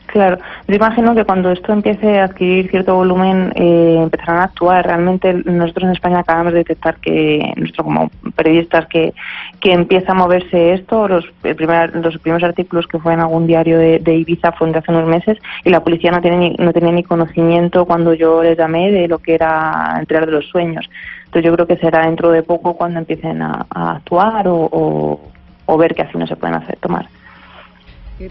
Claro, 0.06 0.38
yo 0.68 0.76
imagino 0.76 1.14
que 1.14 1.24
cuando 1.24 1.50
esto 1.50 1.72
empiece 1.72 2.20
a 2.20 2.24
adquirir 2.24 2.70
cierto 2.70 2.94
volumen 2.94 3.52
eh, 3.56 3.98
empezarán 4.00 4.38
a 4.38 4.44
actuar. 4.44 4.86
Realmente 4.86 5.32
nosotros 5.44 5.84
en 5.84 5.90
España 5.90 6.20
acabamos 6.20 6.52
de 6.52 6.60
detectar 6.60 6.96
que, 6.96 7.52
nosotros 7.56 7.84
como 7.84 8.10
periodistas, 8.36 8.86
que, 8.86 9.12
que 9.60 9.72
empieza 9.72 10.12
a 10.12 10.14
moverse 10.14 10.74
esto. 10.74 11.08
Los, 11.08 11.26
primer, 11.40 11.94
los 11.96 12.18
primeros 12.18 12.44
artículos 12.44 12.86
que 12.86 12.98
fue 12.98 13.14
en 13.14 13.20
algún 13.20 13.46
diario 13.46 13.78
de, 13.78 14.14
Ibiza 14.16 14.52
fueron 14.52 14.72
de 14.72 14.78
hace 14.78 14.92
unos 14.92 15.08
meses 15.08 15.38
y 15.64 15.70
la 15.70 15.82
policía 15.82 16.12
no, 16.12 16.20
tiene 16.20 16.36
ni, 16.36 16.50
no 16.56 16.72
tenía 16.72 16.92
ni 16.92 17.02
conocimiento 17.02 17.84
cuando 17.84 18.14
yo 18.14 18.42
les 18.42 18.56
llamé 18.56 18.92
de 18.92 19.08
lo 19.08 19.18
que 19.18 19.34
era 19.34 19.96
entregar 19.98 20.26
de 20.26 20.32
los 20.32 20.46
sueños. 20.46 20.88
Entonces 21.24 21.44
yo 21.44 21.54
creo 21.54 21.66
que 21.66 21.76
será 21.78 22.06
dentro 22.06 22.30
de 22.30 22.44
poco 22.44 22.74
cuando 22.74 23.00
empiecen 23.00 23.42
a, 23.42 23.66
actuar 23.70 24.46
o, 24.46 24.56
o, 24.56 25.20
o 25.66 25.76
ver 25.76 25.94
qué 25.94 26.02
acciones 26.02 26.28
se 26.28 26.36
pueden 26.36 26.54
hacer, 26.56 26.76
tomar. 26.78 27.06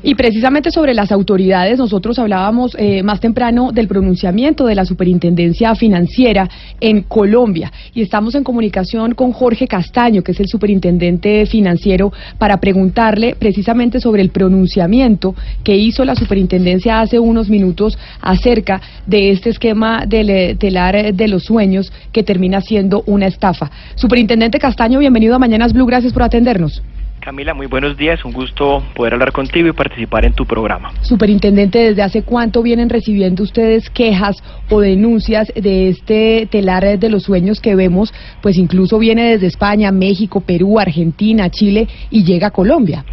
Y 0.02 0.16
precisamente 0.16 0.72
sobre 0.72 0.96
las 0.96 1.12
autoridades, 1.12 1.78
nosotros 1.78 2.18
hablábamos 2.18 2.76
eh, 2.80 3.04
más 3.04 3.20
temprano 3.20 3.72
del 3.72 3.88
pronunciamiento 3.88 4.66
de 4.66 4.74
la 4.74 4.84
Superintendencia 4.84 5.76
Financiera 5.76 6.50
en 6.82 7.04
Colombia. 7.04 7.72
Y 7.94 8.02
estamos 8.02 8.34
en 8.34 8.44
comunicación 8.44 9.14
con 9.14 9.32
Jorge 9.32 9.68
Castaño, 9.68 10.24
que 10.24 10.32
es 10.32 10.40
el 10.40 10.48
superintendente 10.48 11.46
financiero, 11.46 12.12
para 12.40 12.58
preguntarle 12.58 13.36
precisamente 13.38 14.00
sobre 14.00 14.24
el 14.24 14.30
pronunciamiento 14.30 15.36
que 15.64 15.76
hizo 15.76 16.04
la 16.04 16.16
superintendencia 16.16 17.02
hace 17.02 17.20
unos 17.20 17.50
minutos 17.50 17.96
acerca 18.22 18.82
de 19.06 19.32
este 19.32 19.52
esquema 19.52 20.06
del 20.08 20.30
eh, 20.32 20.56
telar 20.56 21.14
de 21.14 21.28
los 21.28 21.44
sueños 21.44 21.92
que 22.12 22.24
termina 22.24 22.60
siendo 22.62 23.04
una 23.06 23.28
estafa. 23.28 23.70
Superintendente 23.94 24.58
Castaño, 24.58 24.98
bienvenido 24.98 25.36
a 25.36 25.40
Mañanas 25.40 25.74
Blue, 25.74 25.86
gracias 25.86 26.12
por 26.12 26.24
atendernos. 26.24 26.82
Camila, 27.26 27.56
muy 27.56 27.66
buenos 27.66 27.98
días, 27.98 28.24
un 28.24 28.34
gusto 28.34 28.84
poder 28.94 29.16
hablar 29.16 29.32
contigo 29.32 29.68
y 29.68 29.72
participar 29.72 30.26
en 30.26 30.34
tu 30.34 30.46
programa. 30.46 30.92
Superintendente, 31.02 31.80
¿desde 31.80 32.04
hace 32.04 32.22
cuánto 32.22 32.62
vienen 32.62 32.88
recibiendo 32.88 33.42
ustedes 33.42 33.90
quejas 33.90 34.38
o 34.70 34.80
denuncias 34.80 35.52
de 35.56 35.90
este 35.90 36.48
telar 36.52 37.00
de 37.00 37.10
los 37.10 37.24
sueños 37.24 37.60
que 37.60 37.74
vemos? 37.74 38.14
Pues 38.44 38.58
incluso 38.58 39.00
viene 39.00 39.32
desde 39.32 39.48
España, 39.48 39.92
México, 39.92 40.42
Perú, 40.42 40.80
Argentina, 40.80 41.50
Chile 41.50 41.88
y 42.12 42.24
llega 42.24 42.50
a 42.50 42.52
Colombia. 42.52 43.04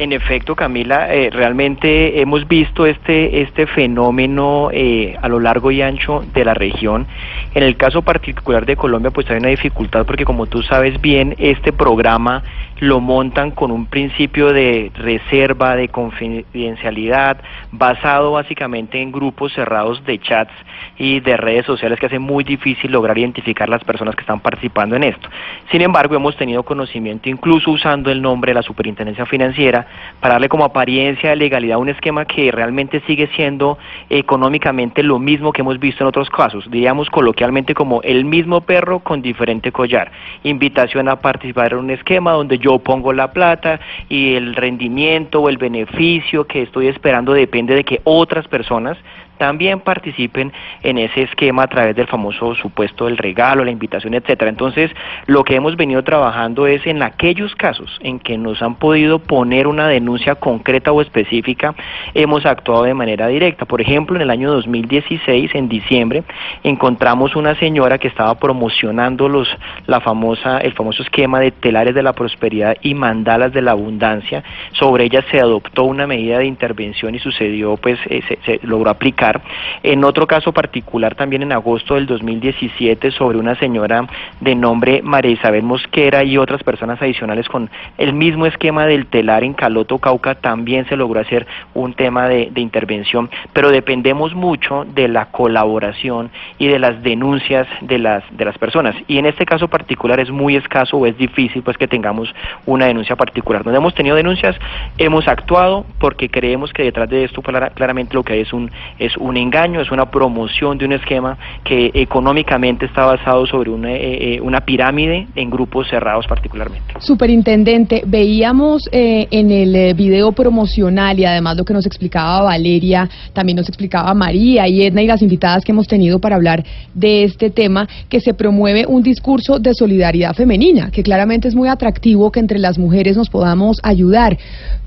En 0.00 0.14
efecto, 0.14 0.56
Camila, 0.56 1.14
eh, 1.14 1.28
realmente 1.28 2.22
hemos 2.22 2.48
visto 2.48 2.86
este, 2.86 3.42
este 3.42 3.66
fenómeno 3.66 4.70
eh, 4.72 5.14
a 5.20 5.28
lo 5.28 5.38
largo 5.38 5.70
y 5.70 5.82
ancho 5.82 6.24
de 6.32 6.42
la 6.42 6.54
región. 6.54 7.06
En 7.54 7.62
el 7.62 7.76
caso 7.76 8.00
particular 8.00 8.64
de 8.64 8.76
Colombia, 8.76 9.10
pues 9.10 9.28
hay 9.28 9.36
una 9.36 9.48
dificultad 9.48 10.06
porque 10.06 10.24
como 10.24 10.46
tú 10.46 10.62
sabes 10.62 10.98
bien, 11.02 11.34
este 11.38 11.74
programa 11.74 12.42
lo 12.80 13.00
montan 13.00 13.50
con 13.50 13.70
un 13.70 13.86
principio 13.86 14.52
de 14.52 14.90
reserva, 14.94 15.76
de 15.76 15.88
confidencialidad, 15.88 17.38
basado 17.72 18.32
básicamente 18.32 19.00
en 19.00 19.12
grupos 19.12 19.52
cerrados 19.52 20.04
de 20.04 20.18
chats 20.18 20.52
y 20.96 21.20
de 21.20 21.36
redes 21.36 21.66
sociales 21.66 21.98
que 22.00 22.06
hace 22.06 22.18
muy 22.18 22.42
difícil 22.42 22.90
lograr 22.90 23.16
identificar 23.18 23.68
las 23.68 23.84
personas 23.84 24.14
que 24.14 24.22
están 24.22 24.40
participando 24.40 24.96
en 24.96 25.04
esto. 25.04 25.28
Sin 25.70 25.82
embargo, 25.82 26.16
hemos 26.16 26.36
tenido 26.36 26.62
conocimiento, 26.62 27.28
incluso 27.28 27.70
usando 27.70 28.10
el 28.10 28.22
nombre 28.22 28.50
de 28.50 28.54
la 28.54 28.62
Superintendencia 28.62 29.26
Financiera, 29.26 29.86
para 30.20 30.34
darle 30.34 30.48
como 30.48 30.64
apariencia 30.64 31.30
de 31.30 31.36
legalidad 31.36 31.78
un 31.78 31.90
esquema 31.90 32.24
que 32.24 32.50
realmente 32.50 33.02
sigue 33.06 33.28
siendo 33.36 33.78
económicamente 34.08 35.02
lo 35.02 35.18
mismo 35.18 35.52
que 35.52 35.60
hemos 35.60 35.78
visto 35.78 36.02
en 36.02 36.08
otros 36.08 36.30
casos, 36.30 36.70
diríamos 36.70 37.10
coloquialmente 37.10 37.74
como 37.74 38.00
el 38.02 38.24
mismo 38.24 38.62
perro 38.62 39.00
con 39.00 39.20
diferente 39.20 39.70
collar. 39.70 40.10
Invitación 40.44 41.08
a 41.08 41.16
participar 41.16 41.72
en 41.72 41.80
un 41.80 41.90
esquema 41.90 42.32
donde 42.32 42.58
yo 42.58 42.69
yo 42.70 42.78
pongo 42.78 43.12
la 43.12 43.32
plata 43.32 43.80
y 44.08 44.34
el 44.34 44.54
rendimiento 44.54 45.40
o 45.40 45.48
el 45.48 45.58
beneficio 45.58 46.46
que 46.46 46.62
estoy 46.62 46.86
esperando 46.86 47.32
depende 47.32 47.74
de 47.74 47.84
que 47.84 48.00
otras 48.04 48.46
personas 48.46 48.96
también 49.40 49.80
participen 49.80 50.52
en 50.82 50.98
ese 50.98 51.22
esquema 51.22 51.62
a 51.62 51.66
través 51.66 51.96
del 51.96 52.06
famoso 52.06 52.54
supuesto 52.56 53.06
del 53.06 53.16
regalo, 53.16 53.64
la 53.64 53.70
invitación, 53.70 54.12
etcétera. 54.12 54.50
Entonces, 54.50 54.90
lo 55.26 55.44
que 55.44 55.54
hemos 55.54 55.76
venido 55.76 56.04
trabajando 56.04 56.66
es 56.66 56.86
en 56.86 57.02
aquellos 57.02 57.54
casos 57.54 57.98
en 58.02 58.18
que 58.18 58.36
nos 58.36 58.60
han 58.60 58.74
podido 58.74 59.18
poner 59.18 59.66
una 59.66 59.88
denuncia 59.88 60.34
concreta 60.34 60.92
o 60.92 61.00
específica, 61.00 61.74
hemos 62.12 62.44
actuado 62.44 62.82
de 62.82 62.92
manera 62.92 63.28
directa. 63.28 63.64
Por 63.64 63.80
ejemplo, 63.80 64.14
en 64.14 64.20
el 64.20 64.28
año 64.28 64.52
2016, 64.52 65.54
en 65.54 65.70
diciembre, 65.70 66.22
encontramos 66.62 67.34
una 67.34 67.54
señora 67.54 67.96
que 67.96 68.08
estaba 68.08 68.34
promocionando 68.34 69.26
los 69.26 69.48
la 69.86 70.00
famosa 70.00 70.58
el 70.58 70.74
famoso 70.74 71.02
esquema 71.02 71.40
de 71.40 71.50
telares 71.50 71.94
de 71.94 72.02
la 72.02 72.12
prosperidad 72.12 72.59
y 72.82 72.94
mandalas 72.94 73.52
de 73.52 73.62
la 73.62 73.72
abundancia. 73.72 74.42
Sobre 74.72 75.04
ella 75.04 75.24
se 75.30 75.40
adoptó 75.40 75.84
una 75.84 76.06
medida 76.06 76.38
de 76.38 76.46
intervención 76.46 77.14
y 77.14 77.18
sucedió, 77.18 77.76
pues 77.76 77.98
eh, 78.06 78.22
se 78.44 78.60
logró 78.62 78.90
aplicar 78.90 79.40
en 79.82 80.04
otro 80.04 80.26
caso 80.26 80.52
particular, 80.52 81.14
también 81.14 81.42
en 81.42 81.52
agosto 81.52 81.94
del 81.94 82.06
2017, 82.06 83.10
sobre 83.12 83.38
una 83.38 83.54
señora 83.56 84.06
de 84.40 84.54
nombre 84.54 85.00
María 85.02 85.32
Isabel 85.32 85.62
Mosquera 85.62 86.22
y 86.24 86.36
otras 86.36 86.62
personas 86.62 87.00
adicionales 87.00 87.48
con 87.48 87.70
el 87.98 88.12
mismo 88.12 88.46
esquema 88.46 88.86
del 88.86 89.06
telar 89.06 89.44
en 89.44 89.54
Caloto, 89.54 89.98
Cauca, 89.98 90.34
también 90.34 90.86
se 90.86 90.96
logró 90.96 91.20
hacer 91.20 91.46
un 91.74 91.94
tema 91.94 92.28
de, 92.28 92.50
intervención, 92.60 93.30
pero 93.54 93.70
dependemos 93.70 94.34
mucho 94.34 94.84
de 94.84 95.08
la 95.08 95.26
colaboración 95.26 96.30
y 96.58 96.68
de 96.68 96.78
las 96.78 97.02
denuncias 97.02 97.66
de 97.80 97.98
las, 97.98 98.22
de 98.36 98.44
las 98.44 98.58
personas. 98.58 98.94
Y 99.08 99.16
en 99.18 99.24
este 99.24 99.46
caso 99.46 99.68
particular 99.68 100.20
es 100.20 100.30
muy 100.30 100.56
escaso 100.56 100.98
o 100.98 101.06
es 101.06 101.16
difícil 101.16 101.62
pues 101.62 101.78
que 101.78 101.88
tengamos 101.88 102.32
una 102.66 102.86
denuncia 102.86 103.16
particular. 103.16 103.64
Donde 103.64 103.78
hemos 103.78 103.94
tenido 103.94 104.16
denuncias, 104.16 104.56
hemos 104.98 105.26
actuado 105.28 105.84
porque 105.98 106.28
creemos 106.28 106.72
que 106.72 106.84
detrás 106.84 107.08
de 107.08 107.24
esto 107.24 107.42
claramente 107.42 108.14
lo 108.14 108.22
que 108.22 108.34
hay 108.34 108.40
es 108.40 108.52
un, 108.52 108.70
es 108.98 109.16
un 109.16 109.36
engaño, 109.36 109.80
es 109.80 109.90
una 109.90 110.10
promoción 110.10 110.78
de 110.78 110.84
un 110.84 110.92
esquema 110.92 111.36
que 111.64 111.90
económicamente 111.94 112.86
está 112.86 113.06
basado 113.06 113.46
sobre 113.46 113.70
una, 113.70 113.92
eh, 113.92 114.34
eh, 114.34 114.40
una 114.40 114.60
pirámide 114.60 115.26
en 115.34 115.50
grupos 115.50 115.88
cerrados 115.88 116.26
particularmente. 116.26 116.94
Superintendente, 117.00 118.02
veíamos 118.06 118.88
eh, 118.92 119.28
en 119.30 119.50
el 119.50 119.94
video 119.94 120.32
promocional 120.32 121.18
y 121.18 121.24
además 121.24 121.56
lo 121.56 121.64
que 121.64 121.72
nos 121.72 121.86
explicaba 121.86 122.42
Valeria, 122.42 123.08
también 123.32 123.56
nos 123.56 123.68
explicaba 123.68 124.12
María 124.14 124.68
y 124.68 124.84
Edna 124.84 125.02
y 125.02 125.06
las 125.06 125.22
invitadas 125.22 125.64
que 125.64 125.72
hemos 125.72 125.86
tenido 125.86 126.18
para 126.18 126.36
hablar 126.36 126.64
de 126.94 127.24
este 127.24 127.50
tema, 127.50 127.88
que 128.08 128.20
se 128.20 128.34
promueve 128.34 128.86
un 128.86 129.02
discurso 129.02 129.58
de 129.58 129.74
solidaridad 129.74 130.34
femenina, 130.34 130.90
que 130.90 131.02
claramente 131.02 131.48
es 131.48 131.54
muy 131.54 131.68
atractivo 131.68 132.30
que 132.30 132.39
entre 132.40 132.58
las 132.58 132.78
mujeres 132.78 133.16
nos 133.16 133.30
podamos 133.30 133.78
ayudar 133.82 134.36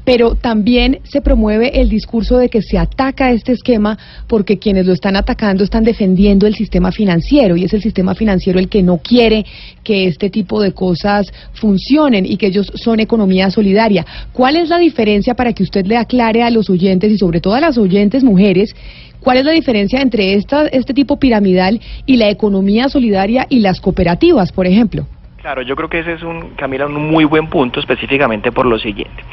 pero 0.05 0.35
también 0.35 0.99
se 1.03 1.21
promueve 1.21 1.81
el 1.81 1.89
discurso 1.89 2.37
de 2.37 2.49
que 2.49 2.61
se 2.61 2.77
ataca 2.77 3.31
este 3.31 3.53
esquema 3.53 3.97
porque 4.27 4.59
quienes 4.59 4.85
lo 4.85 4.93
están 4.93 5.15
atacando 5.15 5.63
están 5.63 5.83
defendiendo 5.83 6.45
el 6.45 6.55
sistema 6.55 6.91
financiero 6.91 7.55
y 7.55 7.63
es 7.63 7.73
el 7.73 7.81
sistema 7.81 8.15
financiero 8.15 8.59
el 8.59 8.69
que 8.69 8.83
no 8.83 8.97
quiere 8.97 9.45
que 9.83 10.07
este 10.07 10.29
tipo 10.29 10.61
de 10.61 10.73
cosas 10.73 11.31
funcionen 11.53 12.25
y 12.25 12.37
que 12.37 12.47
ellos 12.47 12.71
son 12.75 12.99
economía 12.99 13.49
solidaria. 13.49 14.05
¿Cuál 14.33 14.57
es 14.57 14.69
la 14.69 14.77
diferencia 14.77 15.35
para 15.35 15.53
que 15.53 15.63
usted 15.63 15.85
le 15.85 15.97
aclare 15.97 16.43
a 16.43 16.49
los 16.49 16.69
oyentes 16.69 17.11
y 17.11 17.17
sobre 17.17 17.39
todo 17.39 17.53
a 17.55 17.61
las 17.61 17.77
oyentes 17.77 18.23
mujeres 18.23 18.75
¿Cuál 19.19 19.37
es 19.37 19.45
la 19.45 19.53
diferencia 19.53 20.01
entre 20.01 20.33
esta, 20.33 20.65
este 20.65 20.93
tipo 20.93 21.17
piramidal 21.17 21.79
y 22.05 22.17
la 22.17 22.29
economía 22.29 22.89
solidaria 22.89 23.47
y 23.49 23.59
las 23.59 23.79
cooperativas, 23.79 24.51
por 24.51 24.67
ejemplo? 24.67 25.07
Claro, 25.43 25.61
yo 25.61 25.75
creo 25.75 25.89
que 25.89 25.99
ese 25.99 26.13
es 26.13 26.23
un, 26.23 26.51
Camila, 26.51 26.85
un 26.85 27.11
muy 27.11 27.25
buen 27.25 27.47
punto 27.47 27.81
específicamente 27.81 28.53
por 28.53 28.65
lo 28.65 28.79
siguiente. 28.79 29.25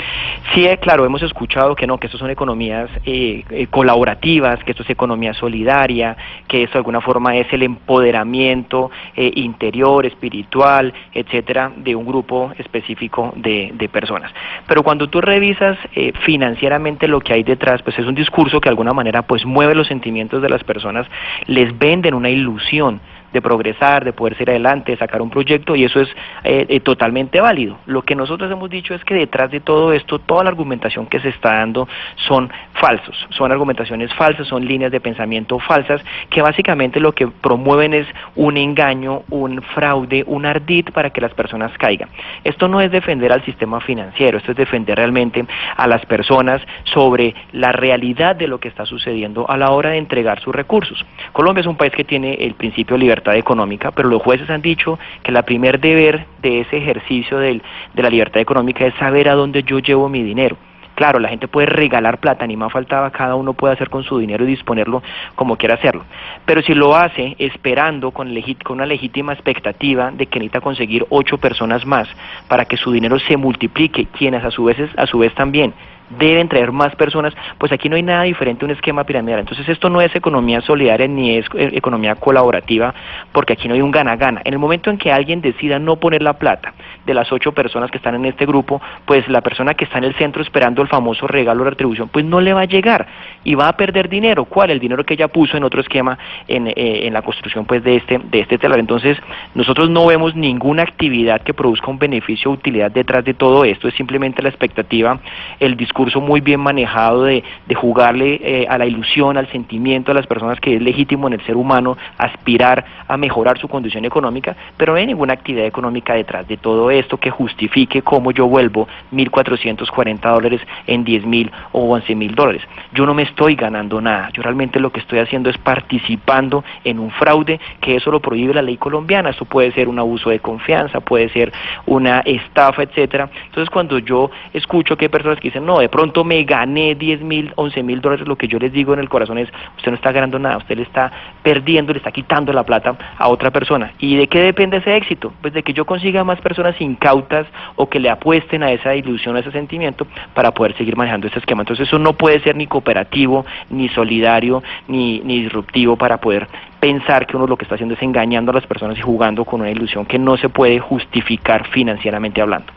Sí, 0.53 0.67
eh, 0.67 0.77
claro, 0.79 1.07
hemos 1.07 1.23
escuchado 1.23 1.77
que 1.77 1.87
no, 1.87 1.99
que 1.99 2.09
esto 2.09 2.19
son 2.19 2.31
economías 2.31 2.91
eh, 3.07 3.45
eh, 3.49 3.69
colaborativas, 3.69 4.59
que 4.65 4.73
esto 4.73 4.83
es 4.83 4.91
economía 4.91 5.33
solidaria, 5.35 6.17
que 6.49 6.65
esto 6.65 6.73
de 6.73 6.79
alguna 6.81 7.01
forma 7.01 7.37
es 7.37 7.47
el 7.53 7.63
empoderamiento 7.63 8.91
interior, 9.15 10.05
espiritual, 10.05 10.93
etcétera, 11.15 11.71
de 11.77 11.95
un 11.95 12.05
grupo 12.05 12.53
específico 12.59 13.33
de, 13.37 13.71
de 13.75 13.89
personas. 13.89 14.33
Pero 14.67 14.83
cuando 14.83 15.09
tú 15.09 15.21
revisas 15.21 15.79
financieramente 16.25 17.07
lo 17.07 17.21
que 17.21 17.35
hay 17.35 17.45
detrás, 17.45 17.83
pues 17.83 17.97
es 18.01 18.07
un 18.07 18.17
discurso 18.17 18.61
que 18.61 18.69
de 18.69 18.73
alguna 18.73 18.93
manera 18.93 19.23
pues 19.23 19.47
mueve 19.47 19.77
los 19.77 19.87
sentimientos 19.87 20.43
de 20.43 20.49
las 20.49 20.65
personas, 20.65 21.07
les 21.47 21.79
venden 21.79 22.15
una 22.15 22.31
ilusión 22.31 23.01
de 23.33 23.41
progresar, 23.43 24.05
de 24.05 24.13
poder 24.13 24.37
ser 24.37 24.51
adelante, 24.51 24.93
de 24.93 24.99
sacar 24.99 25.23
un 25.23 25.31
proyecto 25.31 25.77
y 25.77 25.85
eso 25.85 26.01
es 26.01 26.09
eh, 26.45 26.67
eh, 26.69 26.81
totalmente 26.81 27.41
válido. 27.41 27.79
Lo 27.87 28.03
que 28.03 28.15
nosotros 28.15 28.51
hemos 28.51 28.71
dicho 28.71 28.95
es 28.95 29.05
que 29.05 29.15
detrás 29.15 29.51
de 29.51 29.61
todo 29.61 29.93
esto, 29.93 30.19
toda 30.19 30.45
la 30.45 30.51
argumentación 30.51 31.07
que 31.07 31.21
se 31.21 31.29
está 31.29 31.55
dando 31.55 31.89
son 32.17 32.51
falsos, 32.73 33.27
son 33.31 33.53
argumentaciones 33.53 34.13
falsas, 34.15 34.47
son 34.47 34.67
líneas 34.67 34.93
de 34.93 35.01
pensamiento 35.01 35.59
falsas 35.59 36.03
que 36.29 36.43
básicamente 36.43 37.01
lo 37.01 37.13
que 37.13 37.29
promueven 37.29 37.95
es 37.95 38.07
un 38.37 38.57
engaño, 38.57 39.23
un 39.31 39.63
fraude, 39.63 40.25
un 40.27 40.47
ardid 40.47 40.91
para 40.93 41.11
que 41.11 41.21
las 41.21 41.33
personas 41.35 41.73
caigan. 41.79 42.09
Esto 42.45 42.69
no 42.69 42.81
es 42.81 42.91
defender 42.91 43.33
al 43.33 43.45
sistema 43.45 43.81
financiero, 43.81 44.39
esto 44.39 44.53
es 44.53 44.57
defender 44.57 44.97
realmente 44.97 45.45
a 45.77 45.87
las 45.87 46.05
personas 46.07 46.61
sobre 46.85 47.35
la 47.53 47.73
realidad 47.73 48.37
de 48.37 48.49
lo 48.49 48.59
que 48.59 48.69
está 48.69 48.87
sucediendo 48.87 49.49
a 49.49 49.57
la 49.57 49.71
hora 49.71 49.91
de 49.91 49.99
entregar 49.99 50.41
sus 50.41 50.55
recursos. 50.55 51.05
Colombia 51.33 51.61
es 51.61 51.67
un 51.67 51.77
país 51.77 51.93
que 51.93 52.05
tiene 52.05 52.35
el 52.35 52.55
principio 52.55 52.97
de 52.97 53.01
libertad 53.01 53.20
económica, 53.29 53.91
pero 53.91 54.09
los 54.09 54.23
jueces 54.23 54.49
han 54.51 54.63
dicho 54.63 54.99
que 55.23 55.33
la 55.33 55.43
primer 55.43 55.81
deber 55.81 56.27
de 56.43 56.61
ese 56.61 56.79
ejercicio 56.79 57.39
de 57.39 57.61
la 57.95 58.11
libertad 58.11 58.41
económica 58.41 58.87
es 58.87 58.95
saber 58.95 59.29
a 59.29 59.35
dónde 59.35 59.63
yo 59.63 59.79
llevo 59.79 60.09
mi 60.09 60.23
dinero. 60.23 60.57
Claro, 61.01 61.19
la 61.19 61.31
gente 61.31 61.49
puede 61.49 61.67
regalar 61.67 62.19
plata, 62.19 62.47
ni 62.47 62.59
más 62.59 62.71
faltaba, 62.71 63.11
cada 63.11 63.35
uno 63.35 63.55
puede 63.55 63.73
hacer 63.73 63.89
con 63.89 64.05
su 64.05 64.19
dinero 64.19 64.45
y 64.45 64.49
disponerlo 64.49 65.03
como 65.35 65.57
quiera 65.57 65.77
hacerlo. 65.77 66.05
Pero 66.45 66.61
si 66.61 66.75
lo 66.75 66.95
hace 66.95 67.37
esperando 67.39 68.11
con, 68.11 68.31
con 68.63 68.77
una 68.77 68.85
legítima 68.85 69.33
expectativa 69.33 70.11
de 70.11 70.27
que 70.27 70.39
necesita 70.39 70.61
conseguir 70.61 71.07
ocho 71.09 71.39
personas 71.39 71.87
más 71.87 72.07
para 72.49 72.67
que 72.67 72.77
su 72.77 72.93
dinero 72.93 73.19
se 73.19 73.39
multiplique, 73.39 74.09
quienes 74.13 74.45
a 74.45 74.51
su 74.51 74.65
vez, 74.65 74.77
a 74.99 75.07
su 75.07 75.19
vez 75.19 75.35
también 75.35 75.73
deben 76.11 76.49
traer 76.49 76.73
más 76.73 76.95
personas, 76.97 77.35
pues 77.59 77.73
aquí 77.73 77.89
no 77.89 77.97
hay 77.97 78.03
nada 78.03 78.25
diferente 78.25 78.65
a 78.65 78.67
un 78.67 78.73
esquema 78.73 79.05
piramidal. 79.05 79.41
Entonces 79.41 79.69
esto 79.69 79.89
no 79.89 80.01
es 80.01 80.15
economía 80.15 80.61
solidaria 80.61 81.07
ni 81.07 81.37
es 81.37 81.47
eh, 81.55 81.71
economía 81.73 82.17
colaborativa, 82.17 82.93
porque 83.33 83.53
aquí 83.53 83.69
no 83.69 83.75
hay 83.75 83.83
un 83.83 83.91
gana-gana. 83.91 84.43
En 84.45 84.55
el 84.55 84.59
momento 84.59 84.91
en 84.91 84.99
que 84.99 85.13
alguien 85.13 85.41
decida 85.41 85.79
no 85.79 85.97
poner 85.97 86.23
la 86.23 86.35
plata 86.35 86.75
de 87.07 87.15
las 87.15 87.31
ocho 87.33 87.53
personas 87.53 87.91
que 87.91 87.99
están 87.99 88.15
en 88.15 88.25
este 88.25 88.45
grupo, 88.47 88.81
pues 89.05 89.27
la 89.29 89.41
persona 89.41 89.75
que 89.75 89.85
está 89.85 89.99
en 89.99 90.05
el 90.05 90.15
centro 90.15 90.43
esperando 90.43 90.83
el 90.83 90.89
famoso 90.89 91.27
regalo 91.27 91.65
de 91.65 91.71
retribución, 91.71 92.09
pues 92.09 92.25
no 92.25 92.41
le 92.41 92.53
va 92.53 92.63
a 92.63 92.67
llegar 92.67 93.07
y 93.45 93.55
va 93.55 93.69
a 93.69 93.77
perder 93.77 94.09
dinero. 94.09 94.45
¿Cuál? 94.45 94.71
El 94.71 94.81
dinero 94.81 95.05
que 95.05 95.15
ella 95.15 95.29
puso 95.29 95.57
en 95.57 95.65
otro 95.65 95.81
esquema 95.81 96.19
en, 96.49 96.67
eh, 96.67 97.07
en 97.07 97.13
la 97.13 97.23
construcción 97.23 97.65
pues 97.67 97.85
de 97.85 97.97
este, 97.97 98.19
de 98.19 98.41
este 98.41 98.59
telar. 98.59 98.79
Entonces 98.79 99.17
nosotros 99.55 99.89
no 99.89 100.07
vemos 100.07 100.35
ninguna 100.35 100.83
actividad 100.83 101.41
que 101.43 101.55
produzca 101.55 101.91
un 101.91 101.99
beneficio 101.99 102.51
o 102.51 102.55
utilidad 102.55 102.91
detrás 102.91 103.25
de 103.25 103.35
todo 103.35 103.65
esto, 103.65 103.89
es 103.89 103.95
simplemente 103.95 104.43
la 104.43 104.49
expectativa, 104.49 105.21
el 105.59 105.77
discurso 105.77 106.00
discurso 106.05 106.21
muy 106.21 106.41
bien 106.41 106.61
manejado 106.61 107.25
de, 107.25 107.45
jugarle 107.75 108.41
eh, 108.43 108.67
a 108.69 108.79
la 108.79 108.87
ilusión, 108.87 109.37
al 109.37 109.51
sentimiento 109.51 110.11
de 110.13 110.15
las 110.15 110.27
personas 110.27 110.61
que 110.61 110.77
es 110.77 110.83
legítimo 110.83 111.27
en 111.29 111.35
el 111.35 111.45
ser 111.47 111.57
humano 111.57 111.97
aspirar 112.19 112.85
a 113.07 113.17
mejorar 113.17 113.59
su 113.59 113.69
condición 113.69 114.05
económica, 114.05 114.57
pero 114.77 114.93
no 114.93 114.99
hay 114.99 115.07
ninguna 115.07 115.35
actividad 115.35 115.67
económica 115.67 116.15
detrás 116.15 116.47
de 116.49 116.57
todo 116.57 116.91
esto 116.91 117.19
que 117.19 117.31
justifique 117.31 118.03
cómo 118.03 118.33
yo 118.33 118.47
vuelvo 118.47 118.89
1.440 119.13 120.21
dólares 120.21 120.61
en 120.87 121.05
10.000 121.05 121.51
o 121.73 121.97
11.000 121.97 122.35
dólares. 122.35 122.63
Yo 122.93 123.07
no 123.07 123.15
me 123.15 123.23
estoy 123.23 123.55
ganando 123.55 124.01
nada, 124.01 124.31
yo 124.33 124.43
realmente 124.43 124.81
lo 124.81 124.91
que 124.91 125.01
estoy 125.01 125.19
haciendo 125.19 125.51
es 125.51 125.59
participando 125.59 126.65
en 126.85 126.99
un 126.99 127.11
fraude 127.11 127.61
que 127.81 127.97
eso 127.97 128.11
lo 128.11 128.21
prohíbe 128.21 128.55
la 128.55 128.63
ley 128.63 128.77
colombiana, 128.77 129.31
eso 129.31 129.45
puede 129.45 129.73
ser 129.73 129.89
un 129.89 129.99
abuso 129.99 130.31
de 130.31 130.41
confianza, 130.41 131.01
puede 131.01 131.29
ser 131.31 131.53
una 131.87 132.21
estafa, 132.21 132.83
etcétera. 132.83 133.29
Entonces 133.47 133.71
cuando 133.71 133.99
yo 133.99 134.31
escucho 134.53 134.97
que 134.97 135.07
hay 135.07 135.11
personas 135.11 135.39
que 135.39 135.49
dicen, 135.49 135.67
no, 135.67 135.79
de 135.79 135.90
pronto 135.91 136.25
me 136.25 136.43
gané 136.45 136.95
10 136.95 137.23
mil, 137.23 137.53
11 137.57 137.83
mil 137.83 138.01
dólares, 138.01 138.27
lo 138.27 138.37
que 138.37 138.49
yo 138.49 138.59
les 138.59 138.73
digo 138.73 138.95
en 138.95 139.01
el 139.01 139.09
corazón 139.09 139.39
es, 139.39 139.49
usted 139.77 139.91
no 139.91 139.97
está 139.97 140.13
ganando 140.13 140.39
nada, 140.39 140.59
usted 140.59 140.77
le 140.77 140.83
está 140.83 141.11
perdiendo, 141.43 141.93
le 141.93 141.99
está 141.99 142.13
quitando 142.13 142.53
la 142.53 142.63
plata 142.63 142.97
a 143.19 143.29
otra 143.29 143.51
persona. 143.51 143.93
¿Y 143.99 144.17
de 144.17 144.29
qué 144.29 144.41
depende 144.41 144.79
ese 144.79 144.97
éxito? 144.97 145.33
Pues 145.41 145.53
de 145.53 145.63
que 145.63 145.73
yo 145.73 145.85
consiga 145.85 146.25
más 146.25 146.41
personas 146.41 146.81
incautas 146.81 147.47
o 147.77 147.89
que 147.89 148.01
le 148.01 148.11
apuesten 148.11 148.63
a 148.63 148.73
esa 148.73 148.95
ilusión, 148.95 149.37
a 149.37 149.41
ese 149.41 149.53
sentimiento, 149.53 150.07
para 150.35 150.53
poder 150.53 150.77
seguir 150.77 150.97
manejando 150.97 151.27
este 151.27 151.39
esquema. 151.39 151.63
Entonces 151.63 151.89
eso 151.89 151.99
no 151.99 152.15
puede 152.15 152.41
ser 152.41 152.57
ni 152.57 152.67
cooperativo, 152.67 153.45
ni 153.71 153.89
solidario, 153.89 154.63
ni, 154.89 155.21
ni 155.21 155.43
disruptivo 155.43 155.97
para 155.97 156.19
poder 156.19 156.49
pensar 156.81 157.27
que 157.27 157.37
uno 157.37 157.47
lo 157.47 157.57
que 157.57 157.65
está 157.65 157.75
haciendo 157.75 157.95
es 157.95 158.03
engañando 158.03 158.51
a 158.51 158.55
las 158.55 158.67
personas 158.67 158.99
y 158.99 159.03
jugando 159.03 159.45
con 159.45 159.61
una 159.61 159.71
ilusión 159.71 160.07
que 160.07 160.19
no 160.19 160.37
se 160.37 160.49
puede 160.49 160.81
justificar 160.81 161.69
financieramente 161.69 162.41
hablando. 162.41 162.73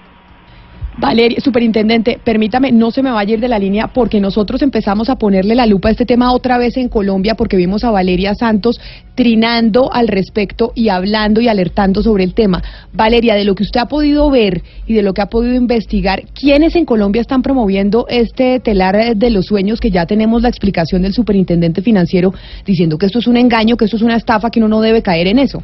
Valeria, 0.98 1.40
superintendente, 1.42 2.20
permítame, 2.24 2.72
no 2.72 2.92
se 2.92 3.02
me 3.02 3.10
vaya 3.10 3.32
a 3.32 3.34
ir 3.34 3.40
de 3.40 3.48
la 3.48 3.58
línea 3.58 3.88
porque 3.88 4.20
nosotros 4.20 4.62
empezamos 4.62 5.10
a 5.10 5.16
ponerle 5.16 5.56
la 5.56 5.66
lupa 5.66 5.90
a 5.90 5.92
este 5.92 6.06
tema 6.06 6.32
otra 6.32 6.60
vez 6.60 6.78
en 6.78 6.88
Colombia 6.88 7.34
porque 7.34 7.58
vimos 7.58 7.84
a 7.84 7.90
Valeria 7.90 8.36
Santos 8.36 8.80
trinando 9.16 9.92
al 9.92 10.08
respecto 10.08 10.72
y 10.76 10.90
hablando 10.90 11.42
y 11.42 11.48
alertando 11.48 12.04
sobre 12.04 12.24
el 12.24 12.36
tema. 12.36 12.62
Valeria, 12.94 13.34
de 13.34 13.44
lo 13.44 13.56
que 13.56 13.64
usted 13.64 13.80
ha 13.80 13.88
podido 13.88 14.30
ver 14.30 14.62
y 14.86 14.94
de 14.94 15.02
lo 15.02 15.16
que 15.16 15.22
ha 15.22 15.30
podido 15.30 15.56
investigar, 15.56 16.24
¿quiénes 16.34 16.76
en 16.76 16.86
Colombia 16.86 17.22
están 17.22 17.42
promoviendo 17.42 18.06
este 18.08 18.60
telar 18.60 19.16
de 19.16 19.30
los 19.32 19.48
sueños 19.48 19.80
que 19.80 19.90
ya 19.90 20.06
tenemos 20.06 20.44
la 20.44 20.50
explicación 20.50 21.02
del 21.02 21.14
superintendente 21.14 21.82
financiero 21.82 22.34
diciendo 22.66 23.00
que 23.00 23.08
esto 23.08 23.18
es 23.18 23.26
un 23.26 23.38
engaño, 23.38 23.78
que 23.78 23.86
esto 23.86 23.98
es 23.98 24.04
una 24.04 24.16
estafa, 24.16 24.52
que 24.52 24.60
uno 24.60 24.68
no 24.68 24.82
debe 24.82 25.02
caer 25.02 25.28
en 25.28 25.40
eso? 25.40 25.64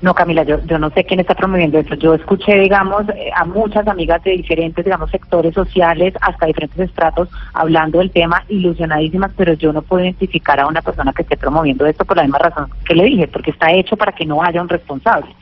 No, 0.00 0.14
Camila, 0.14 0.44
yo, 0.44 0.64
yo 0.64 0.78
no 0.78 0.90
sé 0.90 1.04
quién 1.04 1.18
está 1.18 1.34
promoviendo 1.34 1.78
eso. 1.78 1.94
Yo 1.96 2.14
escuché, 2.14 2.56
digamos, 2.56 3.08
eh, 3.08 3.30
a 3.34 3.44
muchas 3.44 3.86
amigas 3.88 4.22
de 4.22 4.30
diferentes, 4.30 4.84
digamos, 4.84 5.10
sectores 5.10 5.52
sociales, 5.54 6.14
hasta 6.20 6.46
diferentes 6.46 6.78
estratos, 6.78 7.28
hablando 7.52 7.98
del 7.98 8.12
tema, 8.12 8.44
ilusionadísimas, 8.48 9.32
pero 9.36 9.54
yo 9.54 9.72
no 9.72 9.82
puedo 9.82 10.04
identificar 10.04 10.60
a 10.60 10.68
una 10.68 10.82
persona 10.82 11.12
que 11.12 11.22
esté 11.22 11.36
promoviendo 11.36 11.84
esto 11.84 12.04
por 12.04 12.16
la 12.16 12.22
misma 12.22 12.38
razón 12.38 12.70
que 12.84 12.94
le 12.94 13.04
dije, 13.04 13.26
porque 13.26 13.50
está 13.50 13.72
hecho 13.72 13.96
para 13.96 14.12
que 14.12 14.24
no 14.24 14.40
haya 14.40 14.62
un 14.62 14.68
responsable. 14.68 15.34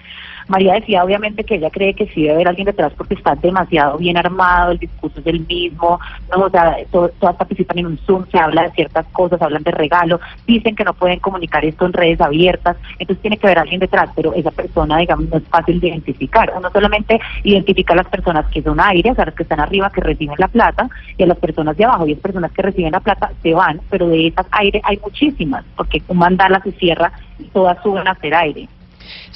María 0.49 0.75
decía 0.75 1.03
obviamente 1.03 1.45
que 1.45 1.57
ella 1.57 1.71
cree 1.71 1.95
que 1.95 2.07
sí 2.09 2.23
debe 2.23 2.35
haber 2.35 2.49
alguien 2.49 2.67
detrás 2.67 2.93
porque 2.97 3.15
está 3.15 3.35
demasiado 3.35 3.99
bien 3.99 4.17
armado, 4.17 4.73
el 4.73 4.79
discurso 4.79 5.19
es 5.21 5.27
el 5.27 5.41
mismo, 5.47 5.99
no, 6.31 6.45
o 6.45 6.51
sea, 6.51 6.77
todas 6.91 7.37
participan 7.37 7.79
en 7.79 7.87
un 7.87 7.99
Zoom, 7.99 8.27
se 8.31 8.39
habla 8.39 8.65
de 8.65 8.71
ciertas 8.73 9.07
cosas, 9.09 9.43
hablan 9.43 9.65
de 9.65 9.73
regalo, 9.73 10.21
dicen 10.47 10.77
que 10.77 10.85
no 10.85 10.95
pueden 10.95 11.19
comunicar 11.19 11.65
esto 11.65 11.87
en 11.87 11.93
redes 11.93 12.21
abiertas, 12.21 12.77
entonces 12.99 13.23
tiene 13.23 13.37
que 13.39 13.47
haber 13.47 13.59
alguien 13.59 13.81
detrás, 13.81 14.11
pero 14.15 14.35
esa 14.35 14.51
persona, 14.51 14.99
digamos, 14.99 15.29
no 15.29 15.39
es 15.39 15.45
fácil 15.49 15.81
de 15.81 15.89
identificar. 15.89 16.53
Uno 16.57 16.71
solamente 16.71 17.21
identifica 17.43 17.95
a 17.95 17.97
las 17.97 18.09
personas 18.09 18.47
que 18.47 18.63
son 18.63 18.81
aire, 18.81 19.11
o 19.11 19.15
sea, 19.15 19.27
las 19.27 19.35
que 19.35 19.43
están 19.43 19.61
arriba, 19.61 19.91
que 19.91 20.01
reciben 20.01 20.37
la 20.39 20.49
plata, 20.49 20.89
y 21.19 21.23
a 21.25 21.27
las 21.27 21.39
personas 21.39 21.77
de 21.77 21.85
abajo, 21.85 22.07
y 22.07 22.15
las 22.15 22.21
personas 22.21 22.53
que 22.53 22.63
reciben 22.63 22.93
la 22.93 23.01
plata 23.01 23.33
se 23.43 23.53
van, 23.53 23.81
pero 23.91 24.09
de 24.09 24.29
esas 24.29 24.47
aire 24.53 24.81
hay 24.85 24.99
muchísimas, 25.03 25.65
porque 25.77 26.03
un 26.09 26.19
mandala 26.19 26.61
se 26.63 26.73
cierra 26.73 27.13
y 27.39 27.45
todas 27.45 27.83
suben 27.83 28.07
a 28.07 28.13
hacer 28.13 28.35
aire 28.35 28.69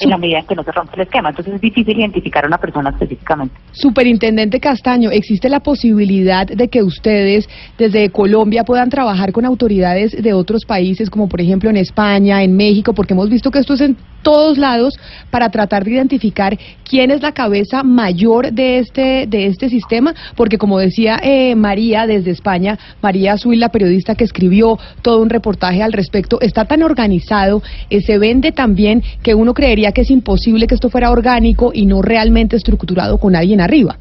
en 0.00 0.10
la 0.10 0.18
medida 0.18 0.38
en 0.38 0.46
que 0.46 0.54
no 0.54 0.62
se 0.62 0.72
rompe 0.72 0.92
el 0.96 1.02
esquema. 1.02 1.30
Entonces 1.30 1.54
es 1.54 1.60
difícil 1.60 1.98
identificar 1.98 2.44
a 2.44 2.48
una 2.48 2.58
persona 2.58 2.90
específicamente. 2.90 3.54
Superintendente 3.72 4.60
Castaño, 4.60 5.10
¿existe 5.10 5.48
la 5.48 5.60
posibilidad 5.60 6.46
de 6.46 6.68
que 6.68 6.82
ustedes 6.82 7.48
desde 7.78 8.10
Colombia 8.10 8.64
puedan 8.64 8.90
trabajar 8.90 9.32
con 9.32 9.44
autoridades 9.44 10.12
de 10.20 10.32
otros 10.32 10.64
países, 10.64 11.10
como 11.10 11.28
por 11.28 11.40
ejemplo 11.40 11.70
en 11.70 11.76
España, 11.76 12.42
en 12.42 12.56
México, 12.56 12.92
porque 12.92 13.14
hemos 13.14 13.28
visto 13.28 13.50
que 13.50 13.58
esto 13.58 13.74
es 13.74 13.80
en 13.80 13.96
todos 14.22 14.58
lados 14.58 14.94
para 15.30 15.50
tratar 15.50 15.84
de 15.84 15.92
identificar 15.92 16.58
quién 16.84 17.10
es 17.10 17.22
la 17.22 17.32
cabeza 17.32 17.82
mayor 17.82 18.52
de 18.52 18.78
este 18.78 19.26
de 19.28 19.46
este 19.46 19.68
sistema, 19.68 20.14
porque 20.36 20.58
como 20.58 20.78
decía 20.78 21.20
eh, 21.22 21.54
María 21.54 22.06
desde 22.06 22.30
España, 22.30 22.78
María 23.02 23.34
Azul, 23.34 23.58
la 23.58 23.70
periodista 23.70 24.14
que 24.14 24.24
escribió 24.24 24.78
todo 25.02 25.22
un 25.22 25.30
reportaje 25.30 25.82
al 25.82 25.92
respecto, 25.92 26.40
está 26.40 26.64
tan 26.64 26.82
organizado, 26.82 27.62
eh, 27.90 28.00
se 28.00 28.18
vende 28.18 28.52
también 28.52 29.02
que 29.22 29.34
uno 29.34 29.54
creería 29.54 29.92
que 29.92 30.02
es 30.02 30.10
imposible 30.10 30.66
que 30.66 30.74
esto 30.74 30.90
fuera 30.90 31.10
orgánico 31.10 31.70
y 31.72 31.86
no 31.86 32.02
realmente 32.02 32.56
estructurado 32.56 33.18
con 33.18 33.36
alguien 33.36 33.60
arriba. 33.60 33.98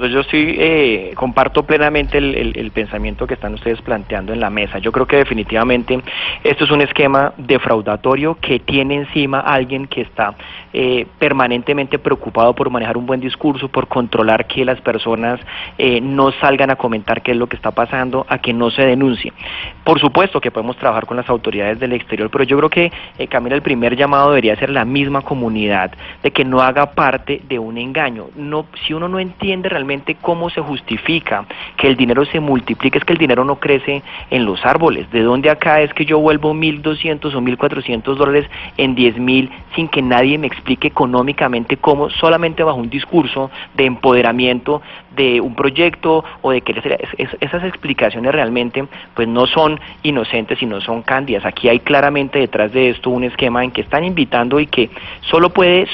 Entonces 0.00 0.14
yo 0.14 0.30
sí 0.30 0.56
eh, 0.58 1.12
comparto 1.14 1.64
plenamente 1.64 2.16
el, 2.16 2.70
pensamiento 2.72 3.26
que 3.26 3.34
están 3.34 3.52
ustedes 3.52 3.82
planteando 3.82 4.32
en 4.32 4.40
la 4.40 4.48
mesa. 4.48 4.78
Yo 4.78 4.92
creo 4.92 5.06
que 5.06 5.16
definitivamente 5.16 6.00
esto 6.42 6.64
es 6.64 6.70
un 6.70 6.80
esquema 6.80 7.34
defraudatorio 7.36 8.38
que 8.40 8.60
tiene 8.60 8.94
encima 8.94 9.40
alguien 9.40 9.86
que 9.86 10.00
está 10.00 10.34
eh, 10.72 11.06
permanentemente 11.18 11.98
preocupado 11.98 12.54
por 12.54 12.70
manejar 12.70 12.96
un 12.96 13.04
buen 13.04 13.20
discurso, 13.20 13.68
por 13.68 13.88
controlar 13.88 14.46
que 14.46 14.64
las 14.64 14.80
personas 14.80 15.38
eh, 15.76 16.00
no 16.00 16.32
salgan 16.40 16.70
a 16.70 16.76
comentar 16.76 17.20
qué 17.20 17.32
es 17.32 17.36
lo 17.36 17.46
que 17.46 17.56
está 17.56 17.72
pasando, 17.72 18.24
a 18.26 18.38
que 18.38 18.54
no 18.54 18.70
se 18.70 18.86
denuncie. 18.86 19.34
Por 19.84 20.00
supuesto 20.00 20.40
que 20.40 20.50
podemos 20.50 20.78
trabajar 20.78 21.04
con 21.04 21.18
las 21.18 21.28
autoridades 21.28 21.78
del 21.78 21.92
exterior, 21.92 22.30
pero 22.30 22.44
yo 22.44 22.56
creo 22.56 22.70
que, 22.70 22.92
eh, 23.18 23.26
Camila, 23.26 23.54
el 23.54 23.62
primer 23.62 23.96
llamado 23.96 24.30
debería 24.30 24.56
ser 24.56 24.70
la 24.70 24.86
misma 24.86 25.20
comunidad, 25.20 25.90
de 26.22 26.30
que 26.30 26.44
no 26.44 26.62
haga 26.62 26.92
parte 26.92 27.42
de 27.46 27.58
un 27.58 27.76
engaño. 27.76 28.28
No, 28.34 28.64
si 28.86 28.94
uno 28.94 29.06
no 29.06 29.18
entiende 29.18 29.68
realmente 29.68 29.89
cómo 30.20 30.50
se 30.50 30.60
justifica 30.60 31.44
que 31.76 31.88
el 31.88 31.96
dinero 31.96 32.24
se 32.24 32.40
multiplique, 32.40 32.98
es 32.98 33.04
que 33.04 33.12
el 33.12 33.18
dinero 33.18 33.44
no 33.44 33.56
crece 33.56 34.02
en 34.30 34.44
los 34.44 34.64
árboles. 34.64 35.10
¿De 35.10 35.22
dónde 35.22 35.50
acá 35.50 35.80
es 35.80 35.92
que 35.94 36.04
yo 36.04 36.18
vuelvo 36.18 36.54
1.200 36.54 37.34
o 37.34 37.40
1.400 37.40 38.14
dólares 38.14 38.46
en 38.76 38.96
10.000 38.96 39.50
sin 39.74 39.88
que 39.88 40.02
nadie 40.02 40.38
me 40.38 40.46
explique 40.46 40.88
económicamente 40.88 41.76
cómo, 41.76 42.10
solamente 42.10 42.62
bajo 42.62 42.78
un 42.78 42.90
discurso 42.90 43.50
de 43.74 43.86
empoderamiento 43.86 44.82
de 45.16 45.40
un 45.40 45.54
proyecto 45.54 46.24
o 46.42 46.52
de 46.52 46.60
que 46.60 46.72
esas 47.40 47.64
explicaciones 47.64 48.32
realmente 48.32 48.84
pues 49.14 49.26
no 49.28 49.46
son 49.46 49.80
inocentes 50.02 50.62
y 50.62 50.66
no 50.66 50.80
son 50.80 51.02
cándidas. 51.02 51.44
Aquí 51.44 51.68
hay 51.68 51.80
claramente 51.80 52.38
detrás 52.38 52.72
de 52.72 52.90
esto 52.90 53.10
un 53.10 53.24
esquema 53.24 53.64
en 53.64 53.70
que 53.70 53.80
están 53.80 54.04
invitando 54.04 54.60
y 54.60 54.66
que 54.66 54.90
solo 55.22 55.50
puede 55.50 55.86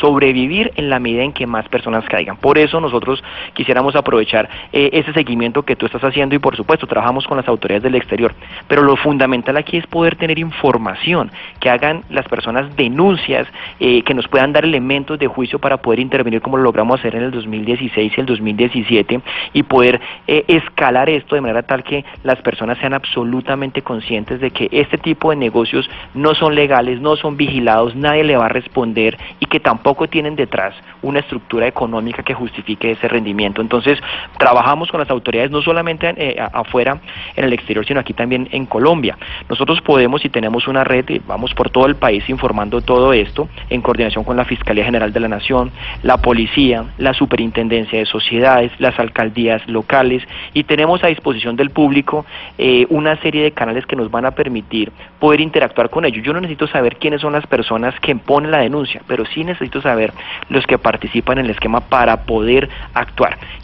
sobrevivir 0.00 0.72
en 0.76 0.88
la 0.90 0.98
medida 0.98 1.22
en 1.22 1.32
que 1.32 1.46
más 1.46 1.68
personas 1.68 2.04
caigan. 2.06 2.36
Por 2.36 2.58
eso 2.58 2.80
nosotros 2.80 3.22
quisiéramos 3.54 3.96
aprovechar 3.96 4.48
eh, 4.72 4.90
ese 4.92 5.12
seguimiento 5.12 5.62
que 5.62 5.76
tú 5.76 5.86
estás 5.86 6.04
haciendo 6.04 6.34
y 6.34 6.38
por 6.38 6.56
supuesto 6.56 6.86
trabajamos 6.86 7.26
con 7.26 7.36
las 7.36 7.48
autoridades 7.48 7.82
del 7.82 7.94
exterior. 7.94 8.34
Pero 8.68 8.82
lo 8.82 8.96
fundamental 8.96 9.56
aquí 9.56 9.76
es 9.76 9.86
poder 9.86 10.16
tener 10.16 10.38
información, 10.38 11.30
que 11.60 11.70
hagan 11.70 12.02
las 12.10 12.26
personas 12.28 12.74
denuncias, 12.76 13.46
eh, 13.80 14.02
que 14.02 14.14
nos 14.14 14.28
puedan 14.28 14.52
dar 14.52 14.64
elementos 14.64 15.18
de 15.18 15.26
juicio 15.26 15.58
para 15.58 15.76
poder 15.76 16.00
intervenir 16.00 16.40
como 16.40 16.56
lo 16.56 16.64
logramos 16.64 17.00
hacer 17.00 17.14
en 17.16 17.24
el 17.24 17.30
2016 17.30 18.12
y 18.16 18.20
el 18.20 18.26
2017 18.26 19.20
y 19.52 19.62
poder 19.62 20.00
eh, 20.26 20.44
escalar 20.48 21.08
esto 21.08 21.34
de 21.34 21.40
manera 21.40 21.62
tal 21.62 21.82
que 21.82 22.04
las 22.22 22.40
personas 22.42 22.78
sean 22.78 22.94
absolutamente 22.94 23.82
conscientes 23.82 24.40
de 24.40 24.50
que 24.50 24.68
este 24.70 24.98
tipo 24.98 25.30
de 25.30 25.36
negocios 25.36 25.88
no 26.14 26.34
son 26.34 26.54
legales, 26.54 27.00
no 27.00 27.16
son 27.16 27.36
vigilados, 27.36 27.94
nadie 27.94 28.24
le 28.24 28.36
va 28.36 28.46
a 28.46 28.48
responder 28.48 29.18
y 29.40 29.46
que 29.46 29.60
tampoco 29.60 30.08
tienen 30.08 30.36
detrás 30.36 30.74
una 31.02 31.20
estructura 31.20 31.66
económica 31.66 32.22
que 32.22 32.34
justifique 32.34 32.90
ese 32.90 33.08
rendimiento. 33.08 33.21
Entonces, 33.62 33.98
trabajamos 34.38 34.90
con 34.90 35.00
las 35.00 35.10
autoridades 35.10 35.50
no 35.50 35.62
solamente 35.62 36.12
eh, 36.16 36.36
afuera, 36.52 36.98
en 37.36 37.44
el 37.44 37.52
exterior, 37.52 37.86
sino 37.86 38.00
aquí 38.00 38.12
también 38.12 38.48
en 38.52 38.66
Colombia. 38.66 39.16
Nosotros 39.48 39.80
podemos 39.80 40.24
y 40.24 40.28
tenemos 40.28 40.68
una 40.68 40.84
red, 40.84 41.08
y 41.08 41.20
vamos 41.20 41.54
por 41.54 41.70
todo 41.70 41.86
el 41.86 41.96
país 41.96 42.28
informando 42.28 42.80
todo 42.80 43.12
esto 43.12 43.48
en 43.70 43.82
coordinación 43.82 44.24
con 44.24 44.36
la 44.36 44.44
Fiscalía 44.44 44.84
General 44.84 45.12
de 45.12 45.20
la 45.20 45.28
Nación, 45.28 45.70
la 46.02 46.18
Policía, 46.18 46.84
la 46.98 47.14
Superintendencia 47.14 47.98
de 47.98 48.06
Sociedades, 48.06 48.72
las 48.78 48.98
alcaldías 48.98 49.66
locales 49.68 50.22
y 50.54 50.64
tenemos 50.64 51.02
a 51.04 51.08
disposición 51.08 51.56
del 51.56 51.70
público 51.70 52.24
eh, 52.58 52.86
una 52.90 53.16
serie 53.16 53.42
de 53.42 53.52
canales 53.52 53.86
que 53.86 53.96
nos 53.96 54.10
van 54.10 54.26
a 54.26 54.32
permitir 54.32 54.92
poder 55.18 55.40
interactuar 55.40 55.90
con 55.90 56.04
ellos. 56.04 56.24
Yo 56.24 56.32
no 56.32 56.40
necesito 56.40 56.66
saber 56.66 56.96
quiénes 56.96 57.20
son 57.20 57.32
las 57.32 57.46
personas 57.46 57.98
que 58.00 58.14
ponen 58.16 58.50
la 58.50 58.58
denuncia, 58.58 59.02
pero 59.06 59.24
sí 59.26 59.44
necesito 59.44 59.80
saber 59.80 60.12
los 60.48 60.66
que 60.66 60.78
participan 60.78 61.38
en 61.38 61.46
el 61.46 61.50
esquema 61.52 61.80
para 61.80 62.24
poder 62.24 62.68
actuar. 62.94 63.11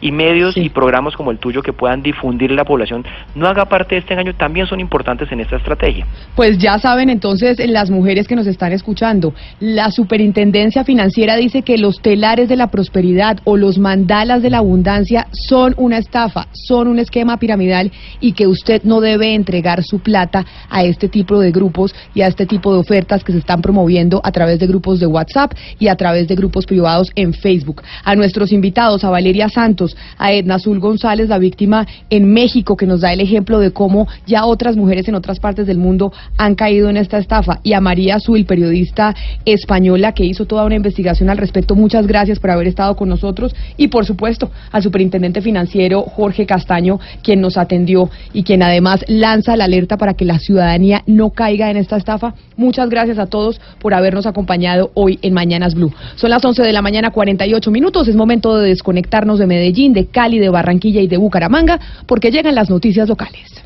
Y 0.01 0.13
medios 0.13 0.57
y 0.57 0.69
programas 0.69 1.15
como 1.17 1.31
el 1.31 1.39
tuyo 1.39 1.63
que 1.63 1.73
puedan 1.73 2.03
difundir 2.03 2.51
la 2.53 2.65
población 2.65 3.05
no 3.35 3.49
haga 3.49 3.65
parte 3.65 3.95
de 3.95 4.01
este 4.01 4.15
engaño 4.15 4.35
también 4.35 4.67
son 4.67 4.81
importantes 4.81 5.31
en 5.33 5.41
esta 5.41 5.57
estrategia. 5.57 6.07
Pues 6.37 6.59
ya 6.59 6.79
saben 6.79 7.11
entonces 7.11 7.59
las 7.69 7.91
mujeres 7.91 8.29
que 8.29 8.37
nos 8.37 8.47
están 8.47 8.73
escuchando, 8.73 9.35
la 9.61 9.91
Superintendencia 9.91 10.85
Financiera 10.85 11.37
dice 11.37 11.63
que 11.63 11.79
los 11.79 12.01
telares 12.01 12.49
de 12.49 12.57
la 12.57 12.69
prosperidad 12.69 13.39
o 13.45 13.57
los 13.57 13.79
mandalas 13.79 14.43
de 14.43 14.51
la 14.51 14.59
abundancia 14.59 15.27
son 15.33 15.75
una 15.77 15.99
estafa, 15.99 16.49
son 16.53 16.89
un 16.89 16.99
esquema 16.99 17.39
piramidal 17.39 17.91
y 18.21 18.33
que 18.33 18.47
usted 18.47 18.83
no 18.85 19.01
debe 19.01 19.35
entregar 19.35 19.83
su 19.83 20.01
plata 20.01 20.45
a 20.71 20.85
este 20.85 21.09
tipo 21.09 21.41
de 21.41 21.51
grupos 21.51 21.95
y 22.15 22.23
a 22.23 22.27
este 22.27 22.47
tipo 22.47 22.73
de 22.73 22.81
ofertas 22.81 23.25
que 23.25 23.33
se 23.33 23.39
están 23.39 23.63
promoviendo 23.63 24.21
a 24.25 24.33
través 24.33 24.59
de 24.59 24.67
grupos 24.67 25.01
de 25.01 25.07
WhatsApp 25.07 25.53
y 25.79 25.89
a 25.89 25.97
través 25.97 26.29
de 26.29 26.35
grupos 26.35 26.67
privados 26.67 27.11
en 27.15 27.33
Facebook. 27.33 27.83
A 28.05 28.15
nuestros 28.15 28.53
invitados, 28.53 29.05
a 29.05 29.11
Valeria 29.11 29.38
Santos, 29.49 29.97
a 30.19 30.33
Edna 30.33 30.57
Azul 30.57 30.81
González, 30.81 31.29
la 31.29 31.39
víctima 31.39 31.87
en 32.11 32.33
México, 32.33 32.77
que 32.77 32.87
nos 32.87 33.03
da 33.03 33.13
el 33.13 33.21
ejemplo 33.21 33.61
de 33.61 33.71
cómo 33.71 34.09
ya 34.27 34.45
otras 34.47 34.77
mujeres 34.77 35.07
en 35.09 35.15
otras 35.15 35.39
partes 35.39 35.67
del 35.67 35.79
mundo 35.79 36.13
han 36.37 36.55
caído 36.55 36.91
en 36.91 36.97
esta 36.97 37.19
estafa, 37.19 37.61
y 37.63 37.75
a 37.75 37.81
María 37.81 38.17
Azul, 38.17 38.45
periodista 38.47 39.15
española 39.45 40.13
que 40.13 40.25
hizo 40.25 40.47
toda 40.47 40.65
una 40.65 40.77
investigación 40.77 41.31
al 41.31 41.39
respecto. 41.39 41.75
Muchas 41.75 42.07
gracias 42.07 42.39
por 42.39 42.51
haber 42.51 42.67
estado 42.67 42.97
con 42.97 43.09
nosotros 43.09 43.55
y, 43.77 43.89
por 43.89 44.07
supuesto, 44.07 44.51
al 44.73 44.83
superintendente 44.83 45.43
financiero 45.43 46.03
Jorge 46.03 46.47
Castaño, 46.47 46.99
quien 47.23 47.41
nos 47.41 47.57
atendió 47.57 48.11
y 48.33 48.43
quien 48.43 48.63
además 48.63 49.05
lanza 49.09 49.57
la 49.57 49.65
alerta 49.65 49.97
para 49.97 50.15
que 50.15 50.25
la 50.25 50.39
ciudadanía 50.39 51.03
no 51.07 51.31
caiga 51.31 51.71
en 51.71 51.77
esta 51.77 51.97
estafa. 51.97 52.35
Muchas 52.57 52.89
gracias 52.89 53.19
a 53.19 53.27
todos 53.27 53.61
por 53.81 53.95
habernos 53.95 54.27
acompañado 54.27 54.91
hoy 54.95 55.19
en 55.23 55.35
Mañanas 55.35 55.75
Blue. 55.75 55.93
Son 56.17 56.31
las 56.31 56.45
11 56.45 56.63
de 56.63 56.73
la 56.73 56.83
mañana, 56.83 57.11
48 57.11 57.71
minutos. 57.71 58.09
Es 58.09 58.17
momento 58.17 58.57
de 58.57 58.71
desconectarnos 58.71 59.28
de 59.37 59.47
Medellín, 59.47 59.93
de 59.93 60.07
Cali, 60.07 60.39
de 60.39 60.49
Barranquilla 60.49 61.03
y 61.03 61.09
de 61.09 61.19
Bucaramanga, 61.19 61.79
porque 62.07 62.31
llegan 62.31 62.55
las 62.55 62.71
noticias 62.71 63.09
locales. 63.09 63.63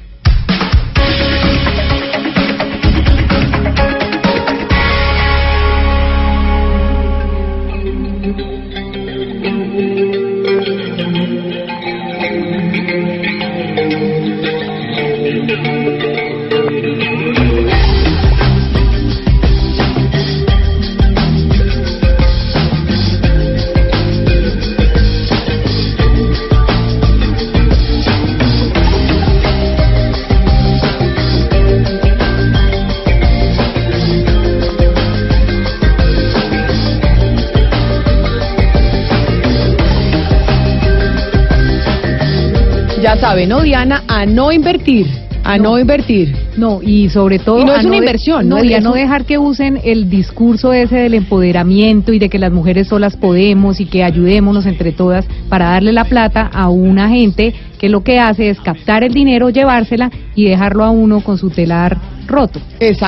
Sabe, 43.33 43.47
¿no, 43.47 43.63
Diana? 43.63 44.03
A 44.09 44.27
no 44.27 44.53
invertir. 44.53 45.07
A 45.43 45.57
no, 45.57 45.79
invertir. 45.79 46.37
No, 46.59 46.83
y 46.83 47.09
sobre 47.09 47.39
todo... 47.39 47.61
Y 47.61 47.65
no 47.65 47.75
es 47.75 47.87
una 47.87 47.97
inversión, 47.97 48.47
¿no? 48.47 48.59
No, 48.59 48.65
y 48.65 48.75
a 48.75 48.81
no 48.81 48.93
dejar 48.93 49.25
que 49.25 49.39
usen 49.39 49.81
el 49.83 50.11
discurso 50.11 50.75
ese 50.75 50.97
del 50.97 51.15
empoderamiento 51.15 52.13
y 52.13 52.19
de 52.19 52.29
que 52.29 52.39
las 52.39 52.53
mujeres 52.53 52.89
solas 52.89 53.17
podemos 53.17 53.81
y 53.81 53.87
que 53.87 54.05
ayudémonos 54.05 54.67
entre 54.67 54.93
todas 54.93 55.25
para 55.49 55.71
darle 55.71 55.93
la 55.93 56.05
plata 56.05 56.51
a 56.53 56.69
una 56.69 57.09
gente 57.09 57.55
que 57.79 57.89
lo 57.89 58.05
que 58.05 58.21
hace 58.21 58.51
es 58.51 58.61
captar 58.61 59.03
el 59.03 59.15
dinero, 59.15 59.49
llevársela 59.49 60.11
y 60.35 60.45
dejarlo 60.45 60.85
a 60.85 60.91
uno 60.91 61.23
con 61.23 61.39
su 61.39 61.49
telar 61.49 61.97
roto. 62.27 62.61
Exacto. 62.81 63.07